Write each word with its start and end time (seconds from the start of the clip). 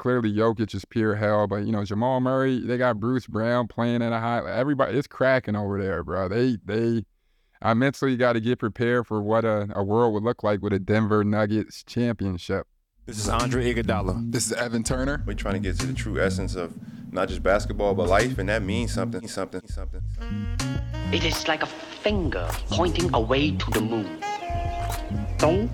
clearly 0.00 0.32
Jokic 0.32 0.74
is 0.74 0.86
pure 0.86 1.14
hell, 1.14 1.46
but 1.46 1.66
you 1.66 1.72
know 1.72 1.84
Jamal 1.84 2.20
Murray, 2.20 2.58
they 2.58 2.78
got 2.78 2.98
Bruce 2.98 3.26
Brown 3.26 3.68
playing 3.68 4.00
at 4.02 4.12
a 4.12 4.18
high. 4.18 4.40
Everybody, 4.50 4.96
it's 4.96 5.06
cracking 5.06 5.54
over 5.54 5.80
there, 5.80 6.02
bro. 6.02 6.26
They 6.26 6.56
they, 6.64 7.04
I 7.60 7.74
mentally 7.74 8.16
got 8.16 8.32
to 8.32 8.40
get 8.40 8.58
prepared 8.58 9.06
for 9.06 9.20
what 9.22 9.44
a, 9.44 9.68
a 9.76 9.84
world 9.84 10.14
would 10.14 10.22
look 10.22 10.42
like 10.42 10.62
with 10.62 10.72
a 10.72 10.78
Denver 10.78 11.22
Nuggets 11.22 11.84
championship. 11.84 12.66
This 13.04 13.18
is 13.18 13.28
Andre 13.28 13.74
Iguodala. 13.74 14.32
This 14.32 14.46
is 14.46 14.52
Evan 14.54 14.82
Turner. 14.82 15.22
We're 15.26 15.34
trying 15.34 15.54
to 15.54 15.60
get 15.60 15.78
to 15.80 15.86
the 15.86 15.92
true 15.92 16.18
essence 16.18 16.54
of 16.54 16.72
not 17.12 17.28
just 17.28 17.42
basketball 17.42 17.94
but 17.94 18.08
life, 18.08 18.38
and 18.38 18.48
that 18.48 18.62
means 18.62 18.94
something, 18.94 19.28
something, 19.28 19.66
something. 19.66 20.00
It 21.12 21.24
is 21.24 21.46
like 21.46 21.62
a 21.62 21.66
finger 21.66 22.48
pointing 22.70 23.14
away 23.14 23.50
to 23.50 23.70
the 23.70 23.82
moon. 23.82 24.18
Don't 25.36 25.70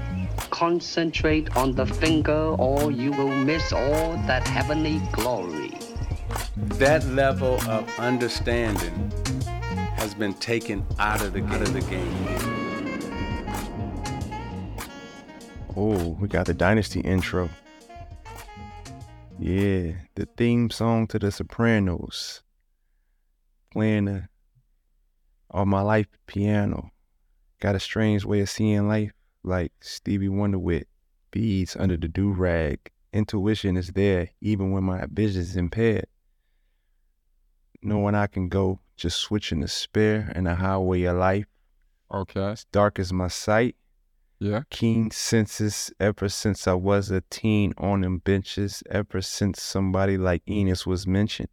concentrate 0.50 1.56
on 1.56 1.72
the 1.72 1.86
finger 1.86 2.54
or 2.58 2.90
you 2.90 3.12
will 3.12 3.34
miss 3.44 3.72
all 3.72 4.16
that 4.26 4.46
heavenly 4.46 5.00
glory. 5.12 5.78
That 6.56 7.04
level 7.06 7.60
of 7.68 7.98
understanding 7.98 9.12
has 9.96 10.14
been 10.14 10.34
taken 10.34 10.84
out 10.98 11.22
of 11.22 11.32
the, 11.32 11.44
out 11.44 11.62
of 11.62 11.72
the 11.72 11.80
game. 11.82 12.66
Oh, 15.76 16.16
we 16.20 16.28
got 16.28 16.46
the 16.46 16.54
Dynasty 16.54 17.00
intro. 17.00 17.50
Yeah, 19.38 19.92
the 20.14 20.26
theme 20.36 20.70
song 20.70 21.06
to 21.08 21.18
The 21.18 21.30
Sopranos. 21.30 22.42
Playing 23.72 24.06
the 24.06 24.28
All 25.50 25.66
My 25.66 25.82
Life 25.82 26.08
piano. 26.26 26.92
Got 27.60 27.74
a 27.74 27.80
strange 27.80 28.24
way 28.24 28.40
of 28.40 28.48
seeing 28.48 28.88
life, 28.88 29.12
like 29.46 29.72
Stevie 29.80 30.28
Wonder 30.28 30.58
with 30.58 30.84
beads 31.30 31.76
under 31.76 31.96
the 31.96 32.08
do 32.08 32.32
rag. 32.32 32.90
Intuition 33.12 33.76
is 33.76 33.88
there 33.92 34.30
even 34.40 34.72
when 34.72 34.84
my 34.84 35.06
vision's 35.10 35.56
impaired. 35.56 36.06
Knowing 37.82 38.14
mm. 38.14 38.18
I 38.18 38.26
can 38.26 38.48
go, 38.48 38.80
just 38.96 39.18
switching 39.18 39.60
the 39.60 39.68
spare 39.68 40.32
and 40.34 40.46
the 40.46 40.54
highway 40.56 41.04
of 41.04 41.16
life. 41.16 41.46
Okay. 42.12 42.56
Dark 42.72 42.98
as 42.98 43.12
my 43.12 43.28
sight, 43.28 43.76
Yeah. 44.38 44.62
keen 44.70 45.10
senses 45.10 45.92
ever 46.00 46.28
since 46.28 46.66
I 46.66 46.74
was 46.74 47.10
a 47.10 47.22
teen 47.30 47.72
on 47.78 48.00
them 48.00 48.18
benches, 48.18 48.82
ever 48.90 49.22
since 49.22 49.62
somebody 49.62 50.18
like 50.18 50.42
Enos 50.48 50.86
was 50.86 51.06
mentioned. 51.06 51.48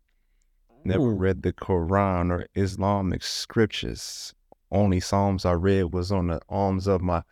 Never 0.83 1.11
Ooh. 1.11 1.15
read 1.15 1.43
the 1.43 1.53
Quran 1.53 2.31
or 2.31 2.47
Islamic 2.55 3.23
scriptures. 3.23 4.33
Only 4.71 4.99
Psalms 4.99 5.45
I 5.45 5.53
read 5.53 5.93
was 5.93 6.11
on 6.11 6.27
the 6.27 6.41
arms 6.49 6.87
of 6.87 7.01
my 7.01 7.23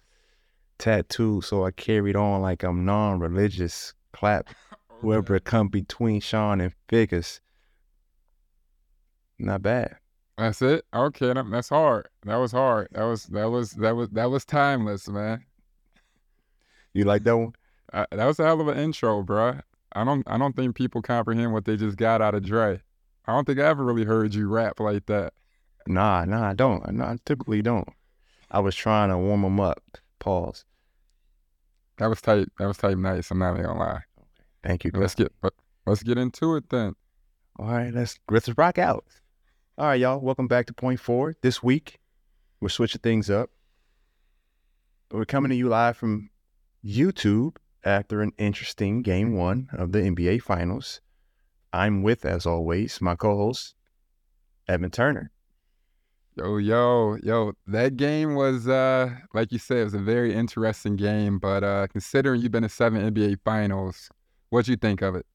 tattoo, 0.81 1.41
so 1.41 1.65
I 1.65 1.71
carried 1.71 2.15
on 2.15 2.41
like 2.41 2.63
I'm 2.63 2.83
non-religious. 2.83 3.93
Clap 4.11 4.49
whoever 4.99 5.39
come 5.39 5.69
between 5.69 6.19
Sean 6.19 6.59
and 6.59 6.73
Figures. 6.89 7.39
Not 9.39 9.61
bad. 9.61 9.95
That's 10.37 10.61
it. 10.61 10.85
Okay, 10.93 11.33
that's 11.33 11.69
hard. 11.69 12.09
That 12.25 12.37
was 12.37 12.51
hard. 12.51 12.89
That 12.91 13.03
was 13.03 13.25
that 13.25 13.45
was 13.45 13.71
that 13.73 13.95
was 13.95 14.09
that 14.09 14.29
was 14.29 14.43
timeless, 14.43 15.07
man. 15.07 15.45
You 16.93 17.05
like 17.05 17.23
that 17.23 17.37
one? 17.37 17.53
Uh, 17.93 18.05
that 18.11 18.25
was 18.25 18.39
a 18.39 18.43
hell 18.43 18.59
of 18.59 18.67
an 18.67 18.77
intro, 18.77 19.21
bro. 19.21 19.59
I 19.93 20.03
don't 20.03 20.23
I 20.27 20.37
don't 20.37 20.55
think 20.55 20.75
people 20.75 21.01
comprehend 21.01 21.53
what 21.53 21.65
they 21.65 21.77
just 21.77 21.97
got 21.97 22.21
out 22.21 22.35
of 22.35 22.43
Dre. 22.43 22.81
I 23.25 23.33
don't 23.33 23.45
think 23.45 23.59
I 23.59 23.67
ever 23.67 23.85
really 23.85 24.03
heard 24.03 24.33
you 24.33 24.47
rap 24.47 24.79
like 24.79 25.05
that. 25.05 25.33
Nah, 25.87 26.25
nah, 26.25 26.49
I 26.49 26.53
don't. 26.53 26.91
No, 26.91 27.05
I 27.05 27.17
typically 27.25 27.61
don't. 27.61 27.87
I 28.49 28.59
was 28.59 28.75
trying 28.75 29.09
to 29.09 29.17
warm 29.17 29.43
them 29.43 29.59
up. 29.59 29.81
Pause. 30.19 30.65
That 32.01 32.09
was 32.09 32.19
tight. 32.19 32.47
That 32.57 32.65
was 32.65 32.77
tight 32.77 32.97
nice. 32.97 33.29
I'm 33.29 33.37
not 33.37 33.53
even 33.53 33.63
gonna 33.63 33.79
lie. 33.79 34.01
Thank 34.63 34.85
you. 34.85 34.91
Let's 34.91 35.13
get 35.13 35.31
let- 35.43 35.53
let's 35.85 36.01
get 36.01 36.17
into 36.17 36.55
it 36.55 36.67
then. 36.71 36.95
All 37.59 37.67
right, 37.67 37.93
let's 37.93 38.19
let's 38.27 38.49
rock 38.57 38.79
out. 38.79 39.05
All 39.77 39.85
right, 39.85 39.99
y'all. 39.99 40.19
Welcome 40.19 40.47
back 40.47 40.65
to 40.65 40.97
Four. 40.97 41.35
This 41.43 41.61
week, 41.61 41.99
we're 42.59 42.69
switching 42.69 43.01
things 43.01 43.29
up. 43.29 43.51
We're 45.11 45.25
coming 45.25 45.49
to 45.51 45.55
you 45.55 45.69
live 45.69 45.95
from 45.95 46.31
YouTube 46.83 47.57
after 47.83 48.23
an 48.23 48.31
interesting 48.39 49.03
game 49.03 49.35
one 49.35 49.69
of 49.71 49.91
the 49.91 49.99
NBA 49.99 50.41
Finals. 50.41 51.01
I'm 51.71 52.01
with, 52.01 52.25
as 52.25 52.47
always, 52.47 52.99
my 52.99 53.13
co-host 53.13 53.75
Evan 54.67 54.89
Turner. 54.89 55.29
Yo, 56.37 56.57
yo, 56.57 57.17
yo, 57.23 57.53
that 57.67 57.97
game 57.97 58.35
was 58.35 58.67
uh 58.67 59.09
like 59.33 59.51
you 59.51 59.59
said, 59.59 59.77
it 59.77 59.83
was 59.85 59.93
a 59.93 59.99
very 59.99 60.33
interesting 60.33 60.95
game, 60.95 61.39
but 61.39 61.63
uh 61.63 61.87
considering 61.87 62.41
you've 62.41 62.51
been 62.51 62.63
to 62.63 62.69
seven 62.69 63.13
NBA 63.13 63.37
finals, 63.43 64.09
what'd 64.49 64.67
you 64.69 64.77
think 64.77 65.01
of 65.01 65.15
it? 65.15 65.25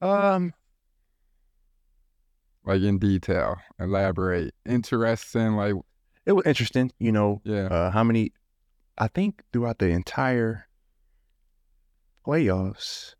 Um, 0.00 0.52
Like 2.64 2.82
in 2.82 2.98
detail. 2.98 3.56
Elaborate. 3.78 4.54
Interesting, 4.66 5.54
like 5.56 5.74
it 6.26 6.32
was 6.32 6.44
interesting. 6.46 6.90
You 6.98 7.12
know, 7.12 7.40
yeah. 7.44 7.66
uh, 7.66 7.90
how 7.90 8.02
many? 8.04 8.32
I 8.98 9.08
think 9.08 9.42
throughout 9.52 9.78
the 9.78 9.88
entire 9.88 10.66
playoffs, 12.26 13.14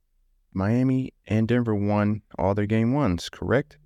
Miami 0.53 1.13
and 1.27 1.47
Denver 1.49 1.75
won 1.75 2.23
all 2.39 2.55
their 2.55 2.67
game 2.67 2.93
ones. 2.93 3.29
Correct. 3.29 3.79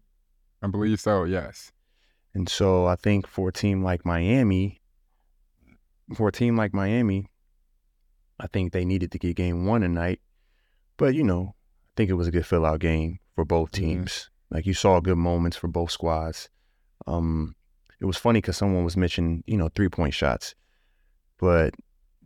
I 0.63 0.69
believe 0.69 1.01
so, 1.01 1.25
yes. 1.25 1.73
And 2.35 2.49
so 2.49 2.87
I 2.87 2.97
think 2.97 3.27
for 3.27 3.49
a 3.49 3.53
team 3.53 3.83
like 3.83 4.05
Miami, 4.05 4.81
for 6.15 6.29
a 6.29 6.33
team 6.33 6.57
like 6.57 6.73
Miami, 6.73 7.27
I 8.39 8.47
think 8.47 8.73
they 8.73 8.85
needed 8.85 9.13
to 9.13 9.19
get 9.19 9.37
game 9.37 9.67
one 9.67 9.81
tonight. 9.81 10.21
But, 10.97 11.15
you 11.15 11.25
know, 11.25 11.55
I 11.57 11.93
think 11.97 12.11
it 12.11 12.15
was 12.15 12.29
a 12.29 12.31
good 12.31 12.47
fill 12.47 12.65
out 12.67 12.81
game 12.81 13.19
for 13.35 13.45
both 13.45 13.71
Mhm. 13.71 13.75
teams. 13.75 14.31
Like 14.51 14.67
you 14.67 14.75
saw 14.75 15.01
good 15.01 15.19
moments 15.19 15.57
for 15.57 15.69
both 15.69 15.91
squads. 15.91 16.49
Um, 17.07 17.57
it 18.01 18.05
was 18.05 18.17
funny 18.17 18.39
because 18.39 18.57
someone 18.57 18.85
was 18.85 18.97
mentioning, 18.97 19.45
you 19.47 19.57
know, 19.57 19.69
three 19.69 19.89
point 19.89 20.15
shots. 20.15 20.55
But 21.39 21.75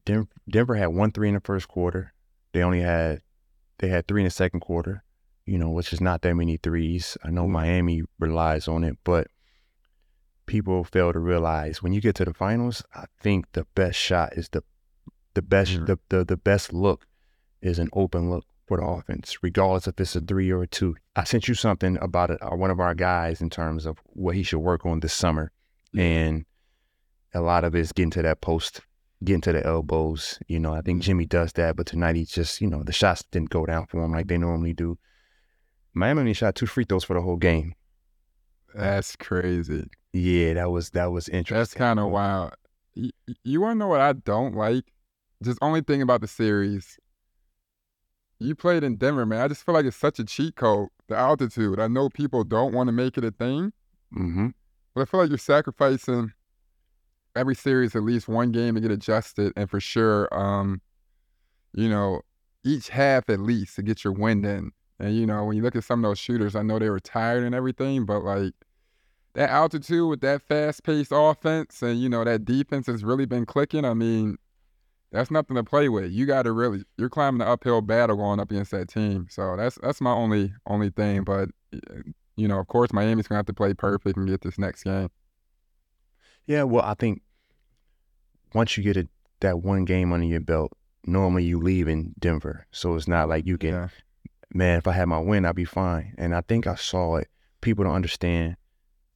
Denver, 0.04 0.28
Denver 0.48 0.74
had 0.74 0.88
one 0.88 1.12
three 1.12 1.28
in 1.28 1.34
the 1.34 1.40
first 1.40 1.68
quarter. 1.68 2.12
They 2.52 2.62
only 2.62 2.80
had 2.80 3.22
they 3.78 3.88
had 3.88 4.06
three 4.06 4.22
in 4.22 4.26
the 4.26 4.30
second 4.30 4.60
quarter, 4.60 5.02
you 5.46 5.58
know, 5.58 5.70
which 5.70 5.92
is 5.92 6.00
not 6.00 6.22
that 6.22 6.34
many 6.34 6.56
threes. 6.56 7.16
I 7.24 7.30
know 7.30 7.46
Mhm. 7.46 7.50
Miami 7.50 8.02
relies 8.18 8.68
on 8.68 8.84
it, 8.84 8.98
but 9.04 9.28
people 10.46 10.84
fail 10.84 11.12
to 11.12 11.18
realize 11.18 11.82
when 11.82 11.92
you 11.92 12.00
get 12.00 12.14
to 12.16 12.24
the 12.24 12.34
finals, 12.34 12.84
I 12.94 13.04
think 13.20 13.52
the 13.52 13.66
best 13.74 13.98
shot 13.98 14.34
is 14.34 14.48
the 14.50 14.62
the 15.34 15.42
best 15.42 15.72
Mhm. 15.72 15.86
the, 15.86 15.98
the 16.10 16.24
the 16.24 16.36
best 16.36 16.72
look 16.72 17.06
is 17.60 17.78
an 17.78 17.88
open 17.92 18.30
look 18.30 18.44
for 18.66 18.78
the 18.78 18.84
offense, 18.84 19.38
regardless 19.42 19.86
if 19.86 19.98
it's 20.00 20.14
a 20.16 20.20
three 20.20 20.50
or 20.50 20.62
a 20.62 20.66
two. 20.66 20.96
I 21.16 21.24
sent 21.24 21.48
you 21.48 21.54
something 21.54 21.98
about 22.00 22.30
it, 22.30 22.38
uh, 22.42 22.54
one 22.56 22.70
of 22.70 22.80
our 22.80 22.94
guys 22.94 23.40
in 23.40 23.50
terms 23.50 23.84
of 23.86 23.98
what 24.04 24.34
he 24.36 24.42
should 24.42 24.60
work 24.60 24.86
on 24.86 25.00
this 25.00 25.12
summer, 25.12 25.50
and 25.96 26.44
a 27.34 27.40
lot 27.40 27.64
of 27.64 27.74
it 27.74 27.80
is 27.80 27.92
getting 27.92 28.10
to 28.12 28.22
that 28.22 28.40
post, 28.40 28.80
getting 29.24 29.40
to 29.42 29.52
the 29.52 29.66
elbows. 29.66 30.38
You 30.46 30.60
know, 30.60 30.72
I 30.72 30.82
think 30.82 31.02
Jimmy 31.02 31.26
does 31.26 31.52
that, 31.54 31.74
but 31.76 31.86
tonight 31.86 32.16
he 32.16 32.24
just, 32.24 32.60
you 32.60 32.68
know, 32.68 32.82
the 32.82 32.92
shots 32.92 33.24
didn't 33.30 33.50
go 33.50 33.66
down 33.66 33.86
for 33.86 34.02
him 34.04 34.12
like 34.12 34.28
they 34.28 34.38
normally 34.38 34.72
do. 34.72 34.98
Miami 35.94 36.20
only 36.20 36.32
shot 36.32 36.54
two 36.54 36.66
free 36.66 36.84
throws 36.84 37.04
for 37.04 37.14
the 37.14 37.22
whole 37.22 37.36
game. 37.36 37.74
That's 38.74 39.14
crazy. 39.16 39.88
Yeah, 40.14 40.54
that 40.54 40.70
was 40.70 40.90
that 40.90 41.06
was 41.10 41.28
interesting. 41.28 41.58
That's 41.58 41.74
kind 41.74 41.98
of 41.98 42.10
wild. 42.10 42.54
You, 42.94 43.10
you 43.42 43.60
want 43.60 43.74
to 43.74 43.78
know 43.80 43.88
what 43.88 44.00
I 44.00 44.12
don't 44.12 44.54
like? 44.54 44.84
Just 45.42 45.58
only 45.60 45.80
thing 45.80 46.00
about 46.02 46.20
the 46.20 46.28
series. 46.28 46.96
You 48.38 48.54
played 48.54 48.84
in 48.84 48.96
Denver, 48.96 49.26
man. 49.26 49.40
I 49.40 49.48
just 49.48 49.64
feel 49.66 49.74
like 49.74 49.86
it's 49.86 49.96
such 49.96 50.20
a 50.20 50.24
cheat 50.24 50.54
code. 50.54 50.88
The 51.08 51.16
altitude. 51.16 51.80
I 51.80 51.88
know 51.88 52.08
people 52.08 52.44
don't 52.44 52.72
want 52.72 52.86
to 52.88 52.92
make 52.92 53.18
it 53.18 53.24
a 53.24 53.32
thing, 53.32 53.72
Mm-hmm. 54.16 54.48
but 54.94 55.00
I 55.02 55.04
feel 55.06 55.20
like 55.20 55.28
you're 55.30 55.38
sacrificing 55.38 56.32
every 57.34 57.56
series 57.56 57.96
at 57.96 58.04
least 58.04 58.28
one 58.28 58.52
game 58.52 58.76
to 58.76 58.80
get 58.80 58.92
adjusted, 58.92 59.52
and 59.56 59.68
for 59.68 59.80
sure, 59.80 60.28
um, 60.32 60.80
you 61.72 61.88
know, 61.88 62.20
each 62.64 62.88
half 62.88 63.28
at 63.28 63.40
least 63.40 63.74
to 63.76 63.82
get 63.82 64.04
your 64.04 64.12
wind 64.12 64.46
in. 64.46 64.70
And 65.00 65.16
you 65.16 65.26
know, 65.26 65.44
when 65.44 65.56
you 65.56 65.62
look 65.64 65.74
at 65.74 65.82
some 65.82 66.04
of 66.04 66.08
those 66.08 66.20
shooters, 66.20 66.54
I 66.54 66.62
know 66.62 66.78
they 66.78 66.88
were 66.88 67.00
tired 67.00 67.42
and 67.42 67.52
everything, 67.54 68.06
but 68.06 68.22
like 68.22 68.52
that 69.34 69.50
altitude 69.50 70.08
with 70.08 70.20
that 70.20 70.42
fast-paced 70.42 71.12
offense 71.12 71.82
and 71.82 72.00
you 72.00 72.08
know 72.08 72.24
that 72.24 72.44
defense 72.44 72.86
has 72.86 73.04
really 73.04 73.26
been 73.26 73.46
clicking. 73.46 73.84
I 73.84 73.94
mean, 73.94 74.38
that's 75.12 75.30
nothing 75.30 75.56
to 75.56 75.64
play 75.64 75.88
with. 75.88 76.10
You 76.10 76.26
got 76.26 76.42
to 76.42 76.52
really 76.52 76.84
you're 76.96 77.08
climbing 77.08 77.38
the 77.38 77.48
uphill 77.48 77.80
battle 77.80 78.16
going 78.16 78.40
up 78.40 78.50
against 78.50 78.70
that 78.70 78.88
team. 78.88 79.26
So 79.30 79.56
that's 79.56 79.78
that's 79.82 80.00
my 80.00 80.12
only 80.12 80.52
only 80.66 80.90
thing. 80.90 81.24
But 81.24 81.50
you 82.36 82.48
know, 82.48 82.58
of 82.58 82.68
course, 82.68 82.92
Miami's 82.92 83.28
gonna 83.28 83.38
have 83.38 83.46
to 83.46 83.54
play 83.54 83.74
perfect 83.74 84.16
and 84.16 84.28
get 84.28 84.42
this 84.42 84.58
next 84.58 84.84
game. 84.84 85.10
Yeah, 86.46 86.64
well, 86.64 86.84
I 86.84 86.94
think 86.94 87.22
once 88.54 88.76
you 88.76 88.82
get 88.82 88.96
a, 88.96 89.08
that 89.40 89.60
one 89.60 89.84
game 89.84 90.12
under 90.12 90.26
your 90.26 90.40
belt, 90.40 90.72
normally 91.06 91.44
you 91.44 91.58
leave 91.58 91.88
in 91.88 92.14
Denver, 92.18 92.66
so 92.70 92.94
it's 92.94 93.08
not 93.08 93.28
like 93.28 93.46
you 93.46 93.58
can. 93.58 93.72
Yeah. 93.72 93.88
Man, 94.52 94.78
if 94.78 94.86
I 94.86 94.92
had 94.92 95.08
my 95.08 95.18
win, 95.18 95.44
I'd 95.44 95.56
be 95.56 95.64
fine. 95.64 96.14
And 96.16 96.34
I 96.34 96.40
think 96.42 96.68
I 96.68 96.76
saw 96.76 97.16
it. 97.16 97.28
People 97.60 97.84
don't 97.84 97.94
understand 97.94 98.56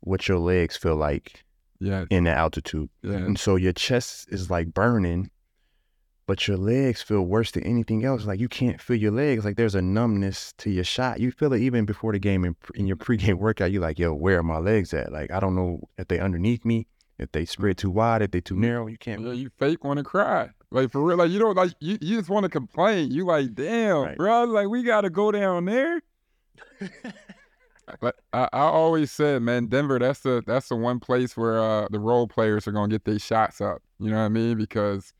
what 0.01 0.29
your 0.29 0.39
legs 0.39 0.77
feel 0.77 0.97
like 0.97 1.45
Yeah. 1.81 2.05
in 2.11 2.25
the 2.25 2.31
altitude. 2.31 2.89
Yeah. 3.03 3.13
And 3.17 3.39
so 3.39 3.57
your 3.57 3.73
chest 3.73 4.29
is 4.31 4.51
like 4.51 4.73
burning, 4.75 5.31
but 6.27 6.47
your 6.47 6.57
legs 6.59 7.01
feel 7.03 7.23
worse 7.23 7.51
than 7.53 7.65
anything 7.65 8.05
else. 8.05 8.25
Like 8.27 8.39
you 8.41 8.49
can't 8.49 8.81
feel 8.81 8.97
your 8.97 9.13
legs. 9.13 9.45
Like 9.45 9.57
there's 9.57 9.75
a 9.75 9.83
numbness 9.83 10.53
to 10.59 10.71
your 10.71 10.85
shot. 10.85 11.21
You 11.21 11.31
feel 11.31 11.53
it 11.53 11.61
even 11.63 11.85
before 11.85 12.13
the 12.13 12.19
game 12.19 12.45
in, 12.45 12.55
in 12.75 12.87
your 12.87 12.97
pregame 12.97 13.35
workout. 13.39 13.73
You're 13.73 13.83
like, 13.83 13.99
yo, 13.99 14.13
where 14.15 14.39
are 14.39 14.43
my 14.43 14.59
legs 14.59 14.93
at? 14.95 15.11
Like 15.13 15.31
I 15.31 15.41
don't 15.41 15.55
know 15.55 15.81
if 15.97 16.09
they 16.09 16.19
underneath 16.21 16.65
me, 16.65 16.87
if 17.19 17.33
they 17.33 17.45
spread 17.45 17.79
too 17.79 17.91
wide, 17.91 18.23
if 18.23 18.31
they 18.31 18.41
too 18.41 18.57
narrow. 18.57 18.87
You 18.87 18.99
can't. 18.99 19.23
Yeah, 19.23 19.33
you 19.33 19.51
fake 19.59 19.85
want 19.85 19.99
to 19.99 20.05
cry. 20.05 20.51
Like 20.71 20.93
for 20.93 21.03
real, 21.03 21.17
like 21.17 21.31
you 21.31 21.39
don't 21.39 21.57
like 21.57 21.73
you, 21.81 21.97
you 22.03 22.19
just 22.19 22.29
want 22.29 22.45
to 22.45 22.51
complain. 22.51 23.11
You 23.11 23.25
like, 23.25 23.55
damn, 23.55 24.03
Right. 24.03 24.17
bro, 24.19 24.45
like 24.45 24.69
we 24.69 24.83
gotta 24.83 25.09
go 25.11 25.33
down 25.33 25.65
there. 25.65 26.03
but 28.01 28.17
I, 28.33 28.49
I 28.53 28.61
always 28.61 29.11
said, 29.11 29.43
man, 29.43 29.67
Denver, 29.67 29.99
that's 29.99 30.21
the 30.21 30.43
that's 30.47 30.69
the 30.69 30.77
one 30.77 31.01
place 31.01 31.37
where 31.37 31.59
uh, 31.61 31.89
the 31.91 31.99
role 31.99 32.27
players 32.27 32.67
are 32.67 32.73
gonna 32.73 32.89
get 32.89 33.05
their 33.05 33.19
shots 33.19 33.61
up. 33.61 33.83
You 33.99 34.11
know 34.11 34.19
what 34.19 34.25
I 34.25 34.29
mean? 34.29 34.57
Because 34.59 35.13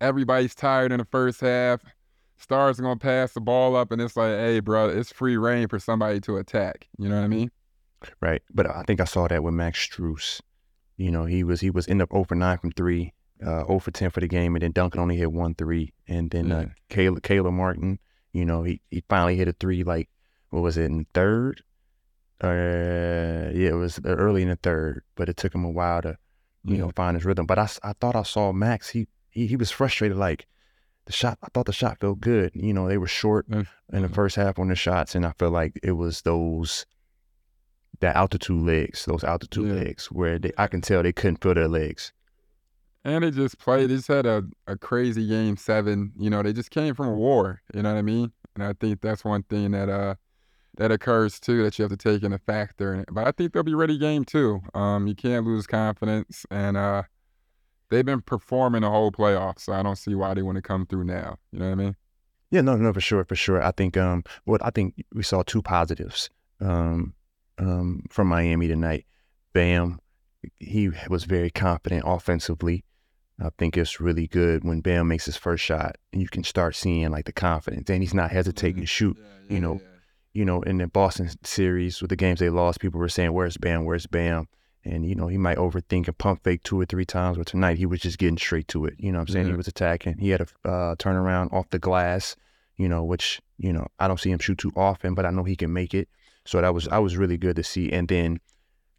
everybody's 0.00 0.54
tired 0.54 0.92
in 0.92 0.98
the 0.98 1.04
first 1.04 1.40
half. 1.40 1.82
Stars 2.36 2.78
are 2.78 2.82
gonna 2.82 2.96
pass 2.96 3.32
the 3.32 3.40
ball 3.40 3.76
up, 3.76 3.92
and 3.92 4.00
it's 4.00 4.16
like, 4.16 4.36
hey, 4.36 4.60
bro, 4.60 4.88
it's 4.88 5.12
free 5.12 5.36
reign 5.36 5.68
for 5.68 5.78
somebody 5.78 6.20
to 6.20 6.36
attack. 6.36 6.88
You 6.98 7.08
know 7.08 7.16
what 7.16 7.24
I 7.24 7.28
mean? 7.28 7.50
Right. 8.20 8.42
But 8.52 8.68
I 8.68 8.82
think 8.82 9.00
I 9.00 9.04
saw 9.04 9.28
that 9.28 9.42
with 9.42 9.54
Max 9.54 9.86
Strus. 9.86 10.40
You 10.96 11.10
know, 11.10 11.24
he 11.24 11.42
was 11.44 11.60
he 11.60 11.70
was 11.70 11.88
end 11.88 12.02
up 12.02 12.10
0 12.12 12.24
for 12.24 12.34
9 12.34 12.58
from 12.58 12.72
three, 12.72 13.12
uh, 13.44 13.64
0 13.66 13.78
for 13.78 13.90
10 13.90 14.10
for 14.10 14.20
the 14.20 14.28
game, 14.28 14.54
and 14.54 14.62
then 14.62 14.72
Duncan 14.72 15.00
only 15.00 15.16
hit 15.16 15.32
one 15.32 15.54
three. 15.54 15.92
And 16.06 16.30
then 16.30 16.52
uh, 16.52 16.68
Caleb, 16.88 17.22
Caleb 17.22 17.54
Martin, 17.54 17.98
you 18.32 18.44
know, 18.44 18.62
he, 18.62 18.80
he 18.90 19.02
finally 19.08 19.36
hit 19.36 19.48
a 19.48 19.52
three 19.52 19.82
like 19.82 20.08
what 20.50 20.62
was 20.62 20.76
it 20.76 20.84
in 20.84 21.06
third? 21.14 21.62
Uh, 22.42 23.50
yeah, 23.54 23.70
it 23.70 23.76
was 23.78 24.00
early 24.04 24.42
in 24.42 24.48
the 24.48 24.56
third, 24.56 25.02
but 25.14 25.28
it 25.28 25.36
took 25.36 25.54
him 25.54 25.64
a 25.64 25.70
while 25.70 26.02
to, 26.02 26.16
you 26.64 26.76
know, 26.78 26.90
find 26.94 27.16
his 27.16 27.24
rhythm. 27.24 27.46
But 27.46 27.58
I, 27.58 27.68
I 27.82 27.92
thought 27.94 28.16
I 28.16 28.22
saw 28.22 28.52
Max. 28.52 28.90
He, 28.90 29.06
he 29.30 29.46
he 29.46 29.56
was 29.56 29.70
frustrated. 29.70 30.16
Like 30.16 30.46
the 31.06 31.12
shot, 31.12 31.38
I 31.42 31.48
thought 31.54 31.66
the 31.66 31.72
shot 31.72 31.98
felt 32.00 32.20
good. 32.20 32.50
You 32.54 32.72
know, 32.74 32.88
they 32.88 32.98
were 32.98 33.06
short 33.06 33.48
Mm. 33.48 33.66
in 33.92 34.02
the 34.02 34.08
first 34.08 34.36
half 34.36 34.58
on 34.58 34.68
the 34.68 34.74
shots, 34.74 35.14
and 35.14 35.24
I 35.24 35.32
felt 35.38 35.52
like 35.52 35.78
it 35.82 35.92
was 35.92 36.22
those 36.22 36.86
that 38.00 38.16
altitude 38.16 38.62
legs, 38.62 39.04
those 39.04 39.22
altitude 39.24 39.68
Yeah. 39.68 39.74
legs, 39.84 40.06
where 40.10 40.38
they, 40.38 40.52
I 40.58 40.66
can 40.66 40.80
tell 40.80 41.02
they 41.02 41.12
couldn't 41.12 41.42
feel 41.42 41.54
their 41.54 41.68
legs. 41.68 42.12
And 43.04 43.22
they 43.22 43.30
just 43.30 43.58
played. 43.58 43.90
They 43.90 43.96
just 43.96 44.08
had 44.08 44.26
a, 44.26 44.42
a 44.66 44.76
crazy 44.76 45.28
game 45.28 45.56
seven. 45.56 46.12
You 46.18 46.30
know, 46.30 46.42
they 46.42 46.52
just 46.52 46.70
came 46.70 46.94
from 46.94 47.08
a 47.08 47.14
war. 47.14 47.60
You 47.72 47.82
know 47.82 47.92
what 47.92 47.98
I 47.98 48.02
mean? 48.02 48.32
And 48.54 48.64
I 48.64 48.72
think 48.72 49.00
that's 49.00 49.24
one 49.24 49.42
thing 49.44 49.70
that 49.72 49.88
uh 49.88 50.14
that 50.76 50.90
occurs 50.90 51.38
too 51.40 51.62
that 51.62 51.78
you 51.78 51.82
have 51.82 51.90
to 51.90 51.96
take 51.96 52.22
into 52.22 52.38
factor. 52.38 53.04
But 53.10 53.26
I 53.26 53.32
think 53.32 53.52
they'll 53.52 53.62
be 53.62 53.74
ready 53.74 53.98
game 53.98 54.24
two. 54.24 54.60
Um, 54.74 55.06
you 55.06 55.14
can't 55.14 55.46
lose 55.46 55.66
confidence, 55.66 56.44
and 56.50 56.76
uh, 56.76 57.04
they've 57.90 58.04
been 58.04 58.22
performing 58.22 58.82
the 58.82 58.90
whole 58.90 59.12
playoff, 59.12 59.58
so 59.58 59.72
I 59.72 59.82
don't 59.82 59.96
see 59.96 60.14
why 60.14 60.34
they 60.34 60.42
want 60.42 60.56
to 60.56 60.62
come 60.62 60.86
through 60.86 61.04
now. 61.04 61.36
You 61.52 61.60
know 61.60 61.66
what 61.66 61.72
I 61.72 61.74
mean? 61.76 61.96
Yeah, 62.50 62.60
no, 62.60 62.76
no, 62.76 62.92
for 62.92 63.00
sure, 63.00 63.24
for 63.24 63.34
sure. 63.34 63.62
I 63.62 63.72
think 63.72 63.96
um, 63.96 64.24
what 64.44 64.64
I 64.64 64.70
think 64.70 65.04
we 65.12 65.22
saw 65.22 65.42
two 65.42 65.62
positives 65.62 66.30
um, 66.60 67.14
um, 67.58 68.04
from 68.10 68.28
Miami 68.28 68.68
tonight. 68.68 69.06
Bam, 69.52 70.00
he 70.58 70.90
was 71.08 71.24
very 71.24 71.50
confident 71.50 72.02
offensively. 72.06 72.84
I 73.40 73.50
think 73.58 73.76
it's 73.76 74.00
really 74.00 74.28
good 74.28 74.62
when 74.62 74.80
Bam 74.80 75.08
makes 75.08 75.24
his 75.24 75.36
first 75.36 75.64
shot, 75.64 75.96
and 76.12 76.22
you 76.22 76.28
can 76.28 76.44
start 76.44 76.76
seeing 76.76 77.10
like 77.10 77.24
the 77.24 77.32
confidence, 77.32 77.90
and 77.90 78.02
he's 78.02 78.14
not 78.14 78.30
hesitating 78.30 78.82
to 78.82 78.86
shoot. 78.86 79.16
you 79.48 79.60
know, 79.60 79.80
you 80.34 80.44
know, 80.44 80.60
in 80.62 80.78
the 80.78 80.88
Boston 80.88 81.30
series 81.44 82.02
with 82.02 82.10
the 82.10 82.16
games 82.16 82.40
they 82.40 82.50
lost, 82.50 82.80
people 82.80 83.00
were 83.00 83.08
saying, 83.08 83.32
"Where's 83.32 83.56
Bam? 83.56 83.84
Where's 83.84 84.06
Bam?" 84.06 84.48
And 84.84 85.06
you 85.08 85.14
know, 85.14 85.28
he 85.28 85.38
might 85.38 85.56
overthink 85.56 86.08
and 86.08 86.18
pump 86.18 86.42
fake 86.44 86.62
two 86.64 86.78
or 86.78 86.84
three 86.84 87.06
times, 87.06 87.38
but 87.38 87.46
tonight 87.46 87.78
he 87.78 87.86
was 87.86 88.00
just 88.00 88.18
getting 88.18 88.36
straight 88.36 88.68
to 88.68 88.84
it. 88.84 88.94
You 88.98 89.12
know, 89.12 89.20
what 89.20 89.28
I'm 89.28 89.32
saying 89.32 89.46
he 89.46 89.54
was 89.54 89.68
attacking. 89.68 90.18
He 90.18 90.30
had 90.30 90.42
a 90.42 90.68
uh, 90.68 90.94
turnaround 90.96 91.52
off 91.52 91.70
the 91.70 91.78
glass, 91.78 92.36
you 92.76 92.88
know, 92.88 93.04
which 93.04 93.40
you 93.58 93.72
know 93.72 93.86
I 93.98 94.08
don't 94.08 94.20
see 94.20 94.30
him 94.30 94.40
shoot 94.40 94.58
too 94.58 94.72
often, 94.76 95.14
but 95.14 95.24
I 95.24 95.30
know 95.30 95.44
he 95.44 95.56
can 95.56 95.72
make 95.72 95.94
it. 95.94 96.08
So 96.44 96.60
that 96.60 96.74
was 96.74 96.88
I 96.88 96.98
was 96.98 97.16
really 97.16 97.38
good 97.38 97.56
to 97.56 97.64
see. 97.64 97.92
And 97.92 98.08
then 98.08 98.40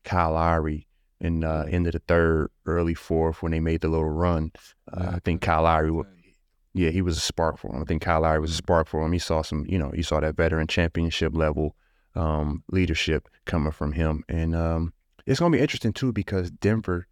Kyle 0.05 0.31
Lowry 0.31 0.87
in 1.19 1.43
uh, 1.43 1.65
end 1.69 1.87
of 1.87 1.93
the 1.93 1.99
third, 1.99 2.49
early 2.65 2.93
fourth 2.93 3.41
when 3.41 3.51
they 3.51 3.59
made 3.59 3.81
the 3.81 3.87
little 3.87 4.09
run. 4.09 4.51
Uh, 4.91 5.13
I 5.15 5.19
think 5.19 5.41
Kyle 5.41 5.63
Lowry 5.63 5.91
yeah, 6.75 6.89
he 6.89 7.01
was 7.01 7.15
a 7.15 7.21
spark 7.21 7.57
for 7.57 7.73
him. 7.73 7.81
I 7.81 7.85
think 7.85 8.01
Kyle 8.01 8.21
Lowry 8.21 8.39
was 8.39 8.51
a 8.51 8.55
spark 8.55 8.89
for 8.89 9.01
him. 9.01 9.13
He 9.13 9.19
saw 9.19 9.41
some, 9.41 9.65
you 9.65 9.79
know, 9.79 9.93
you 9.93 10.03
saw 10.03 10.19
that 10.19 10.35
veteran 10.35 10.67
championship 10.67 11.33
level 11.33 11.73
um, 12.15 12.63
leadership 12.69 13.29
coming 13.45 13.71
from 13.71 13.93
him. 13.93 14.25
And 14.27 14.53
um, 14.53 14.93
it's 15.25 15.39
going 15.39 15.53
to 15.53 15.57
be 15.57 15.61
interesting, 15.61 15.93
too, 15.93 16.11
because 16.11 16.51
Denver, 16.51 17.07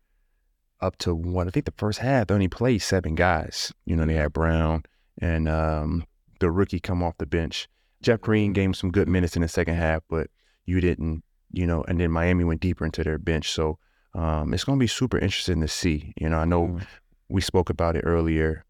up 0.81 0.97
to 0.97 1.15
one, 1.15 1.47
I 1.47 1.51
think 1.51 1.65
the 1.65 1.73
first 1.77 1.99
half, 1.99 2.27
they 2.27 2.33
only 2.33 2.49
played 2.49 2.79
seven 2.79 3.15
guys. 3.15 3.71
You 3.85 3.95
know, 3.95 4.05
they 4.05 4.15
had 4.15 4.33
Brown 4.33 4.83
and 5.19 5.47
um, 5.47 6.05
the 6.41 6.51
rookie 6.51 6.81
come 6.81 7.01
off 7.01 7.17
the 7.17 7.25
bench. 7.25 7.69
Jeff 8.01 8.19
Green 8.19 8.51
gave 8.51 8.65
him 8.65 8.73
some 8.73 8.91
good 8.91 9.07
minutes 9.07 9.37
in 9.37 9.43
the 9.43 9.47
second 9.47 9.75
half, 9.75 10.03
but 10.09 10.27
you 10.65 10.81
didn't, 10.81 11.23
you 11.53 11.65
know, 11.65 11.85
and 11.87 12.01
then 12.01 12.11
Miami 12.11 12.43
went 12.43 12.59
deeper 12.59 12.83
into 12.83 13.01
their 13.01 13.17
bench. 13.17 13.49
So 13.49 13.79
um, 14.13 14.53
it's 14.53 14.65
going 14.65 14.77
to 14.77 14.83
be 14.83 14.87
super 14.87 15.17
interesting 15.17 15.61
to 15.61 15.69
see. 15.69 16.13
You 16.19 16.27
know, 16.27 16.39
I 16.39 16.43
know 16.43 16.81
we 17.29 17.39
spoke 17.39 17.69
about 17.69 17.95
it 17.95 18.01
earlier 18.01 18.65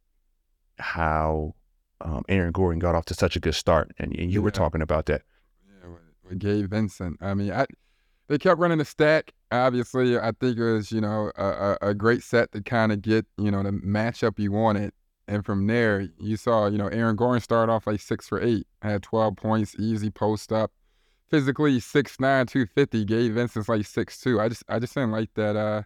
how 0.79 1.55
um, 2.01 2.23
Aaron 2.27 2.51
Gordon 2.51 2.79
got 2.79 2.95
off 2.95 3.05
to 3.05 3.13
such 3.13 3.35
a 3.35 3.39
good 3.39 3.55
start, 3.55 3.91
and, 3.97 4.15
and 4.17 4.31
you 4.31 4.41
were 4.41 4.51
talking 4.51 4.81
about 4.81 5.05
that. 5.07 5.21
Yeah, 5.67 5.89
with, 6.27 6.39
Gabe 6.39 6.69
Vincent. 6.69 7.17
I 7.21 7.33
mean, 7.33 7.51
I 7.51 7.65
they 8.27 8.37
kept 8.37 8.59
running 8.59 8.77
the 8.77 8.85
stack. 8.85 9.33
Obviously, 9.51 10.17
I 10.17 10.31
think 10.39 10.57
it 10.57 10.73
was 10.73 10.91
you 10.91 11.01
know 11.01 11.31
a, 11.37 11.77
a, 11.81 11.93
great 11.93 12.23
set 12.23 12.51
to 12.53 12.61
kind 12.61 12.91
of 12.91 13.01
get 13.01 13.25
you 13.37 13.51
know 13.51 13.63
the 13.63 13.71
matchup 13.71 14.39
you 14.39 14.51
wanted, 14.51 14.91
and 15.27 15.45
from 15.45 15.67
there 15.67 16.09
you 16.19 16.37
saw 16.37 16.67
you 16.67 16.77
know 16.77 16.87
Aaron 16.87 17.15
Gordon 17.15 17.41
started 17.41 17.71
off 17.71 17.87
like 17.87 18.01
six 18.01 18.27
for 18.27 18.41
eight, 18.41 18.67
had 18.81 19.03
twelve 19.03 19.35
points, 19.35 19.75
easy 19.79 20.09
post 20.09 20.51
up, 20.51 20.71
physically 21.29 21.79
six 21.79 22.19
nine, 22.19 22.47
two 22.47 22.65
fifty. 22.65 23.05
Gabe 23.05 23.33
Vincent's 23.33 23.69
like 23.69 23.85
six 23.85 24.19
two. 24.19 24.39
I 24.39 24.49
just 24.49 24.63
I 24.67 24.79
just 24.79 24.93
didn't 24.93 25.11
like 25.11 25.33
that. 25.35 25.55
Uh, 25.55 25.83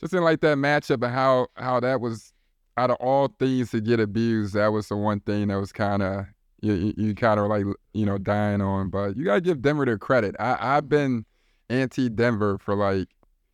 just 0.00 0.12
didn't 0.12 0.24
like 0.24 0.40
that 0.40 0.56
matchup 0.56 1.02
and 1.02 1.12
how 1.12 1.48
how 1.56 1.80
that 1.80 2.00
was. 2.00 2.32
Out 2.80 2.90
of 2.90 2.96
all 2.96 3.28
things 3.38 3.70
to 3.72 3.80
get 3.80 4.00
abused, 4.00 4.54
that 4.54 4.68
was 4.68 4.88
the 4.88 4.96
one 4.96 5.20
thing 5.20 5.48
that 5.48 5.56
was 5.56 5.72
kind 5.72 6.02
of 6.02 6.24
you, 6.62 6.94
you, 6.96 7.14
kind 7.14 7.38
of 7.38 7.48
like 7.48 7.64
you 7.92 8.06
know 8.06 8.18
dying 8.18 8.60
on. 8.60 8.88
But 8.88 9.16
you 9.16 9.24
gotta 9.24 9.40
give 9.40 9.60
Denver 9.60 9.84
their 9.84 9.98
credit. 9.98 10.34
I 10.38 10.56
I've 10.58 10.88
been 10.88 11.26
anti 11.68 12.08
Denver 12.08 12.58
for 12.58 12.74
like 12.74 13.08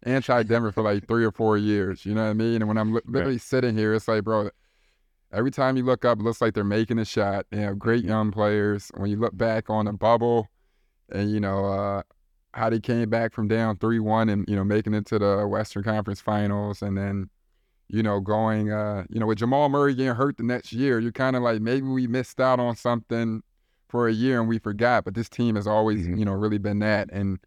anti 0.04 0.42
Denver 0.44 0.70
for 0.72 0.82
like 0.82 1.06
three 1.08 1.24
or 1.24 1.32
four 1.32 1.56
years. 1.56 2.06
You 2.06 2.14
know 2.14 2.24
what 2.24 2.30
I 2.30 2.34
mean? 2.34 2.56
And 2.62 2.68
when 2.68 2.78
I'm 2.78 2.94
li- 2.94 3.00
literally 3.06 3.38
sitting 3.38 3.76
here, 3.76 3.94
it's 3.94 4.08
like, 4.08 4.24
bro, 4.24 4.50
every 5.32 5.50
time 5.50 5.76
you 5.76 5.84
look 5.84 6.04
up, 6.04 6.18
it 6.18 6.22
looks 6.22 6.40
like 6.40 6.54
they're 6.54 6.64
making 6.64 6.98
a 6.98 7.04
shot. 7.04 7.46
They 7.50 7.58
have 7.58 7.78
great 7.78 8.04
young 8.04 8.30
players. 8.30 8.90
When 8.96 9.10
you 9.10 9.16
look 9.16 9.36
back 9.36 9.68
on 9.68 9.86
the 9.86 9.92
bubble, 9.92 10.48
and 11.10 11.30
you 11.30 11.40
know 11.40 11.64
uh, 11.66 12.02
how 12.54 12.70
they 12.70 12.80
came 12.80 13.10
back 13.10 13.32
from 13.32 13.48
down 13.48 13.76
three 13.76 13.98
one 13.98 14.28
and 14.28 14.48
you 14.48 14.56
know 14.56 14.64
making 14.64 14.94
it 14.94 15.06
to 15.06 15.18
the 15.18 15.46
Western 15.46 15.82
Conference 15.82 16.20
Finals, 16.20 16.82
and 16.82 16.96
then 16.96 17.28
you 17.88 18.02
know, 18.02 18.20
going, 18.20 18.70
uh, 18.72 19.04
you 19.10 19.20
know, 19.20 19.26
with 19.26 19.38
Jamal 19.38 19.68
Murray 19.68 19.94
getting 19.94 20.14
hurt 20.14 20.36
the 20.36 20.42
next 20.42 20.72
year, 20.72 20.98
you're 20.98 21.12
kind 21.12 21.36
of 21.36 21.42
like, 21.42 21.60
maybe 21.60 21.86
we 21.86 22.06
missed 22.06 22.40
out 22.40 22.58
on 22.58 22.74
something 22.76 23.42
for 23.88 24.08
a 24.08 24.12
year 24.12 24.40
and 24.40 24.48
we 24.48 24.58
forgot. 24.58 25.04
But 25.04 25.14
this 25.14 25.28
team 25.28 25.54
has 25.54 25.66
always, 25.66 26.06
Mhm. 26.06 26.18
you 26.18 26.24
know, 26.24 26.32
really 26.32 26.58
been 26.58 26.80
that. 26.80 27.08
And 27.12 27.38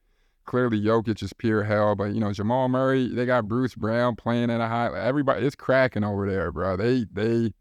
clearly 0.46 0.82
Jokic 0.82 1.22
is 1.22 1.34
pure 1.34 1.64
hell. 1.64 1.96
But, 1.96 2.14
you 2.14 2.22
know, 2.22 2.32
Jamal 2.32 2.70
Murray, 2.70 3.14
they 3.14 3.26
got 3.26 3.48
Bruce 3.48 3.76
Brown 3.76 4.16
playing 4.16 4.50
at 4.50 4.62
a 4.62 4.68
high, 4.68 4.98
everybody, 4.98 5.46
it's 5.46 5.56
cracking 5.56 6.04
over 6.06 6.30
there, 6.30 6.52
bro. 6.52 6.78
They, 6.78 7.06
they, 7.12 7.54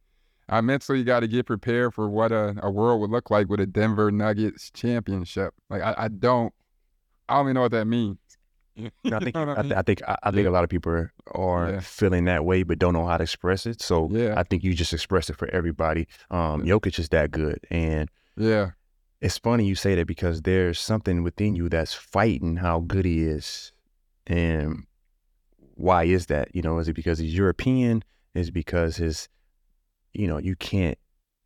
I 0.48 0.60
mentally 0.60 1.02
got 1.04 1.20
to 1.20 1.28
get 1.28 1.46
prepared 1.46 1.94
for 1.94 2.08
what 2.08 2.32
a, 2.32 2.54
a 2.62 2.70
world 2.70 3.00
would 3.00 3.10
look 3.10 3.30
like 3.30 3.48
with 3.48 3.60
a 3.60 3.66
Denver 3.66 4.10
Nuggets 4.10 4.70
championship. 4.70 5.52
Like, 5.68 5.82
I, 5.82 5.94
I 5.98 6.08
don't, 6.08 6.54
I 7.28 7.34
don't 7.34 7.46
even 7.46 7.54
know 7.54 7.62
what 7.62 7.72
that 7.72 7.84
means. 7.86 8.18
And 8.78 9.14
I 9.14 9.18
think 9.18 9.36
I, 9.36 9.62
th-? 9.62 9.72
I 9.74 9.82
think 9.82 10.02
I, 10.06 10.16
I 10.22 10.30
think 10.30 10.44
Yeah. 10.44 10.50
a 10.50 10.54
lot 10.56 10.64
of 10.64 10.70
people 10.70 10.92
are, 10.92 11.12
are 11.32 11.70
Yeah. 11.72 11.80
feeling 11.80 12.24
that 12.26 12.44
way, 12.44 12.62
but 12.62 12.78
don't 12.78 12.92
know 12.92 13.06
how 13.06 13.16
to 13.16 13.22
express 13.24 13.66
it. 13.66 13.80
So 13.82 14.08
Yeah. 14.10 14.34
I 14.36 14.42
think 14.44 14.62
you 14.64 14.74
just 14.74 14.92
express 14.92 15.28
it 15.30 15.36
for 15.36 15.48
everybody. 15.48 16.06
Um, 16.30 16.62
Jokic 16.64 16.98
is 16.98 17.08
that 17.10 17.30
good, 17.30 17.60
and 17.70 18.08
Yeah. 18.36 18.70
it's 19.20 19.38
funny 19.38 19.66
you 19.66 19.74
say 19.74 19.94
that 19.96 20.06
because 20.06 20.42
there's 20.42 20.78
something 20.78 21.22
within 21.22 21.56
you 21.56 21.68
that's 21.68 21.94
fighting 21.94 22.56
how 22.56 22.80
good 22.80 23.04
he 23.04 23.22
is, 23.24 23.72
and 24.26 24.84
why 25.74 26.04
is 26.04 26.26
that? 26.26 26.54
You 26.54 26.62
know, 26.62 26.78
is 26.78 26.88
it 26.88 26.94
because 26.94 27.18
he's 27.18 27.34
European? 27.34 28.02
Is 28.34 28.48
it 28.48 28.52
because 28.52 28.96
his, 28.96 29.28
you 30.12 30.26
know, 30.26 30.38
you 30.38 30.54
can't 30.56 30.98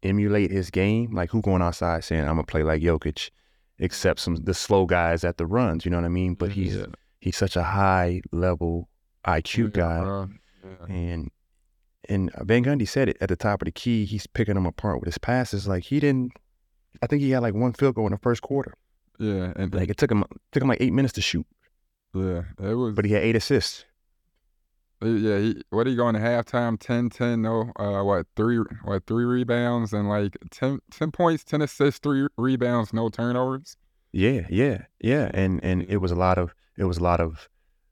emulate 0.03 0.51
his 0.51 0.71
game? 0.71 1.13
Like 1.13 1.31
who 1.31 1.41
going 1.43 1.63
outside 1.63 2.05
saying 2.05 2.23
I'm 2.23 2.29
gonna 2.37 2.45
play 2.45 2.63
like 2.63 2.83
Jokic, 2.83 3.31
except 3.79 4.21
some 4.21 4.37
the 4.37 4.55
slow 4.55 4.87
guys 4.87 5.23
at 5.25 5.37
the 5.37 5.47
runs. 5.47 5.85
You 5.85 5.91
know 5.91 5.99
what 5.99 6.05
I 6.07 6.09
mean? 6.09 6.35
But 6.35 6.53
he's 6.53 6.77
Yeah. 6.77 6.87
He's 7.23 7.37
such 7.37 7.57
a 7.57 7.63
high 7.63 8.21
level 8.33 8.89
IQ 9.27 9.73
guy, 9.73 10.01
bro. 10.01 10.29
Yeah. 10.65 10.95
and 10.95 11.31
and 12.09 12.31
Van 12.43 12.65
Gundy 12.65 12.87
said 12.87 13.09
it 13.09 13.17
at 13.21 13.29
the 13.29 13.37
top 13.37 13.63
of 13.63 13.67
the 13.67 13.73
key. 13.73 14.05
He's 14.05 14.27
picking 14.27 14.55
them 14.55 14.67
apart 14.67 14.99
with 15.01 15.07
his 15.07 15.19
passes. 15.19 15.67
Like 15.69 15.85
he 15.85 16.01
didn't. 16.01 16.33
I 17.01 17.07
think 17.07 17.23
he 17.23 17.31
had 17.31 17.43
like 17.43 17.55
one 17.55 17.73
field 17.73 17.95
goal 17.95 18.07
in 18.07 18.13
the 18.13 18.19
first 18.19 18.43
quarter. 18.43 18.75
Yeah, 19.19 19.53
and 19.57 19.73
Like 19.75 19.89
it 19.89 19.97
took 19.97 20.11
him 20.11 20.25
took 20.51 20.63
him 20.63 20.69
like 20.69 20.81
eight 20.81 20.93
minutes 20.93 21.15
to 21.15 21.21
shoot, 21.23 21.47
yeah, 22.15 22.43
it 22.61 22.75
was. 22.75 22.95
but 22.95 23.05
he 23.05 23.13
had 23.13 23.23
eight 23.23 23.37
assists. 23.37 23.85
Uh, 25.01 25.07
Yeah, 25.07 25.39
he, 25.39 25.63
what 25.71 25.87
he 25.87 25.95
going 25.95 26.15
to 26.15 26.21
halftime? 26.21 26.79
10, 26.79 27.11
10, 27.11 27.43
no, 27.43 27.73
uh, 27.77 28.03
what, 28.03 28.27
three, 28.37 28.59
what, 28.85 29.05
three 29.07 29.25
rebounds 29.25 29.93
and 29.93 30.09
like 30.09 30.37
10, 30.51 30.79
10 30.91 31.11
points, 31.13 31.45
10 31.45 31.63
assists, 31.63 31.99
three 32.01 32.27
rebounds, 32.37 32.93
no 32.93 33.09
turnovers. 33.09 33.77
Yeah, 34.13 34.47
yeah, 34.51 34.83
yeah, 35.01 35.31
and 35.35 35.63
and 35.65 35.83
it 35.89 35.97
was 35.99 36.11
a 36.11 36.17
lot 36.17 36.37
of 36.39 36.53
it 36.77 36.85
was 36.85 36.99
a 36.99 37.03
lot 37.03 37.21
of 37.21 37.49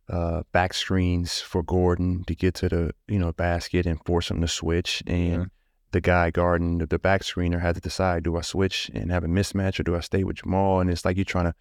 uh, 0.08 0.42
back 0.52 0.74
screens 0.74 1.40
for 1.40 1.62
Gordon 1.62 2.24
to 2.24 2.34
get 2.34 2.54
to 2.56 2.68
the 2.68 2.90
you 3.06 3.18
know 3.18 3.32
basket 3.32 3.86
and 3.86 4.04
force 4.04 4.30
him 4.30 4.40
to 4.40 4.48
switch, 4.48 5.02
and 5.06 5.32
Yeah. 5.42 5.44
the 5.92 6.00
guy 6.00 6.30
guarding 6.30 6.78
the, 6.78 6.98
back 6.98 7.22
screener 7.22 7.60
had 7.60 7.74
to 7.76 7.80
decide: 7.80 8.24
do 8.24 8.36
I 8.36 8.40
switch 8.42 8.90
and 8.94 9.10
have 9.12 9.24
a 9.24 9.28
mismatch, 9.28 9.78
or 9.78 9.82
do 9.84 9.94
I 9.96 10.00
stay 10.00 10.24
with 10.24 10.36
Jamal? 10.36 10.80
And 10.80 10.90
it's 10.90 11.04
like 11.04 11.16
you're 11.16 11.24
trying 11.24 11.44
to, 11.46 11.54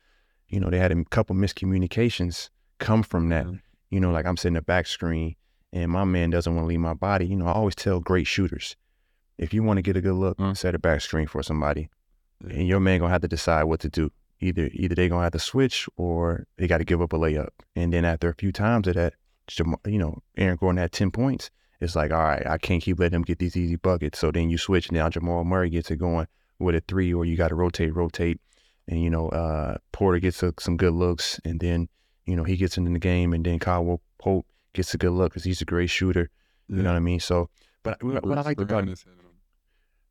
you 0.48 0.60
know, 0.60 0.70
they 0.70 0.80
had 0.80 0.92
a 0.92 1.04
couple 1.06 1.36
miscommunications 1.36 2.50
come 2.80 3.04
from 3.04 3.30
that. 3.30 3.46
Mhm. 3.46 3.62
You 3.92 4.00
know, 4.00 4.12
like 4.12 4.26
I'm 4.26 4.38
sitting 4.38 4.58
a 4.58 4.62
back 4.62 4.88
screen, 4.88 5.36
and 5.74 5.92
my 5.92 6.04
man 6.06 6.30
doesn't 6.30 6.54
want 6.54 6.64
to 6.64 6.68
leave 6.68 6.80
my 6.80 6.94
body. 6.94 7.28
You 7.28 7.36
know, 7.36 7.46
I 7.48 7.52
always 7.54 7.76
tell 7.76 8.00
great 8.00 8.28
shooters, 8.28 8.76
if 9.38 9.54
you 9.54 9.64
want 9.64 9.78
to 9.78 9.82
get 9.82 9.98
a 9.98 10.02
good 10.02 10.14
look, 10.14 10.38
Mm. 10.38 10.56
set 10.58 10.76
a 10.76 10.80
back 10.80 11.02
screen 11.02 11.28
for 11.28 11.44
somebody 11.44 11.90
Yeah. 12.44 12.54
and 12.58 12.68
your 12.68 12.80
man 12.80 13.00
gonna 13.00 13.12
have 13.12 13.22
to 13.22 13.28
decide 13.28 13.64
what 13.66 13.80
to 13.82 13.90
do. 13.90 14.12
Either 14.41 14.69
either 14.74 14.96
they 14.96 15.10
gonna 15.10 15.24
have 15.24 15.34
to 15.34 15.39
switch 15.39 15.88
or 15.98 16.46
they 16.58 16.67
got 16.67 16.77
to 16.77 16.86
give 16.86 17.01
up 17.01 17.13
a 17.13 17.17
layup. 17.17 17.50
And 17.75 17.91
then 17.91 18.05
after 18.05 18.29
a 18.29 18.36
few 18.36 18.51
times 18.51 18.88
of 18.88 18.96
that, 18.96 19.15
you 19.86 19.98
know, 19.98 20.22
Aaron 20.38 20.58
Gordon 20.58 20.77
had 20.77 20.91
ten 20.91 21.12
points. 21.12 21.51
It's 21.81 21.96
like, 21.96 22.12
all 22.12 22.24
right, 22.24 22.46
I 22.46 22.58
can't 22.58 22.81
keep 22.81 23.00
letting 23.00 23.15
him 23.15 23.22
get 23.24 23.39
these 23.39 23.55
easy 23.55 23.77
buckets. 23.77 24.19
So 24.19 24.31
then 24.31 24.50
you 24.50 24.58
switch, 24.58 24.89
and 24.89 24.98
now 24.98 25.10
Jamal 25.10 25.46
Murray 25.46 25.69
gets 25.69 25.89
it 25.89 25.96
going 25.96 26.27
with 26.60 26.75
a 26.75 26.81
three, 26.81 27.13
or 27.13 27.24
you 27.25 27.38
got 27.38 27.50
to 27.50 27.55
rotate, 27.55 27.96
rotate, 27.96 28.39
and 28.88 29.01
you 29.01 29.10
know, 29.10 29.29
uh, 29.29 29.77
Porter 29.91 30.19
gets 30.19 30.43
a, 30.43 30.53
some 30.60 30.75
good 30.75 30.93
looks, 30.93 31.39
and 31.46 31.60
then 31.60 31.88
you 32.25 32.36
know 32.36 32.43
he 32.43 32.58
gets 32.58 32.77
into 32.77 32.91
the 32.91 33.00
game, 33.00 33.34
and 33.34 33.46
then 33.46 33.60
Kyle 33.60 34.01
Pope 34.17 34.46
gets 34.74 34.93
a 34.93 34.98
good 34.98 35.12
look 35.12 35.31
because 35.31 35.43
he's 35.46 35.62
a 35.62 35.65
great 35.65 35.89
shooter. 35.89 36.29
You 36.67 36.84
know 36.84 36.91
what 36.91 36.98
I 36.98 37.00
mean? 37.00 37.19
So, 37.19 37.50
but 37.81 38.03
what, 38.03 38.24
what 38.25 38.38
I 38.38 38.41
like 38.41 38.58
about 38.58 38.67
Brown 38.67 38.89
is 38.89 39.01
hitting 39.01 39.19
him. 39.19 39.25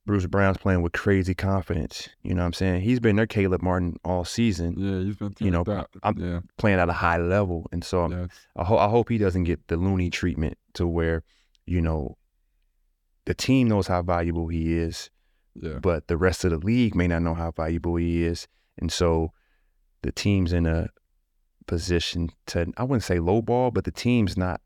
Bruce 0.08 0.24
Brown's 0.26 0.56
playing 0.56 0.80
with 0.80 0.94
crazy 0.94 1.34
confidence. 1.34 2.08
You 2.22 2.32
know 2.34 2.40
what 2.40 2.46
I'm 2.46 2.52
saying? 2.54 2.80
He's 2.80 2.98
been 2.98 3.16
their 3.16 3.26
Caleb 3.26 3.60
Martin 3.60 3.96
all 4.06 4.24
season, 4.24 4.74
Yeah, 4.78 5.04
he's 5.04 5.16
been 5.16 5.34
You 5.38 5.50
know, 5.50 5.60
up. 5.60 5.90
I'm- 6.02 6.16
yeah, 6.18 6.40
playing 6.56 6.78
at 6.78 6.88
a 6.88 6.94
high 6.94 7.18
level. 7.18 7.66
And 7.72 7.84
so 7.84 8.08
yes. 8.10 8.30
I, 8.56 8.64
ho- 8.64 8.78
I 8.78 8.88
hope 8.88 9.10
he 9.10 9.18
doesn't 9.18 9.44
get 9.44 9.68
the 9.68 9.76
Looney 9.76 10.08
treatment 10.08 10.56
to 10.74 10.86
where, 10.86 11.24
you 11.66 11.82
know, 11.82 12.16
the 13.26 13.34
team 13.34 13.68
knows 13.68 13.86
how 13.86 14.00
valuable 14.00 14.48
he 14.48 14.78
is, 14.78 15.10
yeah, 15.54 15.78
but 15.82 16.08
the 16.08 16.16
rest 16.16 16.42
of 16.46 16.52
the 16.52 16.58
league 16.58 16.94
may 16.94 17.06
not 17.06 17.20
know 17.20 17.34
how 17.34 17.50
valuable 17.50 17.96
he 17.96 18.24
is. 18.24 18.48
And 18.78 18.90
so 18.90 19.32
the 20.00 20.10
team's 20.10 20.54
in 20.54 20.64
a 20.64 20.88
position 21.66 22.30
to, 22.46 22.72
I 22.78 22.84
wouldn't 22.84 23.02
say 23.04 23.18
lowball, 23.18 23.74
but 23.74 23.84
the 23.84 23.90
team's 23.92 24.38
not 24.38 24.62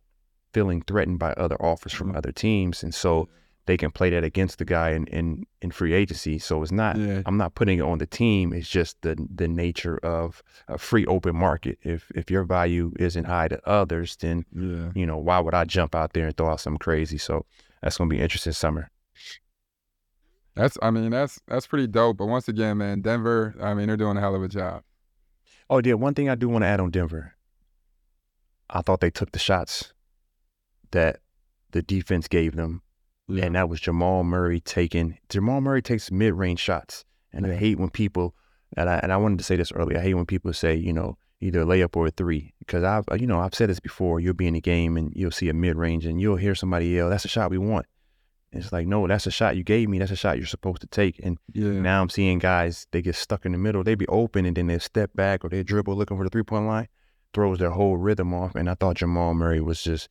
feeling 0.55 0.83
threatened 0.83 1.19
by 1.19 1.33
other 1.33 1.61
offers 1.61 1.93
from 1.93 2.13
Mhm. 2.13 2.17
other 2.17 2.31
teams. 2.31 2.85
And 2.85 2.95
so 2.95 3.29
they 3.67 3.77
can 3.77 3.91
play 3.91 4.11
that 4.11 4.25
against 4.25 4.59
the 4.59 4.65
guy 4.65 4.91
in, 4.91 5.07
in, 5.07 5.47
in 5.61 5.71
free 5.71 5.93
agency. 5.93 6.39
So 6.39 6.63
it's 6.63 6.73
not, 6.73 6.97
yeah, 6.97 7.23
I'm 7.27 7.37
not 7.37 7.55
putting 7.55 7.79
it 7.79 7.83
on 7.83 7.99
the 7.99 8.07
team. 8.07 8.53
It's 8.53 8.69
just 8.69 9.01
the 9.03 9.17
the 9.33 9.49
nature 9.49 9.99
of 9.99 10.43
a 10.69 10.79
free 10.79 11.07
open 11.07 11.37
market. 11.37 11.79
If 11.83 12.11
if 12.15 12.31
your 12.31 12.45
value 12.45 12.93
isn't 12.99 13.25
high 13.25 13.49
to 13.49 13.61
others, 13.69 14.17
then 14.17 14.45
yeah. 14.53 14.91
you 14.95 15.07
know 15.07 15.19
why 15.19 15.39
would 15.39 15.55
I 15.55 15.65
jump 15.65 15.95
out 15.95 16.13
there 16.13 16.27
and 16.27 16.37
throw 16.37 16.51
out 16.51 16.61
something 16.61 16.79
crazy? 16.79 17.19
So 17.19 17.47
that's 17.81 17.99
gonna 17.99 18.11
be 18.11 18.21
interesting 18.21 18.53
summer. 18.53 18.91
That's, 20.55 20.77
I 20.83 20.91
mean, 20.91 21.11
that's 21.11 21.41
that's 21.49 21.67
pretty 21.67 21.87
dope. 21.87 22.19
But 22.19 22.27
once 22.27 22.49
again, 22.49 22.79
man, 22.79 23.01
Denver, 23.01 23.55
I 23.61 23.75
mean, 23.75 23.87
they're 23.87 23.97
doing 23.97 24.17
a 24.17 24.21
hell 24.21 24.35
of 24.35 24.43
a 24.43 24.49
job. 24.49 24.83
Oh 25.71 25.81
yeah, 25.83 25.95
one 25.95 26.15
thing 26.15 26.29
I 26.29 26.35
do 26.35 26.49
want 26.49 26.63
to 26.63 26.69
add 26.69 26.81
on 26.81 26.91
Denver. 26.91 27.35
I 28.69 28.83
thought 28.83 29.01
they 29.01 29.11
took 29.11 29.33
the 29.33 29.39
shots 29.39 29.93
that 30.91 31.21
the 31.71 31.83
defense 31.83 32.29
gave 32.29 32.57
them, 32.57 32.83
and 33.41 33.55
that 33.55 33.69
was 33.69 33.81
Jamal 33.81 34.25
Murray 34.25 34.61
taking. 34.61 35.19
Jamal 35.29 35.61
Murray 35.61 35.83
takes 35.83 36.11
mid 36.11 36.35
range 36.35 36.61
shots, 36.61 37.05
and 37.33 37.47
I 37.47 37.55
hate 37.55 37.79
when 37.79 37.91
people. 37.91 38.35
And 38.77 38.89
I 38.89 39.01
and 39.03 39.13
I 39.13 39.17
wanted 39.17 39.39
to 39.39 39.45
say 39.45 39.57
this 39.57 39.73
earlier. 39.73 39.99
I 39.99 40.03
hate 40.03 40.15
when 40.15 40.27
people 40.27 40.53
say, 40.53 40.75
you 40.75 40.93
know, 40.93 41.19
either 41.41 41.63
a 41.63 41.65
layup 41.67 41.95
or 41.95 42.07
a 42.07 42.11
three, 42.11 42.55
because 42.59 42.85
I've 42.85 43.05
you 43.21 43.27
know 43.27 43.41
I've 43.41 43.55
said 43.55 43.69
this 43.69 43.81
before. 43.81 44.21
You'll 44.21 44.35
be 44.35 44.47
in 44.47 44.55
a 44.55 44.61
game 44.61 44.97
and 44.97 45.13
you'll 45.15 45.31
see 45.31 45.49
a 45.49 45.55
mid 45.55 45.77
range, 45.77 46.07
and 46.07 46.21
you'll 46.21 46.37
hear 46.37 46.55
somebody 46.55 46.89
yell, 46.89 47.11
"That's 47.11 47.25
a 47.25 47.29
shot 47.29 47.51
we 47.51 47.59
want." 47.59 47.87
It's 48.53 48.71
like, 48.71 48.87
no, 48.87 49.07
that's 49.07 49.27
a 49.27 49.31
shot 49.31 49.57
you 49.57 49.65
gave 49.65 49.89
me. 49.89 49.99
That's 49.99 50.11
a 50.11 50.17
shot 50.17 50.37
you're 50.37 50.47
supposed 50.47 50.83
to 50.83 50.87
take. 50.87 51.19
And 51.23 51.39
yeah, 51.55 51.69
now 51.69 52.03
I'm 52.03 52.11
seeing 52.11 52.39
guys, 52.39 52.87
they 52.91 53.01
get 53.01 53.15
stuck 53.15 53.47
in 53.47 53.53
the 53.53 53.59
middle. 53.59 53.83
They 53.83 53.95
be 53.95 54.07
open 54.09 54.45
and 54.45 54.55
then 54.55 54.67
they 54.67 54.79
step 54.79 55.11
back 55.15 55.43
or 55.43 55.49
they 55.49 55.63
dribble 55.63 55.97
looking 55.97 56.19
for 56.19 56.25
the 56.25 56.31
three 56.31 56.43
point 56.43 56.67
line, 56.67 56.89
throws 57.33 57.59
their 57.59 57.71
whole 57.71 57.97
rhythm 57.97 58.35
off. 58.35 58.55
And 58.55 58.69
I 58.69 58.75
thought 58.75 58.97
Jamal 58.97 59.33
Murray 59.33 59.63
was 59.63 59.83
just, 59.83 60.11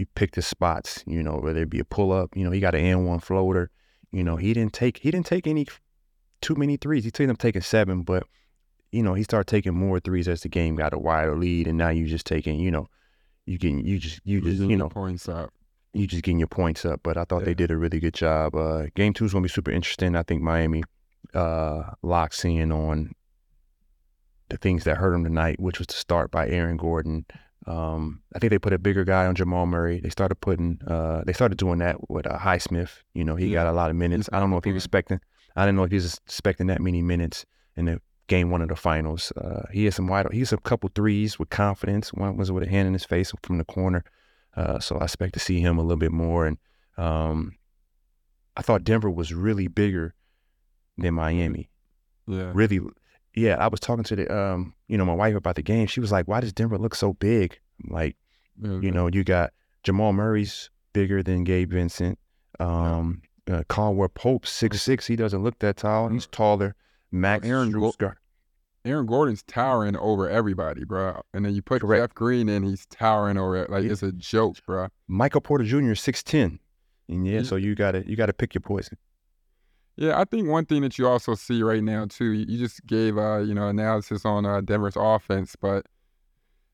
he 0.00 0.06
picked 0.06 0.34
his 0.34 0.46
spots, 0.46 1.04
you 1.06 1.22
know, 1.22 1.36
whether 1.36 1.60
it 1.60 1.68
be 1.68 1.78
a 1.78 1.84
pull 1.84 2.10
up, 2.10 2.34
you 2.34 2.42
know, 2.42 2.50
he 2.50 2.58
got 2.58 2.74
an 2.74 2.80
N 2.80 3.04
one 3.04 3.20
floater. 3.20 3.70
You 4.12 4.24
know, 4.24 4.36
he 4.36 4.54
didn't 4.54 4.72
take, 4.72 4.96
he 4.96 5.10
didn't 5.10 5.26
take 5.26 5.46
any 5.46 5.66
too 6.40 6.54
many 6.54 6.78
threes. 6.78 7.04
He 7.04 7.10
took 7.10 7.26
them 7.26 7.36
taking 7.36 7.60
seven, 7.60 8.00
but, 8.00 8.22
you 8.92 9.02
know, 9.02 9.12
he 9.12 9.22
started 9.24 9.46
taking 9.46 9.74
more 9.74 10.00
threes 10.00 10.26
as 10.26 10.40
the 10.40 10.48
game 10.48 10.74
got 10.74 10.94
a 10.94 10.98
wider 10.98 11.36
lead. 11.36 11.66
And 11.66 11.76
now 11.76 11.90
you 11.90 12.06
just 12.06 12.24
taking, 12.24 12.58
you 12.58 12.70
know, 12.70 12.88
you 13.44 13.58
getting, 13.58 13.84
you 13.84 13.98
just, 13.98 14.20
you 14.24 14.40
just, 14.40 14.56
Getting 14.56 14.70
you 14.70 14.76
know, 14.78 14.88
points 14.88 15.28
up. 15.28 15.52
you 15.92 16.06
just 16.06 16.22
getting 16.22 16.38
your 16.38 16.48
points 16.48 16.86
up. 16.86 17.00
But 17.02 17.18
I 17.18 17.24
thought 17.24 17.44
they 17.44 17.52
did 17.52 17.70
a 17.70 17.76
really 17.76 18.00
good 18.00 18.14
job. 18.14 18.56
Uh, 18.56 18.86
game 18.96 19.12
two 19.12 19.26
is 19.26 19.32
going 19.32 19.42
to 19.42 19.48
be 19.48 19.52
super 19.52 19.70
interesting. 19.70 20.16
I 20.16 20.22
think 20.22 20.40
Miami 20.40 20.82
uh, 21.34 21.82
locks 22.02 22.42
in 22.46 22.72
on 22.72 23.12
the 24.48 24.56
things 24.56 24.84
that 24.84 24.96
hurt 24.96 25.12
him 25.12 25.24
tonight, 25.24 25.60
which 25.60 25.78
was 25.78 25.88
to 25.88 25.96
start 25.96 26.30
by 26.30 26.48
Aaron 26.48 26.78
Gordon. 26.78 27.26
Um, 27.66 28.22
I 28.34 28.38
think 28.38 28.50
they 28.50 28.58
put 28.58 28.72
a 28.72 28.78
bigger 28.78 29.04
guy 29.04 29.26
on 29.26 29.34
Jamal 29.34 29.66
Murray. 29.66 30.00
They 30.00 30.08
started 30.08 30.36
putting, 30.36 30.80
uh, 30.86 31.22
they 31.26 31.32
started 31.32 31.58
doing 31.58 31.78
that 31.80 32.08
with 32.10 32.26
uh, 32.26 32.38
Highsmith. 32.38 32.90
You 33.14 33.24
know, 33.24 33.36
he 33.36 33.48
Yeah. 33.48 33.64
got 33.64 33.66
a 33.66 33.72
lot 33.72 33.90
of 33.90 33.96
minutes. 33.96 34.28
I 34.32 34.40
don't 34.40 34.50
know 34.50 34.56
if 34.56 34.64
he 34.64 34.72
was 34.72 34.82
expecting. 34.84 35.20
I 35.56 35.64
didn't 35.66 35.76
know 35.76 35.84
if 35.84 35.90
he 35.90 35.96
was 35.96 36.20
expecting 36.26 36.68
that 36.68 36.80
many 36.80 37.02
minutes 37.02 37.44
in 37.76 37.84
the 37.86 38.00
game 38.28 38.50
one 38.50 38.62
of 38.62 38.68
the 38.68 38.76
finals. 38.76 39.32
Uh, 39.36 39.62
he 39.72 39.84
had 39.84 39.94
some 39.94 40.06
wide. 40.06 40.26
He 40.32 40.38
has 40.38 40.52
a 40.52 40.56
couple 40.58 40.90
threes 40.94 41.38
with 41.38 41.50
confidence. 41.50 42.12
One 42.14 42.36
was 42.36 42.50
with 42.50 42.62
a 42.62 42.68
hand 42.68 42.86
in 42.86 42.92
his 42.94 43.04
face 43.04 43.32
from 43.42 43.58
the 43.58 43.64
corner. 43.64 44.04
Uh, 44.56 44.78
so 44.78 44.96
I 44.98 45.04
expect 45.04 45.34
to 45.34 45.40
see 45.40 45.60
him 45.60 45.76
a 45.78 45.82
little 45.82 45.96
bit 45.98 46.12
more. 46.12 46.46
And 46.46 46.56
um, 46.96 47.56
I 48.56 48.62
thought 48.62 48.84
Denver 48.84 49.10
was 49.10 49.34
really 49.34 49.66
bigger 49.68 50.14
than 50.96 51.14
Miami. 51.14 51.68
Yeah, 52.26 52.52
Really, 52.54 52.80
yeah. 53.34 53.56
I 53.58 53.68
was 53.68 53.80
talking 53.80 54.04
to 54.04 54.16
the, 54.16 54.34
um, 54.36 54.74
you 54.88 54.96
know, 54.98 55.04
my 55.04 55.14
wife 55.14 55.34
about 55.36 55.54
the 55.56 55.62
game. 55.62 55.86
She 55.86 56.00
was 56.00 56.10
like, 56.12 56.26
"Why 56.28 56.40
does 56.40 56.52
Denver 56.52 56.78
look 56.78 56.94
so 56.94 57.12
big?" 57.14 57.58
Like, 57.88 58.16
you 58.62 58.90
know, 58.90 59.06
you 59.08 59.24
got 59.24 59.52
Jamal 59.84 60.12
Murray's 60.12 60.70
bigger 60.92 61.22
than 61.22 61.44
Gabe 61.44 61.70
Vincent. 61.72 62.18
Um, 62.58 63.22
uh, 63.50 63.62
Caldwell 63.68 64.08
Pope, 64.08 64.46
six 64.46 64.82
six. 64.82 65.06
He 65.06 65.16
doesn't 65.16 65.42
look 65.42 65.58
that 65.60 65.76
tall. 65.78 66.08
He's 66.08 66.26
taller. 66.26 66.74
Max 67.12 67.46
Aaron 67.46 67.70
Go- 67.72 67.92
Aaron 68.84 69.06
Gordon's 69.06 69.42
towering 69.42 69.96
over 69.96 70.28
everybody, 70.28 70.84
bro. 70.84 71.20
And 71.34 71.44
then 71.44 71.54
you 71.54 71.60
put 71.62 71.82
Correct. 71.82 72.02
Jeff 72.02 72.14
Green 72.14 72.48
in, 72.48 72.62
he's 72.62 72.86
towering 72.86 73.36
over 73.36 73.56
it. 73.56 73.70
Like 73.70 73.84
Yeah. 73.84 73.92
it's 73.92 74.02
a 74.02 74.12
joke, 74.12 74.56
bro. 74.66 74.88
Michael 75.08 75.40
Porter 75.42 75.64
Jr. 75.64 75.90
is 75.92 76.00
six 76.00 76.22
ten. 76.22 76.58
And 77.08 77.26
yeah, 77.26 77.38
Yeah. 77.38 77.42
so 77.42 77.56
you 77.56 77.74
gotta 77.74 78.04
you 78.08 78.16
gotta 78.16 78.32
pick 78.32 78.54
your 78.54 78.62
poison. 78.62 78.96
Yeah, 80.00 80.18
I 80.18 80.24
think 80.24 80.48
one 80.48 80.64
thing 80.64 80.80
that 80.80 80.96
you 80.98 81.06
also 81.06 81.34
see 81.34 81.62
right 81.62 81.82
now 81.82 82.06
too, 82.06 82.32
you 82.32 82.56
just 82.56 82.86
gave 82.86 83.18
uh, 83.18 83.40
you 83.40 83.52
know, 83.52 83.68
analysis 83.68 84.24
on 84.24 84.46
uh, 84.46 84.62
Denver's 84.62 84.96
offense, 84.96 85.56
but 85.60 85.84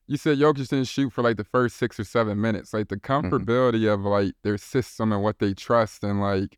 you 0.07 0.15
said 0.15 0.37
Jokic 0.37 0.69
didn't 0.69 0.85
shoot 0.87 1.11
for 1.11 1.21
like 1.21 1.35
the 1.35 1.43
first 1.43 1.75
six 1.75 1.99
or 1.99 2.05
seven 2.05 2.39
minutes. 2.39 2.73
Like 2.73 2.87
the 2.87 2.95
comfortability 2.95 3.93
of 3.93 4.05
like 4.05 4.31
their 4.43 4.57
system 4.57 5.11
and 5.11 5.21
what 5.21 5.39
they 5.39 5.53
trust 5.53 6.05
and 6.05 6.21
like 6.21 6.57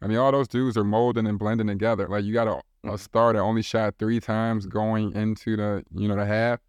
I 0.00 0.06
mean 0.06 0.18
all 0.18 0.30
those 0.30 0.46
dudes 0.46 0.76
are 0.76 0.84
molding 0.84 1.26
and 1.26 1.36
blending 1.36 1.66
together. 1.66 2.06
Like 2.06 2.24
you 2.24 2.32
got 2.32 2.46
a, 2.46 2.60
a 2.84 2.92
Mhm. 2.92 2.98
star 3.00 3.32
that 3.32 3.40
only 3.40 3.62
shot 3.62 3.96
three 3.98 4.20
times 4.20 4.66
going 4.66 5.12
into 5.16 5.56
the 5.56 5.82
you 5.92 6.06
know 6.06 6.14
the 6.14 6.26
half 6.26 6.60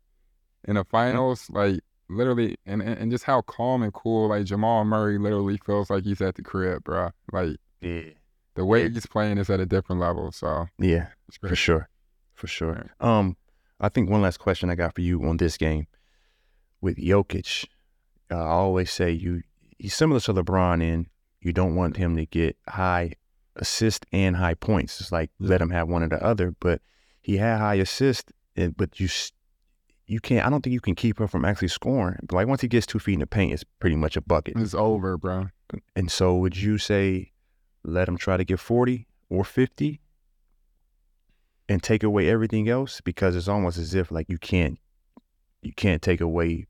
in 0.68 0.74
the 0.74 0.84
finals, 0.84 1.48
like 1.52 1.82
literally 2.10 2.58
and, 2.66 2.82
and 2.82 2.98
and 2.98 3.12
just 3.12 3.26
how 3.26 3.42
calm 3.42 3.84
and 3.84 3.94
cool 3.94 4.30
like 4.30 4.46
Jamal 4.46 4.84
Murray 4.86 5.20
literally 5.20 5.58
feels 5.58 5.92
like 5.92 6.04
he's 6.04 6.20
at 6.20 6.34
the 6.34 6.42
crib, 6.42 6.84
bro. 6.84 7.12
Like 7.32 7.58
Yeah. 7.82 8.14
The 8.60 8.66
way 8.66 8.90
he's 8.90 9.06
playing 9.06 9.38
is 9.38 9.50
at 9.50 9.62
a 9.62 9.66
different 9.66 10.02
level. 10.02 10.32
So 10.34 10.68
Yeah, 10.78 11.08
for 11.42 11.56
sure. 11.56 11.88
For 12.34 12.48
sure. 12.48 12.92
Um, 13.00 13.38
I 13.80 13.88
think 13.88 14.10
one 14.10 14.22
last 14.22 14.38
question 14.40 14.70
I 14.70 14.76
got 14.76 14.94
for 14.96 15.02
you 15.02 15.24
on 15.24 15.38
this 15.38 15.58
game 15.58 15.88
with 16.82 16.98
Jokic. 16.98 17.66
Uh, 18.30 18.36
I 18.36 18.50
always 18.50 18.92
say 18.92 19.12
you 19.12 19.42
he's 19.78 19.96
similar 19.96 20.20
to 20.20 20.34
LeBron 20.34 20.84
in 20.84 21.08
you 21.40 21.54
don't 21.54 21.76
want 21.76 21.96
him 21.96 22.18
to 22.18 22.26
get 22.26 22.58
high 22.68 23.14
assist 23.56 24.06
and 24.12 24.36
high 24.36 24.56
points. 24.56 25.00
It's 25.00 25.12
like 25.12 25.32
let 25.40 25.62
him 25.62 25.70
have 25.70 25.88
one 25.88 26.04
or 26.04 26.10
the 26.10 26.22
other. 26.22 26.54
But 26.60 26.82
he 27.22 27.38
had 27.38 27.60
high 27.60 27.76
assist, 27.76 28.32
and- 28.58 28.76
but 28.76 29.00
you 29.00 29.08
you 30.06 30.20
can't. 30.20 30.46
I 30.46 30.50
don't 30.50 30.62
think 30.62 30.74
you 30.74 30.82
can 30.82 30.96
keep 30.96 31.20
him 31.22 31.28
from 31.28 31.46
actually 31.46 31.68
scoring. 31.70 32.18
Like 32.32 32.48
once 32.48 32.62
he 32.62 32.68
gets 32.68 32.86
two 32.86 33.00
feet 33.00 33.14
in 33.14 33.20
the 33.20 33.28
paint, 33.28 33.54
it's 33.54 33.64
pretty 33.80 33.96
much 33.96 34.18
a 34.18 34.22
bucket. 34.22 34.56
It's 34.58 34.74
over, 34.74 35.18
bro. 35.18 35.50
And 35.96 36.12
so, 36.12 36.36
would 36.36 36.58
you 36.58 36.78
say 36.78 37.32
let 37.90 38.08
him 38.08 38.18
try 38.18 38.38
to 38.38 38.44
get 38.44 38.60
40 38.60 39.08
or 39.30 39.44
50 39.44 40.00
and 41.68 41.84
take 41.84 42.04
away 42.04 42.30
everything 42.30 42.70
else? 42.70 43.02
Because 43.02 43.36
it's 43.36 43.48
almost 43.48 43.78
as 43.78 43.94
if 43.94 44.12
like 44.12 44.30
you 44.30 44.38
can't 44.38 44.78
you 45.62 45.74
can't 45.74 46.02
take 46.02 46.22
away 46.22 46.68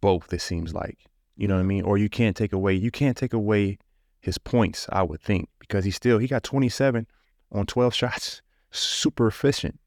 both, 0.00 0.32
it 0.32 0.40
seems 0.40 0.74
like. 0.74 0.98
You 1.36 1.48
know 1.48 1.54
what 1.54 1.60
I 1.60 1.64
mean? 1.64 1.84
Or 1.84 1.96
you 1.98 2.08
can't 2.08 2.36
take 2.36 2.52
away 2.52 2.74
you 2.74 2.90
can't 2.90 3.16
take 3.16 3.32
away 3.32 3.78
his 4.20 4.38
points, 4.38 4.86
I 4.90 5.02
would 5.02 5.20
think, 5.20 5.48
because 5.58 5.84
he 5.84 5.90
still 5.90 6.18
he 6.18 6.26
got 6.26 6.42
27 6.42 7.06
on 7.52 7.66
12 7.66 7.94
shots. 8.02 8.42
Super 8.70 9.26
efficient. 9.28 9.78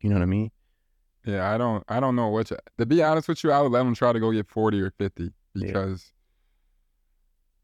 You 0.00 0.10
know 0.10 0.16
what 0.16 0.22
I 0.22 0.26
mean? 0.26 0.50
Yeah, 1.24 1.52
I 1.52 1.58
don't 1.58 1.82
I 1.88 1.98
don't 1.98 2.14
know 2.14 2.28
what 2.28 2.50
you, 2.50 2.56
to 2.78 2.86
be 2.86 3.02
honest 3.02 3.26
with 3.28 3.42
you, 3.42 3.50
I 3.50 3.60
would 3.60 3.72
let 3.72 3.84
him 3.84 3.94
try 3.94 4.12
to 4.12 4.20
go 4.20 4.30
get 4.30 4.48
40 4.48 4.80
or 4.80 4.90
50 4.90 5.32
Yeah. 5.54 5.66
because 5.66 6.12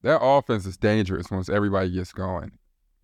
their 0.02 0.19
offense 0.21 0.67
is 0.67 0.76
dangerous 0.76 1.31
once 1.31 1.49
everybody 1.49 1.93
gets 1.93 2.12
going. 2.12 2.50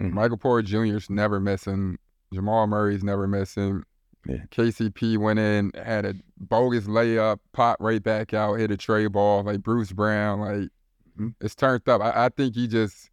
Mhm. 0.01 0.13
Michael 0.13 0.37
Porter 0.39 0.67
Jr. 0.67 0.97
is 0.97 1.11
never 1.11 1.41
missing. 1.41 1.99
Jamal 2.33 2.67
Murray's 2.67 3.03
never 3.05 3.27
missing. 3.27 3.83
Yeah. 4.27 4.45
KCP 4.51 5.17
went 5.17 5.39
in, 5.39 5.73
had 5.75 6.05
a 6.05 6.15
bogus 6.39 6.85
layup, 6.87 7.39
popped 7.53 7.81
right 7.81 8.03
back 8.03 8.35
out, 8.35 8.55
hit 8.55 8.71
a 8.71 8.77
tray 8.77 9.07
ball 9.07 9.43
like 9.43 9.63
Bruce 9.63 9.93
Brown. 9.93 10.41
Like 10.41 10.71
Mhm. 11.19 11.35
it's 11.41 11.55
turned 11.55 11.89
up. 11.89 12.01
I, 12.03 12.27
I 12.27 12.29
think 12.29 12.55
he 12.55 12.67
just 12.69 13.11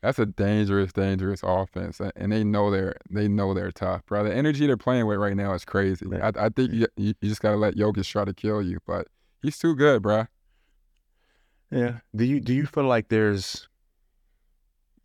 that's 0.00 0.18
a 0.20 0.26
dangerous, 0.26 0.92
dangerous 0.92 1.40
offense, 1.42 2.00
and 2.14 2.30
they 2.30 2.44
know 2.44 2.70
they're 2.70 2.96
they 3.10 3.26
know 3.28 3.52
they're 3.54 3.72
tough, 3.72 4.04
bro. 4.06 4.22
The 4.24 4.34
energy 4.34 4.66
they're 4.66 4.76
playing 4.76 5.06
with 5.06 5.18
right 5.18 5.36
now 5.36 5.54
is 5.54 5.64
crazy. 5.64 6.06
Yeah. 6.10 6.30
I, 6.36 6.46
I 6.46 6.48
think 6.50 6.72
you, 6.72 6.86
you 6.96 7.14
you 7.20 7.28
just 7.28 7.40
gotta 7.42 7.56
let 7.56 7.74
Jokic 7.76 8.04
try 8.06 8.24
to 8.24 8.34
kill 8.34 8.62
you, 8.62 8.78
but 8.86 9.08
he's 9.42 9.58
too 9.58 9.74
good, 9.76 10.02
bro. 10.02 10.26
Yeah. 11.70 11.98
Do 12.16 12.24
you 12.24 12.40
do 12.40 12.52
you 12.54 12.66
feel 12.66 12.84
like 12.84 13.08
there's 13.08 13.67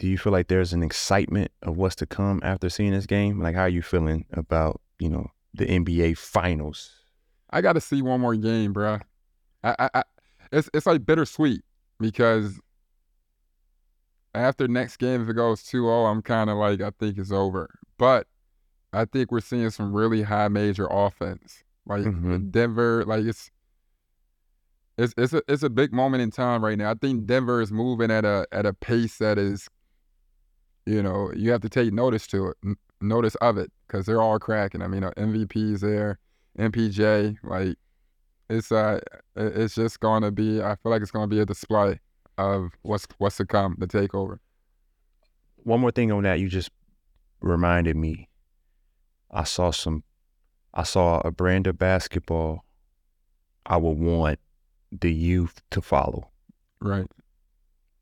do 0.03 0.09
you 0.09 0.17
feel 0.17 0.33
like 0.33 0.49
there's 0.49 0.73
an 0.73 0.83
excitement 0.83 1.49
of 1.61 1.77
what's 1.77 1.95
to 1.95 2.05
come 2.05 2.41
after 2.43 2.69
seeing 2.69 2.91
this 2.91 3.05
game? 3.05 3.39
Like 3.39 3.55
how 3.55 3.61
are 3.61 3.69
you 3.69 3.81
feeling 3.81 4.25
about, 4.33 4.81
you 4.99 5.07
know, 5.07 5.27
the 5.53 5.65
NBA 5.65 6.17
finals? 6.17 6.91
I 7.51 7.61
got 7.61 7.73
to 7.73 7.79
see 7.79 8.01
one 8.01 8.19
more 8.19 8.35
game, 8.35 8.73
bruh. 8.73 8.99
I, 9.63 9.75
I, 9.79 9.89
I, 9.93 10.03
it's 10.51 10.69
it's 10.73 10.85
like 10.85 11.05
bittersweet 11.05 11.61
because 12.01 12.59
after 14.35 14.67
next 14.67 14.97
game, 14.97 15.23
if 15.23 15.29
it 15.29 15.35
goes 15.35 15.63
2-0, 15.63 16.11
I'm 16.11 16.21
kind 16.21 16.49
of 16.49 16.57
like 16.57 16.81
I 16.81 16.91
think 16.99 17.17
it's 17.17 17.31
over. 17.31 17.69
But 17.97 18.27
I 18.91 19.05
think 19.05 19.31
we're 19.31 19.39
seeing 19.39 19.69
some 19.69 19.93
really 19.93 20.23
high 20.23 20.49
major 20.49 20.85
offense, 20.91 21.63
like 21.85 22.03
Mhm. 22.03 22.51
Denver. 22.51 23.05
Like 23.05 23.23
it's 23.23 23.49
it's 24.97 25.13
it's 25.17 25.31
a 25.31 25.41
it's 25.47 25.63
a 25.63 25.69
big 25.69 25.93
moment 25.93 26.23
in 26.23 26.29
time 26.29 26.61
right 26.61 26.77
now. 26.77 26.91
I 26.91 26.95
think 26.95 27.25
Denver 27.25 27.61
is 27.61 27.71
moving 27.71 28.11
at 28.11 28.25
a 28.25 28.45
at 28.51 28.65
a 28.65 28.73
pace 28.73 29.17
that 29.19 29.37
is, 29.37 29.69
you 30.85 31.01
know, 31.01 31.31
you 31.35 31.51
have 31.51 31.61
to 31.61 31.69
take 31.69 31.93
notice 31.93 32.27
to 32.27 32.47
it, 32.47 32.57
n- 32.65 32.75
notice 33.01 33.35
of 33.35 33.57
it, 33.57 33.71
because 33.87 34.05
they're 34.05 34.21
all 34.21 34.39
cracking. 34.39 34.81
I 34.81 34.87
mean, 34.87 35.03
uh, 35.03 35.11
MVP's 35.11 35.81
there. 35.81 36.19
MPJ, 36.59 37.37
like 37.43 37.77
it's 38.49 38.71
uh 38.71 38.99
it's 39.35 39.75
just 39.75 39.99
gonna 39.99 40.31
be 40.31 40.61
I 40.61 40.75
feel 40.75 40.91
like 40.91 41.01
it's 41.01 41.11
gonna 41.11 41.27
be 41.27 41.39
a 41.39 41.45
display 41.45 41.99
of 42.37 42.71
what's 42.83 43.07
what's 43.17 43.37
to 43.37 43.45
come, 43.45 43.75
the 43.79 43.87
takeover. 43.87 44.37
One 45.63 45.79
more 45.79 45.91
thing 45.91 46.11
on 46.11 46.23
that, 46.23 46.39
you 46.39 46.49
just 46.49 46.69
reminded 47.41 47.95
me. 47.95 48.29
I 49.31 49.45
saw 49.45 49.71
some 49.71 50.03
I 50.73 50.83
saw 50.83 51.21
a 51.21 51.31
brand 51.31 51.65
of 51.67 51.79
basketball 51.79 52.63
I 53.65 53.77
would 53.77 53.97
want 53.97 54.39
the 54.91 55.11
youth 55.11 55.61
to 55.71 55.81
follow. 55.81 56.29
Right. 56.81 57.07